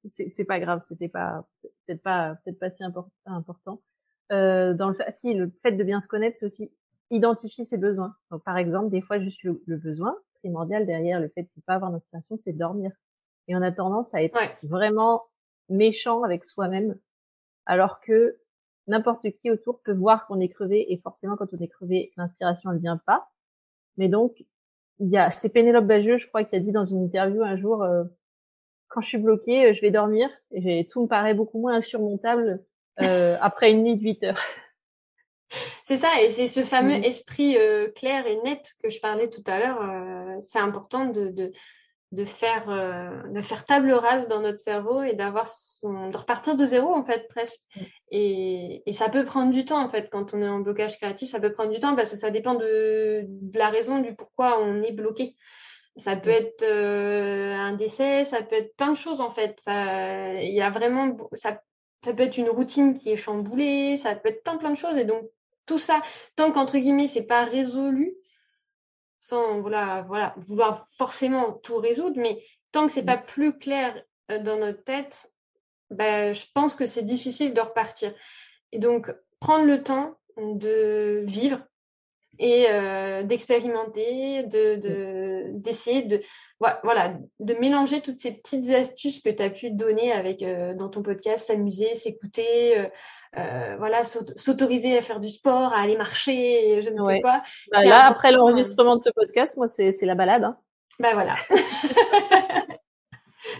c'est 0.08 0.44
pas 0.44 0.60
grave, 0.60 0.80
c'était 0.82 1.08
pas, 1.08 1.44
peut-être 1.62 2.02
pas, 2.02 2.36
peut-être 2.44 2.60
pas 2.60 2.70
si 2.70 2.84
important. 3.26 3.82
Euh, 4.32 4.74
dans 4.74 4.88
le 4.88 4.94
fait, 4.94 5.12
si, 5.16 5.34
le 5.34 5.50
fait 5.62 5.72
de 5.72 5.84
bien 5.84 6.00
se 6.00 6.06
connaître, 6.06 6.38
c'est 6.38 6.46
aussi 6.46 6.72
identifier 7.10 7.64
ses 7.64 7.78
besoins. 7.78 8.14
Donc, 8.30 8.42
par 8.44 8.56
exemple, 8.56 8.90
des 8.90 9.00
fois, 9.00 9.18
juste 9.18 9.42
le, 9.42 9.60
besoin 9.66 10.16
primordial 10.38 10.86
derrière 10.86 11.20
le 11.20 11.28
fait 11.28 11.42
de 11.42 11.48
ne 11.56 11.62
pas 11.62 11.74
avoir 11.74 11.90
d'inspiration, 11.90 12.36
c'est 12.36 12.52
dormir. 12.52 12.92
Et 13.48 13.56
on 13.56 13.62
a 13.62 13.72
tendance 13.72 14.14
à 14.14 14.22
être 14.22 14.38
vraiment 14.62 15.24
méchant 15.68 16.22
avec 16.22 16.46
soi-même, 16.46 16.96
alors 17.66 18.00
que 18.00 18.38
n'importe 18.86 19.30
qui 19.32 19.50
autour 19.50 19.80
peut 19.82 19.92
voir 19.92 20.26
qu'on 20.26 20.40
est 20.40 20.48
crevé, 20.48 20.92
et 20.92 20.98
forcément, 20.98 21.36
quand 21.36 21.52
on 21.52 21.58
est 21.58 21.68
crevé, 21.68 22.12
l'inspiration, 22.16 22.70
elle 22.70 22.78
vient 22.78 23.00
pas. 23.04 23.28
Mais 23.96 24.08
donc, 24.08 24.44
il 25.00 25.08
y 25.08 25.16
a, 25.16 25.30
c'est 25.30 25.52
Pénélope 25.52 25.86
Bageux, 25.86 26.18
je 26.18 26.28
crois, 26.28 26.44
qui 26.44 26.56
a 26.56 26.60
dit 26.60 26.72
dans 26.72 26.84
une 26.84 27.02
interview 27.04 27.42
un 27.42 27.56
jour, 27.56 27.82
euh, 27.82 28.04
quand 28.88 29.00
je 29.00 29.08
suis 29.08 29.18
bloquée, 29.18 29.74
je 29.74 29.80
vais 29.80 29.90
dormir, 29.90 30.28
et 30.52 30.88
tout 30.90 31.02
me 31.02 31.06
paraît 31.06 31.34
beaucoup 31.34 31.60
moins 31.60 31.74
insurmontable 31.74 32.64
euh, 33.02 33.36
après 33.40 33.70
une 33.72 33.84
nuit 33.84 33.96
de 33.96 34.02
8 34.02 34.24
heures. 34.24 34.42
C'est 35.84 35.96
ça, 35.96 36.20
et 36.22 36.30
c'est 36.30 36.46
ce 36.46 36.62
fameux 36.62 36.98
mm. 36.98 37.04
esprit 37.04 37.56
euh, 37.58 37.90
clair 37.90 38.24
et 38.28 38.36
net 38.42 38.72
que 38.80 38.88
je 38.88 39.00
parlais 39.00 39.28
tout 39.28 39.42
à 39.48 39.58
l'heure. 39.58 39.82
Euh, 39.82 40.36
c'est 40.42 40.60
important 40.60 41.06
de, 41.06 41.26
de, 41.30 41.50
de 42.12 42.24
faire, 42.24 42.66
de 43.28 43.40
faire 43.40 43.64
table 43.64 43.90
rase 43.90 44.28
dans 44.28 44.40
notre 44.40 44.60
cerveau 44.60 45.02
et 45.02 45.14
d'avoir 45.14 45.46
de 45.82 46.16
repartir 46.16 46.54
de 46.54 46.64
zéro 46.64 46.94
en 46.94 47.02
fait 47.02 47.26
presque. 47.26 47.62
Mm. 47.74 47.80
Et, 48.12 48.82
et, 48.86 48.92
ça 48.92 49.08
peut 49.08 49.24
prendre 49.24 49.52
du 49.52 49.64
temps 49.64 49.82
en 49.82 49.88
fait 49.88 50.08
quand 50.08 50.32
on 50.34 50.42
est 50.42 50.48
en 50.48 50.60
blocage 50.60 50.96
créatif, 50.98 51.30
ça 51.30 51.40
peut 51.40 51.52
prendre 51.52 51.72
du 51.72 51.80
temps 51.80 51.96
parce 51.96 52.10
que 52.10 52.16
ça 52.16 52.30
dépend 52.30 52.54
de, 52.54 53.24
de 53.26 53.58
la 53.58 53.70
raison 53.70 53.98
du 53.98 54.14
pourquoi 54.14 54.60
on 54.60 54.84
est 54.84 54.92
bloqué. 54.92 55.34
Ça 55.96 56.14
peut 56.14 56.30
mm. 56.30 56.44
être 56.44 56.64
un 56.64 57.72
décès, 57.72 58.22
ça 58.22 58.42
peut 58.42 58.54
être 58.54 58.76
plein 58.76 58.92
de 58.92 58.96
choses 58.96 59.20
en 59.20 59.30
fait. 59.30 59.60
Il 59.66 60.54
y 60.54 60.62
a 60.62 60.70
vraiment, 60.70 61.16
ça 61.32 61.60
ça 62.04 62.14
peut 62.14 62.22
être 62.22 62.38
une 62.38 62.48
routine 62.48 62.94
qui 62.94 63.10
est 63.10 63.16
chamboulée, 63.16 63.96
ça 63.96 64.14
peut 64.14 64.30
être 64.30 64.42
plein 64.42 64.56
plein 64.56 64.70
de 64.70 64.76
choses. 64.76 64.96
Et 64.96 65.04
donc 65.04 65.28
tout 65.66 65.78
ça, 65.78 66.02
tant 66.36 66.52
qu'entre 66.52 66.78
guillemets 66.78 67.06
c'est 67.06 67.26
pas 67.26 67.44
résolu, 67.44 68.16
sans 69.20 69.60
voilà, 69.60 70.02
voilà, 70.08 70.34
vouloir 70.38 70.86
forcément 70.96 71.52
tout 71.52 71.76
résoudre, 71.76 72.18
mais 72.20 72.42
tant 72.72 72.86
que 72.86 72.92
c'est 72.92 73.02
pas 73.02 73.18
plus 73.18 73.58
clair 73.58 74.02
euh, 74.30 74.38
dans 74.38 74.58
notre 74.58 74.82
tête, 74.82 75.32
ben, 75.90 76.32
je 76.32 76.44
pense 76.54 76.74
que 76.74 76.86
c'est 76.86 77.02
difficile 77.02 77.52
de 77.52 77.60
repartir. 77.60 78.14
Et 78.72 78.78
donc 78.78 79.12
prendre 79.40 79.64
le 79.64 79.82
temps 79.82 80.16
de 80.36 81.22
vivre 81.26 81.60
et 82.38 82.66
euh, 82.70 83.22
d'expérimenter, 83.22 84.44
de 84.44 85.50
d'essayer 85.52 86.02
de, 86.02 86.20
voilà, 86.58 87.14
de 87.38 87.54
mélanger 87.54 88.00
toutes 88.00 88.18
ces 88.18 88.32
petites 88.32 88.70
astuces 88.70 89.20
que 89.20 89.30
tu 89.30 89.42
as 89.42 89.50
pu 89.50 89.70
donner 89.70 90.12
avec 90.12 90.42
euh, 90.42 90.74
dans 90.74 90.88
ton 90.88 91.02
podcast, 91.02 91.46
s'amuser, 91.46 91.94
s'écouter, 91.94 92.78
euh, 92.78 92.86
euh 93.36 93.76
voilà, 93.78 94.04
s'autoriser 94.04 94.96
à 94.96 95.02
faire 95.02 95.20
du 95.20 95.28
sport, 95.28 95.72
à 95.72 95.80
aller 95.80 95.96
marcher, 95.96 96.80
je 96.82 96.90
ne 96.90 97.00
sais 97.00 97.20
quoi. 97.20 97.42
Bah, 97.72 97.84
là, 97.84 98.06
après 98.06 98.32
l'enregistrement 98.32 98.96
de 98.96 99.00
ce 99.00 99.10
podcast, 99.10 99.56
moi, 99.56 99.66
c'est 99.66 99.92
la 100.02 100.14
balade. 100.14 100.44
Hein. 100.44 100.56
Bah 100.98 101.14
voilà. 101.14 101.34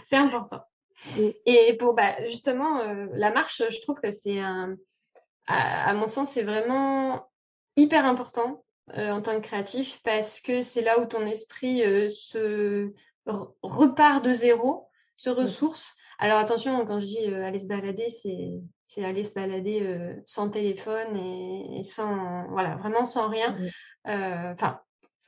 c'est 0.05 0.17
important. 0.17 0.61
Et 1.45 1.75
pour 1.79 1.93
bah, 1.93 2.25
justement, 2.27 2.81
euh, 2.81 3.07
la 3.13 3.31
marche, 3.31 3.63
je 3.69 3.81
trouve 3.81 3.99
que 3.99 4.11
c'est 4.11 4.39
un, 4.39 4.75
à, 5.47 5.89
à, 5.89 5.93
mon 5.93 6.07
sens, 6.07 6.31
c'est 6.31 6.43
vraiment 6.43 7.30
hyper 7.75 8.05
important 8.05 8.63
euh, 8.97 9.11
en 9.11 9.21
tant 9.21 9.35
que 9.39 9.45
créatif 9.45 9.99
parce 10.03 10.41
que 10.41 10.61
c'est 10.61 10.81
là 10.81 10.99
où 10.99 11.05
ton 11.05 11.25
esprit 11.25 11.83
euh, 11.83 12.09
se 12.13 12.91
repart 13.25 14.23
de 14.23 14.33
zéro, 14.33 14.89
se 15.17 15.29
ressource. 15.29 15.95
Alors 16.19 16.39
attention, 16.39 16.85
quand 16.85 16.99
je 16.99 17.05
dis 17.05 17.27
euh, 17.27 17.45
aller 17.45 17.59
se 17.59 17.67
balader, 17.67 18.09
c'est 18.09 18.51
c'est 18.87 19.05
aller 19.05 19.23
se 19.23 19.33
balader 19.33 20.17
sans 20.25 20.49
téléphone 20.49 21.15
et, 21.15 21.81
sans 21.83 22.45
voilà 22.49 22.75
vraiment 22.75 23.05
sans 23.05 23.29
rien. 23.29 23.57
Enfin 24.03 24.81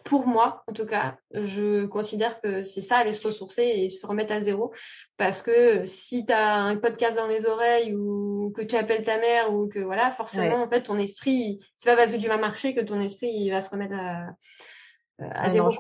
pour 0.04 0.28
moi, 0.28 0.64
en 0.68 0.74
tout 0.74 0.86
cas, 0.86 1.18
je 1.32 1.86
considère 1.86 2.42
que 2.42 2.64
c'est 2.64 2.82
ça, 2.82 2.98
aller 2.98 3.14
se 3.14 3.26
ressourcer 3.26 3.64
et 3.64 3.90
se 3.90 4.06
remettre 4.06 4.34
à 4.34 4.42
zéro. 4.42 4.74
Parce 5.18 5.42
que 5.42 5.86
si 5.86 6.26
tu 6.26 6.34
as 6.34 6.56
un 6.56 6.78
podcast 6.78 7.18
dans 7.18 7.28
les 7.28 7.46
oreilles 7.46 7.96
ou 7.96 8.52
que 8.56 8.62
tu 8.62 8.76
appelles 8.76 9.04
ta 9.04 9.18
mère 9.18 9.54
ou 9.54 9.68
que 9.68 9.80
voilà, 9.80 10.12
forcément, 10.12 10.64
en 10.64 10.70
fait, 10.70 10.84
ton 10.84 10.98
esprit, 10.98 11.60
c'est 11.78 11.90
pas 11.90 11.96
parce 11.96 12.12
que 12.12 12.18
tu 12.18 12.28
vas 12.28 12.38
marcher 12.38 12.74
que 12.74 12.82
ton 12.82 13.00
esprit 13.00 13.50
va 13.50 13.62
se 13.62 13.70
remettre 13.70 13.96
à, 13.96 14.30
à 15.20 15.46
ah 15.46 15.50
zéro. 15.50 15.72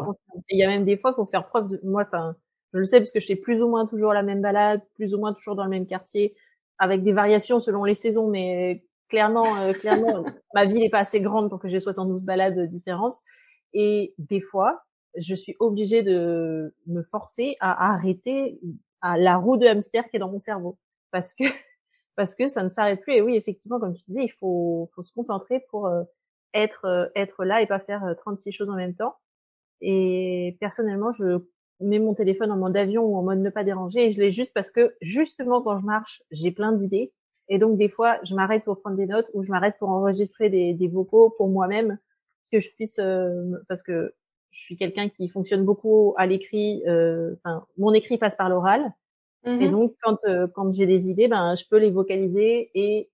il 0.50 0.60
y 0.60 0.64
a 0.64 0.68
même 0.68 0.86
des 0.86 0.98
fois, 0.98 1.14
faut 1.14 1.26
faire 1.26 1.48
preuve 1.48 1.70
de, 1.70 1.80
moi, 1.84 2.04
enfin, 2.04 2.36
je 2.74 2.80
le 2.80 2.86
sais 2.86 3.00
parce 3.00 3.12
que 3.12 3.20
je 3.20 3.28
fais 3.28 3.36
plus 3.36 3.62
ou 3.62 3.68
moins 3.68 3.86
toujours 3.86 4.14
la 4.14 4.24
même 4.24 4.42
balade, 4.42 4.82
plus 4.96 5.14
ou 5.14 5.20
moins 5.20 5.34
toujours 5.34 5.56
dans 5.56 5.64
le 5.64 5.70
même 5.70 5.86
quartier, 5.86 6.36
avec 6.80 7.04
des 7.04 7.14
variations 7.14 7.60
selon 7.60 7.84
les 7.84 7.95
saisons, 7.95 8.28
mais 8.28 8.84
clairement, 9.10 9.56
euh, 9.58 9.74
clairement, 9.74 10.24
ma 10.56 10.66
ville 10.66 10.80
n'est 10.80 10.89
pas 10.89 11.00
assez 11.00 11.22
grande 11.22 11.50
pour 11.50 11.60
que 11.60 11.68
j'ai 11.68 11.80
72 11.80 12.24
balades 12.24 12.70
différentes. 12.72 13.18
Et 13.74 14.13
des 14.17 14.41
fois, 14.41 14.84
je 15.17 15.36
suis 15.36 15.55
obligée 15.59 16.03
de 16.03 16.74
me 16.88 17.03
forcer 17.03 17.55
à 17.59 17.93
arrêter 17.93 18.59
à 19.01 19.17
la 19.17 19.38
roue 19.38 19.57
de 19.57 19.67
hamster 19.67 20.09
qui 20.09 20.15
est 20.15 20.19
dans 20.19 20.32
mon 20.32 20.39
cerveau 20.39 20.78
parce 21.11 21.34
que 21.34 21.43
parce 22.15 22.36
que 22.36 22.47
ça 22.47 22.63
ne 22.63 22.69
s'arrête 22.69 23.01
plus. 23.01 23.13
Et 23.13 23.21
oui, 23.21 23.36
effectivement, 23.36 23.80
comme 23.80 23.95
tu 23.95 24.03
disais, 24.07 24.24
il 24.24 24.32
faut, 24.32 24.89
faut 24.93 25.01
se 25.03 25.11
concentrer 25.11 25.65
pour 25.69 25.88
euh, 25.88 26.03
être 26.53 26.86
euh, 26.86 27.07
être 27.15 27.43
là 27.43 27.61
et 27.61 27.67
pas 27.67 27.80
faire 27.80 28.03
36 28.17 28.49
euh, 28.49 28.51
choses 28.51 28.69
en 28.69 28.76
même 28.76 28.95
temps. 28.95 29.15
Et 29.82 30.57
personnellement, 30.59 31.11
je 31.11 31.39
mets 31.80 31.99
mon 31.99 32.13
téléphone 32.13 32.51
en 32.51 32.57
mode 32.57 32.78
avion 32.78 33.03
ou 33.03 33.17
en 33.17 33.24
mode 33.24 33.39
ne 33.39 33.49
pas 33.49 33.63
déranger 33.63 34.05
et 34.05 34.11
je 34.11 34.21
l'ai 34.21 34.32
juste 34.32 34.53
parce 34.53 34.71
que 34.71 34.95
justement 35.01 35.61
quand 35.61 35.80
je 35.80 35.86
marche, 35.86 36.24
j'ai 36.32 36.51
plein 36.51 36.71
d'idées 36.71 37.11
et 37.49 37.57
donc 37.57 37.78
des 37.78 37.89
fois, 37.89 38.19
je 38.24 38.36
m'arrête 38.36 38.63
pour 38.63 38.80
prendre 38.80 38.95
des 38.95 39.07
notes 39.07 39.30
ou 39.34 39.43
je 39.43 39.51
m'arrête 39.51 39.76
pour 39.80 39.89
enregistrer 39.89 40.49
des, 40.49 40.74
des 40.74 40.88
vocaux 40.88 41.32
pour 41.32 41.49
moi-même 41.49 41.97
que 42.54 42.60
je 42.62 42.70
puisse, 42.76 42.99
euh, 42.99 43.58
parce 43.68 43.84
que 43.84 44.14
je 44.51 44.60
suis 44.62 44.76
quelqu'un 44.78 45.10
qui 45.10 45.28
fonctionne 45.30 45.66
beaucoup 45.66 46.14
à 46.18 46.26
l'écrit. 46.28 46.84
Euh, 46.88 47.36
enfin, 47.43 47.66
mon 47.78 47.93
écrit 47.93 48.18
passe 48.20 48.36
par 48.36 48.49
l'oral. 48.49 48.82
Et 49.45 49.49
Mhm. 49.68 49.72
donc, 49.72 49.95
quand 50.04 50.20
euh, 50.26 50.47
quand 50.56 50.72
j'ai 50.72 50.86
des 50.86 51.10
idées, 51.10 51.28
ben, 51.28 51.56
je 51.56 51.66
peux 51.70 51.78
les 51.78 51.91
vocaliser 51.91 52.72
et 52.76 53.10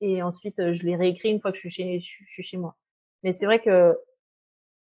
et 0.00 0.22
ensuite 0.22 0.56
je 0.74 0.82
les 0.84 0.96
réécris 0.96 1.30
une 1.30 1.40
fois 1.40 1.50
que 1.52 1.56
je 1.56 1.68
suis 1.68 1.70
chez 1.70 2.00
je 2.00 2.24
suis 2.26 2.42
chez 2.42 2.56
moi. 2.56 2.74
Mais 3.22 3.32
c'est 3.32 3.46
vrai 3.46 3.60
que 3.60 3.96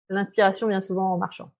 l'inspiration 0.08 0.68
vient 0.68 0.80
souvent 0.80 1.12
en 1.14 1.18
marchant. 1.18 1.50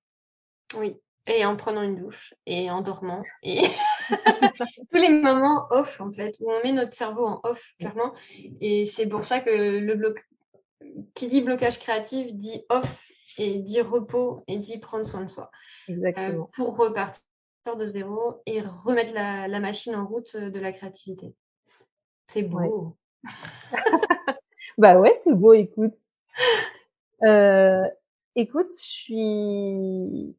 Oui. 0.76 0.96
Et 1.26 1.44
en 1.44 1.54
prenant 1.56 1.82
une 1.82 1.96
douche, 1.96 2.34
et 2.46 2.70
en 2.70 2.80
dormant, 2.80 3.22
et 3.42 3.60
tous 4.90 4.96
les 4.98 5.10
moments 5.10 5.66
off, 5.70 6.00
en 6.00 6.10
fait, 6.10 6.34
où 6.40 6.50
on 6.50 6.62
met 6.64 6.72
notre 6.72 6.94
cerveau 6.94 7.24
en 7.26 7.40
off, 7.44 7.62
clairement. 7.78 8.14
Et 8.60 8.86
c'est 8.86 9.06
pour 9.06 9.24
ça 9.24 9.40
que 9.40 9.78
le 9.78 9.94
bloc, 9.94 10.26
qui 11.14 11.26
dit 11.26 11.40
blocage 11.40 11.78
créatif, 11.78 12.32
dit 12.34 12.64
off, 12.68 13.04
et 13.38 13.58
dit 13.58 13.80
repos, 13.80 14.42
et 14.46 14.58
dit 14.58 14.78
prendre 14.78 15.06
soin 15.06 15.22
de 15.22 15.28
soi. 15.28 15.50
Euh, 15.88 15.92
Exactement. 15.92 16.50
pour 16.54 16.76
repartir 16.76 17.22
de 17.76 17.86
zéro 17.86 18.40
et 18.46 18.60
remettre 18.60 19.14
la, 19.14 19.48
la 19.48 19.60
machine 19.60 19.94
en 19.94 20.06
route 20.06 20.34
euh, 20.34 20.50
de 20.50 20.60
la 20.60 20.72
créativité. 20.72 21.34
C'est 22.26 22.42
beau. 22.42 22.96
Bah 24.78 24.98
ouais, 24.98 25.12
c'est 25.14 25.34
beau. 25.34 25.52
Écoute, 25.52 25.96
euh, 27.22 27.86
écoute, 28.34 28.70
je 28.70 28.80
suis 28.80 30.36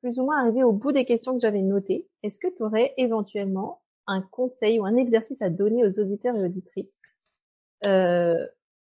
plus 0.00 0.18
ou 0.18 0.24
moins 0.24 0.40
arrivée 0.40 0.64
au 0.64 0.72
bout 0.72 0.92
des 0.92 1.04
questions 1.04 1.34
que 1.34 1.40
j'avais 1.40 1.60
notées. 1.60 2.08
Est-ce 2.22 2.40
que 2.40 2.48
tu 2.54 2.62
aurais 2.62 2.94
éventuellement 2.96 3.82
un 4.06 4.22
conseil 4.22 4.80
ou 4.80 4.86
un 4.86 4.96
exercice 4.96 5.42
à 5.42 5.50
donner 5.50 5.84
aux 5.84 6.00
auditeurs 6.00 6.34
et 6.36 6.44
auditrices 6.44 7.02
euh, 7.84 8.46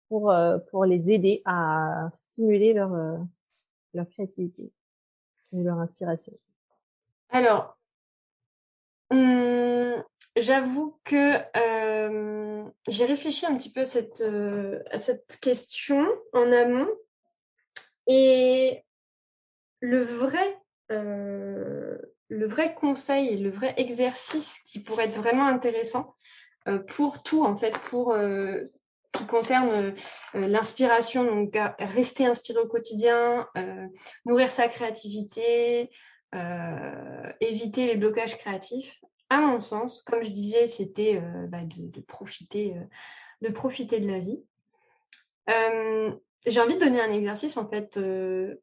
pour 0.09 0.31
euh, 0.31 0.57
pour 0.71 0.85
les 0.85 1.11
aider 1.11 1.41
à 1.45 2.09
stimuler 2.13 2.73
leur 2.73 2.93
euh, 2.93 3.17
leur 3.93 4.07
créativité 4.09 4.71
ou 5.51 5.63
leur 5.63 5.79
inspiration. 5.79 6.33
Alors, 7.29 7.77
hum, 9.09 10.03
j'avoue 10.35 10.99
que 11.03 11.37
euh, 11.57 12.63
j'ai 12.87 13.05
réfléchi 13.05 13.45
un 13.45 13.57
petit 13.57 13.71
peu 13.71 13.81
à 13.81 13.85
cette, 13.85 14.23
cette 14.97 15.39
question 15.41 16.05
en 16.33 16.51
amont. 16.51 16.89
Et 18.07 18.83
le 19.81 20.01
vrai, 20.01 20.57
le 20.89 22.47
vrai 22.47 22.73
conseil 22.73 23.27
et 23.27 23.37
le 23.37 23.49
vrai 23.49 23.73
exercice 23.77 24.59
qui 24.59 24.79
pourrait 24.81 25.05
être 25.05 25.17
vraiment 25.17 25.47
intéressant 25.47 26.15
pour 26.87 27.23
tout 27.23 27.43
en 27.43 27.57
fait, 27.57 27.77
pour 27.79 28.15
qui 29.17 29.25
concerne 29.25 29.69
euh, 30.35 30.47
l'inspiration, 30.47 31.23
donc 31.23 31.55
à 31.55 31.75
rester 31.79 32.25
inspiré 32.25 32.59
au 32.59 32.67
quotidien, 32.67 33.47
euh, 33.57 33.87
nourrir 34.25 34.51
sa 34.51 34.67
créativité, 34.67 35.89
euh, 36.35 37.31
éviter 37.41 37.87
les 37.87 37.95
blocages 37.95 38.37
créatifs. 38.37 39.01
À 39.29 39.39
mon 39.39 39.59
sens, 39.59 40.01
comme 40.03 40.23
je 40.23 40.29
disais, 40.29 40.67
c'était 40.67 41.21
euh, 41.21 41.47
bah, 41.47 41.59
de, 41.63 42.01
profiter, 42.01 42.75
euh, 42.75 42.83
de 43.47 43.51
profiter 43.51 43.99
de 43.99 44.07
la 44.07 44.19
vie. 44.19 44.41
Euh, 45.49 46.11
J'ai 46.45 46.61
envie 46.61 46.75
de 46.75 46.79
donner 46.79 47.01
un 47.01 47.11
exercice 47.11 47.57
en 47.57 47.67
fait. 47.67 47.97
euh, 47.97 48.55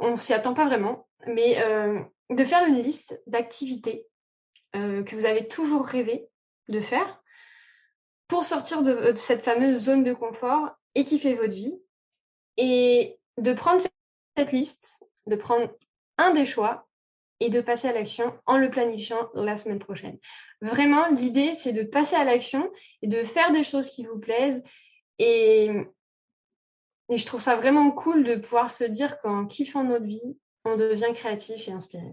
on 0.00 0.18
s'y 0.18 0.34
attend 0.34 0.52
pas 0.52 0.66
vraiment, 0.66 1.08
mais 1.26 1.62
euh, 1.62 2.00
de 2.30 2.44
faire 2.44 2.66
une 2.66 2.82
liste 2.82 3.20
d'activités 3.26 4.06
euh, 4.76 5.02
que 5.02 5.16
vous 5.16 5.24
avez 5.24 5.48
toujours 5.48 5.86
rêvé 5.86 6.28
de 6.68 6.80
faire 6.80 7.22
pour 8.28 8.44
sortir 8.44 8.82
de, 8.82 9.12
de 9.12 9.16
cette 9.16 9.42
fameuse 9.42 9.78
zone 9.84 10.04
de 10.04 10.12
confort 10.12 10.70
et 10.94 11.04
kiffer 11.04 11.34
votre 11.34 11.54
vie 11.54 11.78
et 12.58 13.18
de 13.38 13.52
prendre 13.52 13.80
cette, 14.36 14.52
liste, 14.52 15.02
de 15.26 15.36
prendre 15.36 15.70
un 16.18 16.32
des 16.32 16.44
choix 16.44 16.88
et 17.40 17.50
de 17.50 17.60
passer 17.60 17.88
à 17.88 17.92
l'action 17.92 18.38
en 18.46 18.58
le 18.58 18.68
planifiant 18.68 19.30
la 19.34 19.56
semaine 19.56 19.78
prochaine. 19.78 20.18
Vraiment, 20.60 21.08
l'idée, 21.08 21.54
c'est 21.54 21.72
de 21.72 21.84
passer 21.84 22.16
à 22.16 22.24
l'action 22.24 22.70
et 23.02 23.06
de 23.06 23.22
faire 23.22 23.52
des 23.52 23.62
choses 23.62 23.90
qui 23.90 24.04
vous 24.04 24.18
plaisent. 24.18 24.62
Et, 25.18 25.70
et 27.08 27.16
je 27.16 27.26
trouve 27.26 27.40
ça 27.40 27.54
vraiment 27.54 27.92
cool 27.92 28.24
de 28.24 28.34
pouvoir 28.34 28.70
se 28.70 28.84
dire 28.84 29.20
qu'en 29.20 29.46
kiffant 29.46 29.84
notre 29.84 30.04
vie, 30.06 30.36
on 30.64 30.76
devient 30.76 31.12
créatif 31.14 31.68
et 31.68 31.72
inspiré. 31.72 32.12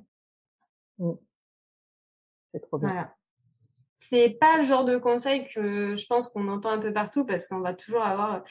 C'est 2.53 2.59
trop 2.61 2.77
bien. 2.77 2.89
Voilà. 2.89 3.14
C'est 4.09 4.37
pas 4.39 4.57
le 4.57 4.63
genre 4.63 4.85
de 4.85 4.97
conseil 4.97 5.47
que 5.53 5.95
je 5.95 6.05
pense 6.07 6.27
qu'on 6.27 6.47
entend 6.47 6.71
un 6.71 6.79
peu 6.79 6.93
partout 6.93 7.25
parce 7.25 7.47
qu'on 7.47 7.59
va 7.59 7.73
toujours 7.73 8.03
avoir. 8.03 8.43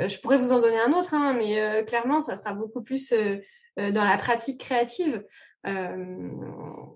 euh, 0.00 0.08
je 0.08 0.20
pourrais 0.20 0.38
vous 0.38 0.52
en 0.52 0.60
donner 0.60 0.78
un 0.80 0.92
autre, 0.92 1.14
hein, 1.14 1.34
mais 1.34 1.60
euh, 1.60 1.82
clairement, 1.84 2.20
ça 2.22 2.36
sera 2.36 2.52
beaucoup 2.52 2.82
plus 2.82 3.12
euh, 3.12 3.38
dans 3.76 4.04
la 4.04 4.18
pratique 4.18 4.60
créative. 4.60 5.24
Euh, 5.66 5.96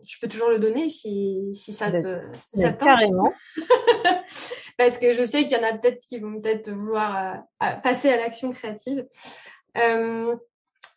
je 0.06 0.16
peux 0.20 0.28
toujours 0.28 0.50
le 0.50 0.58
donner 0.58 0.88
si, 0.88 1.50
si 1.52 1.72
ça 1.72 1.90
te 1.90 2.20
si 2.34 2.58
ça 2.60 2.70
Mais 2.70 2.76
tente. 2.76 2.88
carrément. 2.88 3.32
Parce 4.78 4.98
que 4.98 5.14
je 5.14 5.24
sais 5.24 5.42
qu'il 5.44 5.56
y 5.56 5.60
en 5.60 5.64
a 5.64 5.76
peut-être 5.76 6.00
qui 6.00 6.18
vont 6.18 6.40
peut-être 6.40 6.70
vouloir 6.70 7.42
passer 7.82 8.08
à 8.10 8.16
l'action 8.16 8.52
créative. 8.52 9.06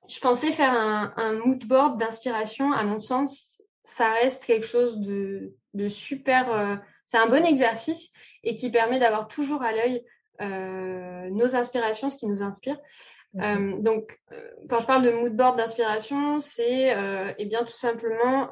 Je 0.08 0.20
pensais 0.22 0.52
faire 0.52 0.72
un, 0.74 1.14
un 1.18 1.34
mood 1.34 1.66
board 1.66 2.00
d'inspiration. 2.00 2.72
À 2.72 2.84
mon 2.84 3.00
sens, 3.00 3.64
ça 3.84 4.12
reste 4.14 4.46
quelque 4.46 4.66
chose 4.66 5.00
de, 5.00 5.56
de 5.74 5.90
super. 5.90 6.80
C'est 7.06 7.18
un 7.18 7.28
bon 7.28 7.46
exercice 7.46 8.12
et 8.44 8.56
qui 8.56 8.72
permet 8.72 9.00
d'avoir 9.00 9.28
toujours 9.28 9.64
à 9.64 9.72
l'œil 9.72 10.04
euh, 10.42 11.30
nos 11.30 11.56
inspirations, 11.56 12.10
ce 12.10 12.18
qui 12.18 12.28
nous 12.28 12.42
inspire. 12.42 12.78
Euh, 13.42 13.78
donc, 13.80 14.20
euh, 14.32 14.52
quand 14.70 14.80
je 14.80 14.88
parle 14.88 15.04
de 15.04 15.12
mood 15.12 15.36
board 15.36 15.58
d'inspiration, 15.58 16.40
c'est 16.40 16.96
eh 17.38 17.46
bien 17.46 17.64
tout 17.64 17.76
simplement 17.76 18.50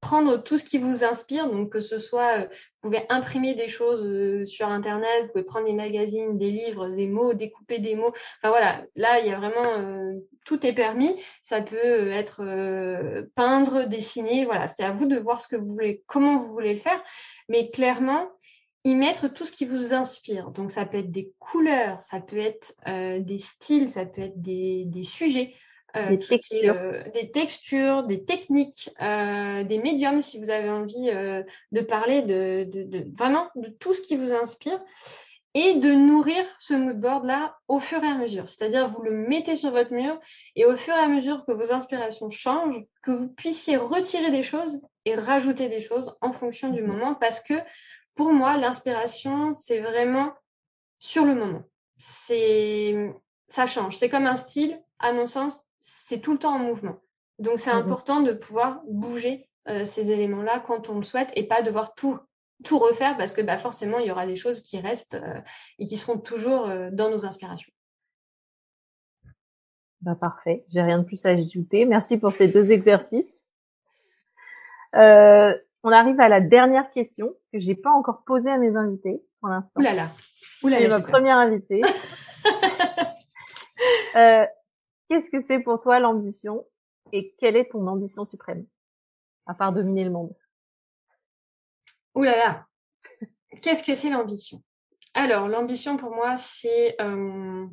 prendre 0.00 0.38
tout 0.38 0.56
ce 0.56 0.64
qui 0.64 0.78
vous 0.78 1.04
inspire. 1.04 1.50
Donc, 1.50 1.70
que 1.70 1.80
ce 1.80 1.98
soit, 1.98 2.38
vous 2.38 2.90
pouvez 2.90 3.04
imprimer 3.10 3.54
des 3.54 3.68
choses 3.68 4.46
sur 4.46 4.68
Internet, 4.68 5.24
vous 5.26 5.32
pouvez 5.32 5.44
prendre 5.44 5.66
des 5.66 5.74
magazines, 5.74 6.38
des 6.38 6.50
livres, 6.50 6.88
des 6.88 7.06
mots, 7.06 7.34
découper 7.34 7.78
des 7.78 7.94
mots. 7.94 8.12
Enfin 8.38 8.48
voilà, 8.48 8.82
là, 8.96 9.20
il 9.20 9.26
y 9.26 9.32
a 9.32 9.36
vraiment 9.36 10.14
tout 10.46 10.66
est 10.66 10.72
permis. 10.72 11.14
Ça 11.42 11.60
peut 11.60 12.08
être 12.10 12.42
peindre, 13.34 13.84
dessiner. 13.84 14.46
Voilà, 14.46 14.66
c'est 14.66 14.84
à 14.84 14.92
vous 14.92 15.06
de 15.06 15.18
voir 15.18 15.42
ce 15.42 15.48
que 15.48 15.56
vous 15.56 15.72
voulez, 15.74 16.02
comment 16.06 16.36
vous 16.36 16.52
voulez 16.52 16.72
le 16.72 16.80
faire. 16.80 17.02
Mais 17.50 17.70
clairement, 17.70 18.30
y 18.84 18.94
mettre 18.94 19.28
tout 19.28 19.44
ce 19.44 19.52
qui 19.52 19.66
vous 19.66 19.92
inspire. 19.92 20.50
Donc 20.52 20.70
ça 20.70 20.86
peut 20.86 20.98
être 20.98 21.10
des 21.10 21.32
couleurs, 21.38 22.00
ça 22.00 22.20
peut 22.20 22.38
être 22.38 22.74
euh, 22.88 23.20
des 23.20 23.38
styles, 23.38 23.90
ça 23.90 24.06
peut 24.06 24.22
être 24.22 24.40
des, 24.40 24.84
des 24.86 25.02
sujets, 25.02 25.52
euh, 25.96 26.16
Des 26.16 26.34
est, 26.52 26.68
euh, 26.68 27.02
des 27.12 27.30
textures, 27.32 28.04
des 28.04 28.24
techniques, 28.24 28.90
des 29.00 29.80
médiums 29.82 30.22
si 30.22 30.38
vous 30.38 30.48
avez 30.48 30.70
envie 30.70 31.10
de 31.72 31.80
parler 31.80 32.22
de, 32.22 32.64
de, 32.64 32.84
de 32.84 33.06
vraiment 33.18 33.48
de 33.56 33.68
tout 33.68 33.92
ce 33.92 34.00
qui 34.00 34.16
vous 34.16 34.32
inspire 34.32 34.80
et 35.54 35.74
de 35.74 35.92
nourrir 35.92 36.44
ce 36.60 36.74
mood 36.74 37.00
board 37.00 37.24
là 37.24 37.56
au 37.66 37.80
fur 37.80 38.02
et 38.04 38.06
à 38.06 38.14
mesure. 38.14 38.48
C'est-à-dire 38.48 38.86
vous 38.86 39.02
le 39.02 39.10
mettez 39.10 39.56
sur 39.56 39.72
votre 39.72 39.92
mur 39.92 40.18
et 40.54 40.64
au 40.64 40.76
fur 40.76 40.94
et 40.94 41.00
à 41.00 41.08
mesure 41.08 41.44
que 41.44 41.52
vos 41.52 41.72
inspirations 41.72 42.30
changent, 42.30 42.84
que 43.02 43.10
vous 43.10 43.28
puissiez 43.28 43.76
retirer 43.76 44.30
des 44.30 44.44
choses 44.44 44.80
et 45.04 45.14
rajouter 45.14 45.68
des 45.68 45.80
choses 45.80 46.16
en 46.20 46.32
fonction 46.32 46.70
du 46.70 46.82
Mhm. 46.82 46.88
moment 46.88 47.14
parce 47.14 47.40
que 47.40 47.54
pour 48.14 48.32
moi, 48.32 48.56
l'inspiration, 48.56 49.52
c'est 49.52 49.80
vraiment 49.80 50.32
sur 50.98 51.24
le 51.24 51.34
moment. 51.34 51.62
C'est, 51.98 53.14
ça 53.48 53.66
change. 53.66 53.96
C'est 53.98 54.08
comme 54.08 54.26
un 54.26 54.36
style, 54.36 54.80
à 54.98 55.12
mon 55.12 55.26
sens, 55.26 55.64
c'est 55.80 56.20
tout 56.20 56.32
le 56.32 56.38
temps 56.38 56.54
en 56.54 56.58
mouvement. 56.58 56.98
Donc, 57.38 57.58
c'est 57.58 57.72
Mhm. 57.72 57.78
important 57.78 58.20
de 58.20 58.32
pouvoir 58.32 58.82
bouger 58.86 59.48
euh, 59.68 59.84
ces 59.84 60.10
éléments-là 60.10 60.62
quand 60.66 60.88
on 60.88 60.96
le 60.96 61.02
souhaite 61.02 61.30
et 61.34 61.46
pas 61.46 61.62
devoir 61.62 61.94
tout, 61.94 62.18
tout 62.64 62.78
refaire 62.78 63.16
parce 63.16 63.32
que 63.32 63.42
bah, 63.42 63.56
forcément, 63.58 63.98
il 63.98 64.06
y 64.06 64.10
aura 64.10 64.26
des 64.26 64.36
choses 64.36 64.60
qui 64.62 64.78
restent 64.80 65.14
euh, 65.14 65.40
et 65.78 65.86
qui 65.86 65.96
seront 65.96 66.18
toujours 66.18 66.66
euh, 66.68 66.90
dans 66.92 67.10
nos 67.10 67.24
inspirations. 67.24 67.70
Bah, 70.00 70.14
parfait. 70.14 70.64
J'ai 70.68 70.80
rien 70.82 70.98
de 70.98 71.04
plus 71.04 71.24
à 71.26 71.30
ajouter. 71.30 71.84
Merci 71.84 72.18
pour 72.18 72.32
ces 72.32 72.48
deux 72.48 72.72
exercices. 72.72 73.49
Euh, 74.96 75.56
on 75.82 75.92
arrive 75.92 76.20
à 76.20 76.28
la 76.28 76.40
dernière 76.40 76.90
question 76.90 77.34
que 77.52 77.60
j'ai 77.60 77.74
pas 77.74 77.90
encore 77.90 78.22
posée 78.24 78.50
à 78.50 78.58
mes 78.58 78.76
invités 78.76 79.22
pour 79.40 79.48
l'instant. 79.48 79.80
Tu 79.80 79.86
es 79.86 79.94
là, 79.94 80.10
ma 80.88 81.00
première 81.00 81.38
invitée. 81.38 81.82
Euh, 84.14 84.44
Qu'est-ce 85.10 85.28
que 85.28 85.40
c'est 85.40 85.58
pour 85.58 85.80
toi 85.80 85.98
l'ambition 85.98 86.64
et 87.12 87.34
quelle 87.40 87.56
est 87.56 87.72
ton 87.72 87.84
ambition 87.88 88.24
suprême 88.24 88.64
à 89.46 89.54
part 89.54 89.72
dominer 89.72 90.04
le 90.04 90.10
monde? 90.10 90.32
Ouh 92.14 92.22
là 92.22 92.36
là. 92.36 92.66
Qu'est-ce 93.60 93.82
que 93.82 93.96
c'est 93.96 94.08
l'ambition? 94.08 94.62
Alors, 95.14 95.48
l'ambition 95.48 95.96
pour 95.96 96.14
moi, 96.14 96.36
c'est 96.36 96.94
euh, 97.00 97.66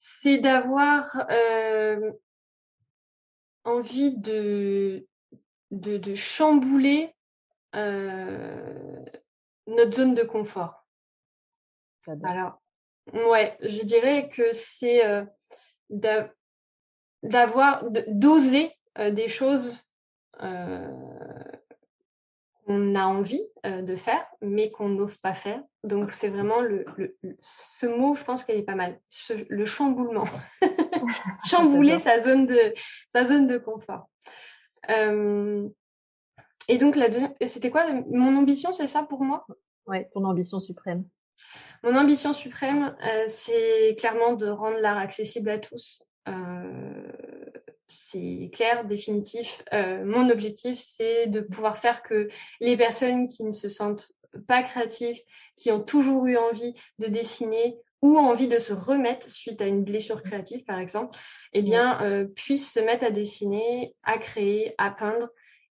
c'est 0.00 0.38
d'avoir 0.38 1.24
euh, 1.30 2.10
envie 3.66 4.16
de, 4.16 5.06
de, 5.70 5.96
de 5.98 6.14
chambouler 6.14 7.14
euh, 7.74 9.04
notre 9.66 9.96
zone 9.96 10.14
de 10.14 10.22
confort. 10.22 10.86
Alors, 12.22 12.62
ouais, 13.12 13.56
je 13.60 13.84
dirais 13.84 14.28
que 14.28 14.52
c'est 14.52 15.02
d'avoir, 17.22 17.84
d'oser 18.06 18.70
des 19.10 19.28
choses 19.28 19.82
qu'on 22.64 22.94
a 22.94 23.04
envie 23.06 23.44
de 23.64 23.96
faire, 23.96 24.24
mais 24.40 24.70
qu'on 24.70 24.88
n'ose 24.90 25.16
pas 25.16 25.34
faire. 25.34 25.60
Donc, 25.82 26.12
c'est 26.12 26.28
vraiment 26.28 26.60
le, 26.60 26.84
ce 27.40 27.86
mot, 27.86 28.14
je 28.14 28.22
pense 28.22 28.44
qu'elle 28.44 28.58
est 28.58 28.62
pas 28.62 28.76
mal. 28.76 29.00
le 29.48 29.64
chamboulement. 29.64 30.26
Chambouler 31.44 31.98
sa 31.98 32.20
zone 32.20 32.46
de, 32.46 32.74
sa 33.08 33.24
zone 33.24 33.46
de 33.46 33.58
confort. 33.58 34.08
et 36.68 36.78
donc, 36.78 36.96
la 36.96 37.08
deuxième, 37.08 37.34
c'était 37.46 37.70
quoi 37.70 37.86
Mon 38.10 38.36
ambition, 38.36 38.72
c'est 38.72 38.86
ça 38.86 39.02
pour 39.02 39.22
moi? 39.22 39.46
Ouais, 39.86 40.08
ton 40.12 40.24
ambition 40.24 40.60
suprême. 40.60 41.04
Mon 41.82 41.94
ambition 41.94 42.32
suprême, 42.32 42.96
c'est 43.28 43.94
clairement 43.98 44.32
de 44.32 44.48
rendre 44.48 44.78
l'art 44.78 44.98
accessible 44.98 45.50
à 45.50 45.58
tous. 45.58 46.02
Euh, 46.28 47.12
c'est 47.88 48.50
clair, 48.52 48.84
définitif. 48.84 49.62
Euh, 49.72 50.04
mon 50.04 50.28
objectif, 50.30 50.78
c'est 50.78 51.26
de 51.28 51.40
pouvoir 51.40 51.78
faire 51.78 52.02
que 52.02 52.28
les 52.60 52.76
personnes 52.76 53.28
qui 53.28 53.44
ne 53.44 53.52
se 53.52 53.68
sentent 53.68 54.12
pas 54.48 54.62
créatives, 54.62 55.20
qui 55.56 55.70
ont 55.70 55.80
toujours 55.80 56.26
eu 56.26 56.36
envie 56.36 56.74
de 56.98 57.06
dessiner 57.06 57.78
ou 58.06 58.18
envie 58.18 58.46
de 58.46 58.60
se 58.60 58.72
remettre 58.72 59.28
suite 59.28 59.60
à 59.60 59.66
une 59.66 59.82
blessure 59.82 60.22
créative, 60.22 60.62
par 60.62 60.78
exemple, 60.78 61.18
eh 61.52 61.62
bien, 61.62 62.00
euh, 62.02 62.24
puissent 62.24 62.72
se 62.72 62.78
mettre 62.78 63.04
à 63.04 63.10
dessiner, 63.10 63.96
à 64.04 64.16
créer, 64.18 64.76
à 64.78 64.92
peindre 64.92 65.28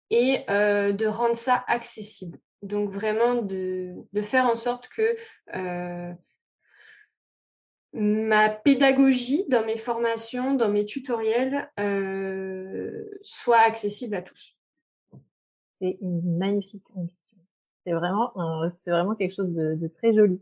et 0.09 0.45
euh, 0.49 0.93
de 0.93 1.05
rendre 1.07 1.35
ça 1.35 1.61
accessible. 1.67 2.39
Donc 2.61 2.89
vraiment 2.89 3.35
de, 3.35 3.95
de 4.13 4.21
faire 4.21 4.45
en 4.45 4.55
sorte 4.55 4.87
que 4.87 5.17
euh, 5.55 6.13
ma 7.91 8.49
pédagogie 8.49 9.43
dans 9.49 9.65
mes 9.65 9.77
formations, 9.77 10.53
dans 10.53 10.69
mes 10.69 10.85
tutoriels, 10.85 11.69
soit 13.23 13.59
accessible 13.59 14.15
à 14.15 14.21
tous. 14.21 14.57
C'est 15.81 15.97
une 15.99 16.37
magnifique 16.37 16.85
ambition. 16.95 17.17
C'est 17.83 17.91
vraiment, 17.91 18.31
c'est 18.69 18.91
vraiment 18.91 19.15
quelque 19.15 19.35
chose 19.35 19.51
de, 19.51 19.75
de, 19.75 19.87
très 19.87 20.13
joli. 20.13 20.39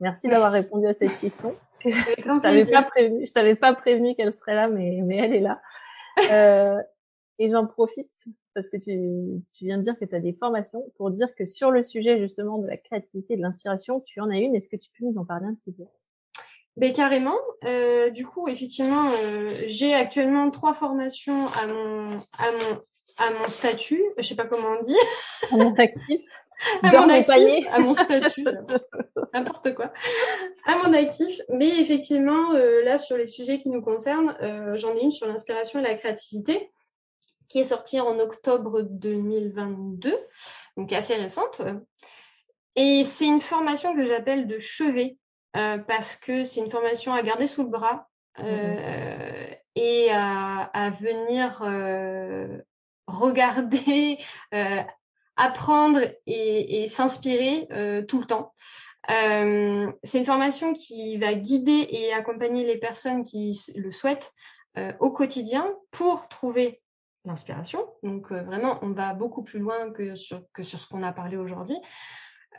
Merci 0.00 0.28
d'avoir 0.28 0.52
répondu 0.52 0.86
à 0.86 0.94
cette 0.94 1.18
question. 1.20 1.56
je 1.84 2.40
t'avais 2.40 2.66
pas 2.66 2.82
prévenu, 2.82 3.26
je 3.26 3.32
t'avais 3.32 3.54
pas 3.54 3.74
prévenu 3.74 4.14
qu'elle 4.14 4.32
serait 4.34 4.54
là, 4.54 4.68
mais 4.68 5.00
mais 5.02 5.16
elle 5.16 5.34
est 5.34 5.40
là. 5.40 5.60
Euh, 6.30 6.78
et 7.38 7.50
j'en 7.50 7.66
profite 7.66 8.26
parce 8.54 8.68
que 8.68 8.76
tu, 8.76 9.42
tu 9.52 9.64
viens 9.64 9.78
de 9.78 9.82
dire 9.82 9.98
que 9.98 10.04
tu 10.04 10.14
as 10.14 10.20
des 10.20 10.34
formations 10.34 10.84
pour 10.96 11.10
dire 11.10 11.34
que 11.34 11.46
sur 11.46 11.70
le 11.70 11.84
sujet 11.84 12.18
justement 12.18 12.58
de 12.58 12.66
la 12.66 12.76
créativité, 12.76 13.36
de 13.36 13.42
l'inspiration, 13.42 14.00
tu 14.00 14.20
en 14.20 14.28
as 14.30 14.36
une. 14.36 14.54
Est-ce 14.54 14.68
que 14.68 14.76
tu 14.76 14.90
peux 14.98 15.06
nous 15.06 15.16
en 15.18 15.24
parler 15.24 15.46
un 15.46 15.54
petit 15.54 15.72
peu? 15.72 15.84
Ben, 16.76 16.92
carrément. 16.92 17.36
Euh, 17.64 18.10
du 18.10 18.26
coup, 18.26 18.48
effectivement, 18.48 19.10
euh, 19.22 19.50
j'ai 19.66 19.94
actuellement 19.94 20.50
trois 20.50 20.74
formations 20.74 21.48
à 21.48 21.66
mon, 21.66 22.20
à 22.38 22.50
mon, 22.52 22.80
à 23.18 23.30
mon 23.38 23.48
statut. 23.48 24.02
Je 24.18 24.22
sais 24.22 24.36
pas 24.36 24.46
comment 24.46 24.76
on 24.78 24.82
dit. 24.82 24.96
À 25.52 25.56
mon 25.56 25.74
actif. 25.74 26.20
À 26.82 26.92
mon 26.92 27.08
actif, 27.08 27.66
à 27.70 27.78
mon 27.78 27.94
statut, 27.94 28.44
n'importe 29.34 29.74
quoi, 29.74 29.92
à 30.66 30.76
mon 30.78 30.92
actif. 30.92 31.40
Mais 31.48 31.80
effectivement, 31.80 32.52
euh, 32.54 32.82
là, 32.82 32.98
sur 32.98 33.16
les 33.16 33.26
sujets 33.26 33.58
qui 33.58 33.70
nous 33.70 33.82
concernent, 33.82 34.36
euh, 34.42 34.76
j'en 34.76 34.94
ai 34.94 35.00
une 35.00 35.10
sur 35.10 35.26
l'inspiration 35.26 35.80
et 35.80 35.82
la 35.82 35.94
créativité, 35.94 36.70
qui 37.48 37.60
est 37.60 37.64
sortie 37.64 38.00
en 38.00 38.18
octobre 38.18 38.82
2022, 38.82 40.16
donc 40.76 40.92
assez 40.92 41.14
récente. 41.14 41.62
Et 42.76 43.04
c'est 43.04 43.26
une 43.26 43.40
formation 43.40 43.94
que 43.94 44.06
j'appelle 44.06 44.46
de 44.46 44.58
chevet. 44.58 45.16
Euh, 45.56 45.78
parce 45.78 46.14
que 46.14 46.44
c'est 46.44 46.60
une 46.60 46.70
formation 46.70 47.12
à 47.12 47.22
garder 47.22 47.48
sous 47.48 47.64
le 47.64 47.70
bras 47.70 48.08
euh, 48.38 49.46
et 49.74 50.08
à, 50.12 50.92
venir 51.00 51.60
euh, 51.62 52.58
regarder, 53.06 54.18
apprendre 55.36 56.00
et, 56.26 56.86
s'inspirer 56.88 57.68
tout 58.08 58.18
le 58.18 58.26
temps. 58.26 58.54
c'est 59.08 60.18
une 60.18 60.24
formation 60.24 60.72
qui 60.72 61.16
va 61.16 61.34
guider 61.34 61.86
et 61.90 62.12
accompagner 62.12 62.64
les 62.64 62.78
personnes 62.78 63.24
qui 63.24 63.58
le 63.74 63.90
souhaitent 63.90 64.32
au 64.98 65.10
quotidien 65.10 65.72
pour 65.90 66.28
trouver 66.28 66.82
l'inspiration. 67.24 67.86
Donc 68.02 68.32
vraiment, 68.32 68.78
on 68.82 68.90
va 68.90 69.14
beaucoup 69.14 69.42
plus 69.42 69.60
loin 69.60 69.90
que 69.92 70.14
sur, 70.14 70.42
ce 70.58 70.88
qu'on 70.88 71.02
a 71.02 71.12
parlé 71.12 71.36
aujourd'hui. 71.36 71.78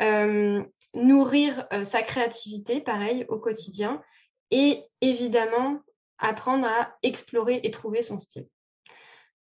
Euh, 0.01 0.63
nourrir 0.95 1.67
euh, 1.71 1.83
sa 1.83 2.01
créativité, 2.01 2.81
pareil, 2.81 3.25
au 3.29 3.37
quotidien, 3.37 4.01
et 4.49 4.83
évidemment 4.99 5.79
apprendre 6.17 6.67
à 6.67 6.95
explorer 7.03 7.59
et 7.63 7.71
trouver 7.71 8.01
son 8.01 8.17
style. 8.17 8.47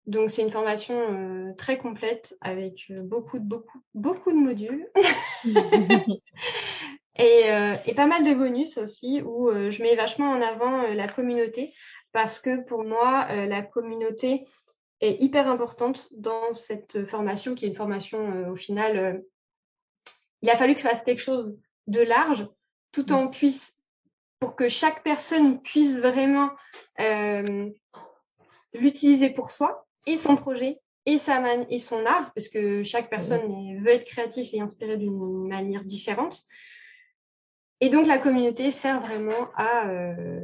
Donc 0.08 0.30
c'est 0.30 0.42
une 0.42 0.50
formation 0.50 0.94
euh, 0.96 1.52
très 1.56 1.78
complète 1.78 2.36
avec 2.40 2.90
beaucoup 3.02 3.38
de 3.38 3.44
beaucoup 3.44 3.80
beaucoup 3.94 4.32
de 4.32 4.36
modules. 4.36 4.88
Et, 7.20 7.48
et, 7.86 7.94
pas 7.94 8.06
mal 8.06 8.24
de 8.24 8.32
bonus 8.32 8.78
aussi 8.78 9.22
où 9.22 9.50
je 9.50 9.82
mets 9.82 9.96
vachement 9.96 10.30
en 10.30 10.40
avant 10.40 10.82
la 10.82 11.08
communauté. 11.08 11.74
Parce 12.12 12.38
que 12.38 12.64
pour 12.64 12.84
moi 12.84 13.26
la 13.46 13.60
communauté 13.60 14.46
est 15.00 15.20
hyper 15.20 15.48
importante 15.48 16.06
dans 16.12 16.52
cette 16.52 17.08
formation 17.08 17.56
qui 17.56 17.64
est 17.64 17.70
une 17.70 17.74
formation 17.74 18.48
au 18.48 18.54
final 18.54 19.24
il 20.42 20.50
a 20.50 20.56
fallu 20.56 20.74
que 20.74 20.80
je 20.80 20.88
fasse 20.88 21.02
quelque 21.02 21.22
chose 21.22 21.56
de 21.86 22.00
large, 22.00 22.46
tout 22.92 23.12
en 23.12 23.28
puisse, 23.28 23.76
pour 24.40 24.54
que 24.54 24.68
chaque 24.68 25.02
personne 25.02 25.60
puisse 25.62 25.98
vraiment 25.98 26.50
euh, 27.00 27.70
l'utiliser 28.72 29.30
pour 29.30 29.50
soi 29.50 29.87
et 30.08 30.16
son 30.16 30.36
projet 30.36 30.80
et 31.06 31.18
sa 31.18 31.40
man 31.40 31.64
et 31.70 31.78
son 31.78 32.04
art, 32.04 32.32
parce 32.34 32.48
que 32.48 32.82
chaque 32.82 33.08
personne 33.08 33.80
veut 33.80 33.90
être 33.90 34.04
créatif 34.04 34.52
et 34.52 34.60
inspiré 34.60 34.96
d'une 34.96 35.48
manière 35.48 35.84
différente. 35.84 36.42
Et 37.80 37.88
donc 37.88 38.06
la 38.06 38.18
communauté 38.18 38.70
sert 38.70 39.00
vraiment 39.00 39.48
à 39.56 39.88
euh, 39.88 40.40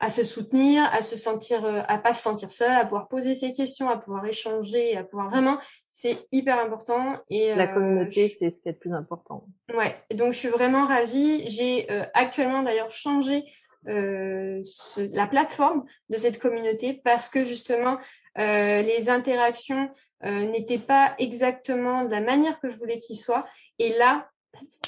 à 0.00 0.08
se 0.10 0.22
soutenir, 0.22 0.84
à 0.92 1.02
se 1.02 1.16
sentir, 1.16 1.64
euh, 1.64 1.80
à 1.88 1.98
pas 1.98 2.12
se 2.12 2.22
sentir 2.22 2.50
seul, 2.50 2.70
à 2.70 2.84
pouvoir 2.84 3.08
poser 3.08 3.34
ses 3.34 3.52
questions, 3.52 3.88
à 3.88 3.96
pouvoir 3.96 4.24
échanger, 4.26 4.96
à 4.96 5.02
pouvoir 5.02 5.28
vraiment, 5.28 5.58
c'est 5.92 6.28
hyper 6.30 6.58
important. 6.58 7.16
Et 7.30 7.54
la 7.54 7.64
euh, 7.64 7.74
communauté, 7.74 8.28
c'est 8.28 8.50
ce 8.50 8.62
qui 8.62 8.68
est 8.68 8.72
le 8.72 8.78
plus 8.78 8.92
important. 8.92 9.46
Ouais. 9.74 9.96
donc 10.14 10.32
je 10.32 10.38
suis 10.38 10.48
vraiment 10.48 10.86
ravie. 10.86 11.48
J'ai 11.48 11.90
euh, 11.90 12.04
actuellement 12.14 12.62
d'ailleurs 12.62 12.90
changé 12.90 13.44
ce, 13.84 15.14
la 15.14 15.26
plateforme 15.26 15.84
de 16.10 16.16
cette 16.16 16.38
communauté 16.38 17.00
parce 17.04 17.28
que 17.28 17.44
justement 17.44 17.98
les 18.36 19.08
interactions 19.08 19.90
n'étaient 20.22 20.78
pas 20.78 21.14
exactement 21.18 22.04
de 22.04 22.10
la 22.10 22.20
manière 22.20 22.60
que 22.60 22.68
je 22.68 22.76
voulais 22.76 22.98
qu'ils 22.98 23.16
soient. 23.16 23.46
Et 23.78 23.90
là, 23.96 24.28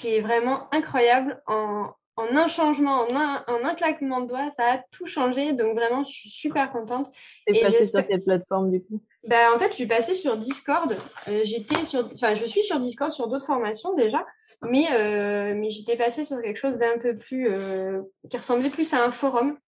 c'est 0.01 0.21
vraiment 0.21 0.73
incroyable 0.73 1.43
en, 1.47 1.93
en 2.17 2.37
un 2.37 2.49
changement, 2.49 3.03
en 3.03 3.17
un, 3.17 3.45
en 3.47 3.65
un 3.65 3.75
claquement 3.75 4.21
de 4.21 4.27
doigts, 4.29 4.51
ça 4.51 4.73
a 4.73 4.79
tout 4.91 5.07
changé. 5.07 5.53
Donc 5.53 5.75
vraiment, 5.75 6.05
je 6.05 6.11
suis 6.11 6.31
super 6.31 6.71
contente. 6.71 7.11
Et 7.47 7.61
passée 7.61 7.85
sur 7.85 8.07
quelle 8.07 8.23
plateforme 8.23 8.71
du 8.71 8.83
coup? 8.83 9.01
Ben, 9.27 9.53
En 9.55 9.59
fait, 9.59 9.69
je 9.69 9.77
suis 9.77 9.87
passée 9.87 10.15
sur 10.15 10.37
Discord. 10.37 10.97
Euh, 11.29 11.41
j'étais 11.45 11.85
sur, 11.85 12.09
enfin, 12.15 12.35
je 12.35 12.45
suis 12.45 12.63
sur 12.63 12.81
Discord 12.81 13.13
sur 13.13 13.29
d'autres 13.29 13.47
formations 13.47 13.95
déjà, 13.95 14.25
mais 14.63 14.87
euh, 14.93 15.55
mais 15.55 15.71
j'étais 15.71 15.97
passée 15.97 16.25
sur 16.25 16.41
quelque 16.43 16.57
chose 16.57 16.79
d'un 16.79 16.99
peu 16.99 17.17
plus 17.17 17.49
euh, 17.49 18.03
qui 18.29 18.37
ressemblait 18.37 18.71
plus 18.71 18.93
à 18.93 19.05
un 19.05 19.11
forum. 19.11 19.59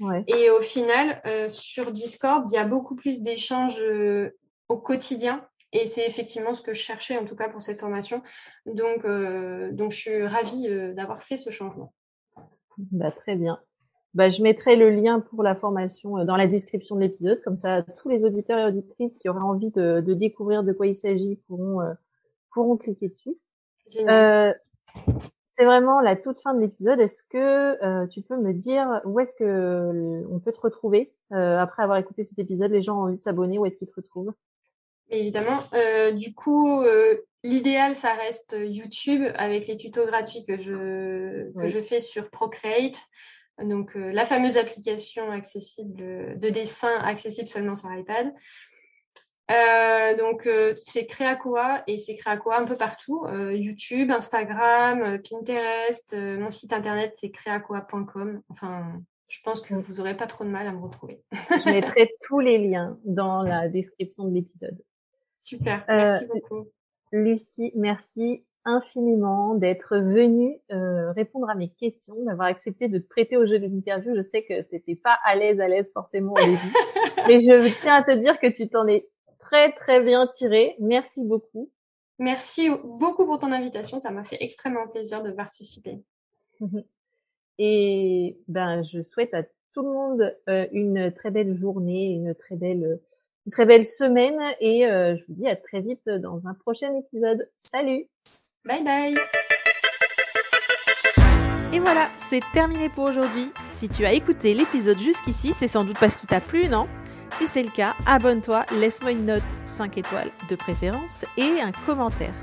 Ouais. 0.00 0.24
Et 0.28 0.48
au 0.50 0.60
final, 0.60 1.20
euh, 1.26 1.48
sur 1.48 1.90
Discord, 1.90 2.48
il 2.50 2.54
y 2.54 2.58
a 2.58 2.64
beaucoup 2.64 2.94
plus 2.94 3.20
d'échanges 3.20 3.80
euh, 3.82 4.30
au 4.68 4.76
quotidien 4.76 5.44
et 5.72 5.86
c'est 5.86 6.06
effectivement 6.06 6.54
ce 6.54 6.62
que 6.62 6.72
je 6.72 6.80
cherchais, 6.80 7.18
en 7.18 7.24
tout 7.24 7.36
cas 7.36 7.48
pour 7.48 7.60
cette 7.60 7.80
formation. 7.80 8.22
Donc, 8.64 9.04
euh, 9.04 9.72
donc 9.72 9.92
je 9.92 9.96
suis 9.96 10.26
ravie 10.26 10.68
euh, 10.68 10.94
d'avoir 10.94 11.22
fait 11.22 11.36
ce 11.36 11.50
changement. 11.50 11.92
Bah, 12.78 13.10
très 13.10 13.34
bien. 13.34 13.60
Bah, 14.14 14.30
je 14.30 14.40
mettrai 14.42 14.76
le 14.76 14.90
lien 14.90 15.20
pour 15.20 15.42
la 15.42 15.54
formation 15.54 16.24
dans 16.24 16.36
la 16.36 16.46
description 16.46 16.96
de 16.96 17.02
l'épisode, 17.02 17.42
comme 17.42 17.56
ça 17.56 17.82
tous 17.82 18.08
les 18.08 18.24
auditeurs 18.24 18.58
et 18.58 18.64
auditrices 18.64 19.18
qui 19.18 19.28
auraient 19.28 19.40
envie 19.40 19.70
de, 19.70 20.00
de 20.00 20.14
découvrir 20.14 20.62
de 20.62 20.72
quoi 20.72 20.86
il 20.86 20.96
s'agit 20.96 21.36
pourront, 21.46 21.82
euh, 21.82 21.92
pourront 22.52 22.76
cliquer 22.76 23.08
dessus. 23.08 23.36
Euh, 23.96 24.52
c'est 25.54 25.64
vraiment 25.64 26.00
la 26.00 26.16
toute 26.16 26.40
fin 26.40 26.54
de 26.54 26.60
l'épisode. 26.60 27.00
Est-ce 27.00 27.24
que 27.24 28.06
tu 28.06 28.22
peux 28.22 28.36
me 28.36 28.52
dire 28.52 29.00
où 29.04 29.18
est-ce 29.20 29.34
que 29.36 30.24
on 30.30 30.38
peut 30.38 30.52
te 30.52 30.60
retrouver 30.60 31.12
après 31.30 31.82
avoir 31.82 31.98
écouté 31.98 32.24
cet 32.24 32.38
épisode? 32.38 32.70
Les 32.70 32.82
gens 32.82 32.96
ont 32.98 33.04
envie 33.04 33.18
de 33.18 33.22
s'abonner, 33.22 33.58
où 33.58 33.66
est-ce 33.66 33.78
qu'ils 33.78 33.88
te 33.88 33.96
retrouvent? 33.96 34.32
Évidemment. 35.10 35.62
du 36.12 36.34
coup, 36.34 36.84
L'idéal, 37.44 37.94
ça 37.94 38.14
reste 38.14 38.56
YouTube 38.58 39.22
avec 39.36 39.68
les 39.68 39.76
tutos 39.76 40.06
gratuits 40.06 40.44
que 40.44 40.56
je, 40.56 41.52
que 41.52 41.68
je 41.68 41.80
fais 41.80 42.00
sur 42.00 42.30
Procreate. 42.30 42.98
Donc, 43.62 43.96
euh, 43.96 44.10
la 44.12 44.24
fameuse 44.24 44.56
application 44.56 45.30
accessible 45.30 46.38
de 46.38 46.48
dessin 46.50 46.94
accessible 46.98 47.48
seulement 47.48 47.76
sur 47.76 47.92
iPad. 47.92 48.32
Euh, 49.50 50.16
donc 50.16 50.46
euh, 50.46 50.74
c'est 50.84 51.06
Créacoa 51.06 51.82
et 51.86 51.96
c'est 51.96 52.16
Créacoa 52.16 52.60
un 52.60 52.66
peu 52.66 52.76
partout, 52.76 53.24
euh, 53.24 53.54
YouTube, 53.54 54.10
Instagram, 54.10 55.18
Pinterest, 55.22 56.14
mon 56.14 56.50
site 56.50 56.72
internet 56.72 57.14
c'est 57.16 57.30
créacoa.com. 57.30 58.42
Enfin, 58.50 58.92
je 59.28 59.38
pense 59.42 59.62
que 59.62 59.74
vous 59.74 60.00
aurez 60.00 60.16
pas 60.16 60.26
trop 60.26 60.44
de 60.44 60.50
mal 60.50 60.66
à 60.66 60.72
me 60.72 60.82
retrouver. 60.82 61.22
je 61.32 61.70
mettrai 61.70 62.10
tous 62.22 62.40
les 62.40 62.58
liens 62.58 62.98
dans 63.04 63.42
la 63.42 63.68
description 63.68 64.24
de 64.24 64.34
l'épisode. 64.34 64.76
Super, 65.40 65.82
merci 65.88 66.26
beaucoup. 66.26 66.68
Lucie, 67.10 67.72
merci 67.74 68.44
infiniment 68.66 69.54
d'être 69.54 69.96
venue 69.96 70.60
répondre 71.16 71.48
à 71.48 71.54
mes 71.54 71.70
questions, 71.70 72.16
d'avoir 72.26 72.48
accepté 72.48 72.88
de 72.88 72.98
te 72.98 73.08
prêter 73.08 73.38
au 73.38 73.46
jeu 73.46 73.58
de 73.58 73.66
l'interview. 73.66 74.14
Je 74.14 74.20
sais 74.20 74.42
que 74.42 74.60
tu 74.60 74.74
n'étais 74.74 74.94
pas 74.94 75.18
à 75.24 75.36
l'aise, 75.36 75.58
à 75.58 75.68
l'aise 75.68 75.90
forcément 75.94 76.32
au 76.32 76.44
début, 76.44 76.58
mais 77.28 77.40
je 77.40 77.80
tiens 77.80 77.94
à 77.94 78.02
te 78.02 78.14
dire 78.14 78.38
que 78.38 78.46
tu 78.46 78.68
t'en 78.68 78.86
es 78.86 79.08
très 79.48 79.72
très 79.72 80.02
bien 80.02 80.26
tiré. 80.26 80.76
Merci 80.78 81.24
beaucoup. 81.24 81.70
Merci 82.18 82.68
beaucoup 82.84 83.24
pour 83.24 83.38
ton 83.38 83.50
invitation. 83.52 84.00
Ça 84.00 84.10
m'a 84.10 84.24
fait 84.24 84.36
extrêmement 84.40 84.86
plaisir 84.88 85.22
de 85.22 85.30
participer. 85.30 86.00
Et 87.58 88.38
ben, 88.46 88.82
je 88.92 89.02
souhaite 89.02 89.32
à 89.34 89.44
tout 89.72 89.82
le 89.82 89.88
monde 89.88 90.36
euh, 90.48 90.66
une 90.72 91.12
très 91.12 91.30
belle 91.30 91.56
journée, 91.56 92.10
une 92.10 92.34
très 92.34 92.56
belle, 92.56 93.00
une 93.46 93.52
très 93.52 93.64
belle 93.64 93.86
semaine. 93.86 94.38
Et 94.60 94.86
euh, 94.86 95.16
je 95.16 95.24
vous 95.26 95.34
dis 95.34 95.48
à 95.48 95.56
très 95.56 95.80
vite 95.80 96.08
dans 96.08 96.46
un 96.46 96.54
prochain 96.54 96.94
épisode. 96.96 97.48
Salut. 97.56 98.06
Bye 98.64 98.84
bye. 98.84 99.16
Et 101.72 101.78
voilà, 101.78 102.08
c'est 102.16 102.42
terminé 102.52 102.88
pour 102.88 103.04
aujourd'hui. 103.04 103.50
Si 103.68 103.88
tu 103.88 104.04
as 104.04 104.12
écouté 104.12 104.52
l'épisode 104.52 104.98
jusqu'ici, 104.98 105.52
c'est 105.52 105.68
sans 105.68 105.84
doute 105.84 105.98
parce 105.98 106.16
qu'il 106.16 106.28
t'a 106.28 106.40
plu, 106.40 106.68
non? 106.68 106.86
Si 107.38 107.46
c'est 107.46 107.62
le 107.62 107.70
cas, 107.70 107.94
abonne-toi, 108.04 108.66
laisse-moi 108.80 109.12
une 109.12 109.26
note 109.26 109.44
5 109.64 109.96
étoiles 109.96 110.30
de 110.50 110.56
préférence 110.56 111.24
et 111.36 111.60
un 111.62 111.70
commentaire. 111.86 112.34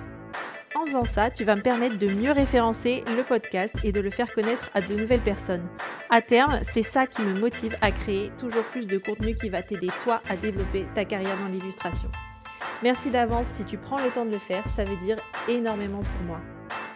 En 0.73 0.85
faisant 0.85 1.03
ça, 1.03 1.29
tu 1.29 1.43
vas 1.43 1.57
me 1.57 1.61
permettre 1.61 1.99
de 1.99 2.07
mieux 2.07 2.31
référencer 2.31 3.03
le 3.17 3.23
podcast 3.23 3.75
et 3.83 3.91
de 3.91 3.99
le 3.99 4.09
faire 4.09 4.33
connaître 4.33 4.69
à 4.73 4.79
de 4.79 4.95
nouvelles 4.95 5.19
personnes. 5.19 5.67
À 6.09 6.21
terme, 6.21 6.59
c'est 6.61 6.81
ça 6.81 7.07
qui 7.07 7.23
me 7.23 7.37
motive 7.37 7.75
à 7.81 7.91
créer 7.91 8.31
toujours 8.37 8.63
plus 8.63 8.87
de 8.87 8.97
contenu 8.97 9.35
qui 9.35 9.49
va 9.49 9.61
t'aider 9.61 9.89
toi 10.05 10.21
à 10.29 10.37
développer 10.37 10.85
ta 10.95 11.03
carrière 11.03 11.37
dans 11.39 11.51
l'illustration. 11.51 12.09
Merci 12.81 13.09
d'avance 13.09 13.47
si 13.47 13.65
tu 13.65 13.77
prends 13.77 14.01
le 14.01 14.09
temps 14.11 14.25
de 14.25 14.31
le 14.31 14.39
faire, 14.39 14.65
ça 14.65 14.85
veut 14.85 14.95
dire 14.95 15.17
énormément 15.49 15.99
pour 15.99 16.25
moi. 16.25 16.39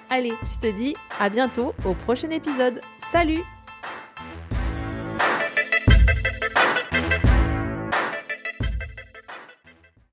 Allez, 0.10 0.34
je 0.54 0.70
te 0.70 0.74
dis 0.74 0.96
à 1.20 1.28
bientôt 1.28 1.74
au 1.84 1.96
prochain 1.96 2.30
épisode. 2.30 2.80
Salut 3.12 3.44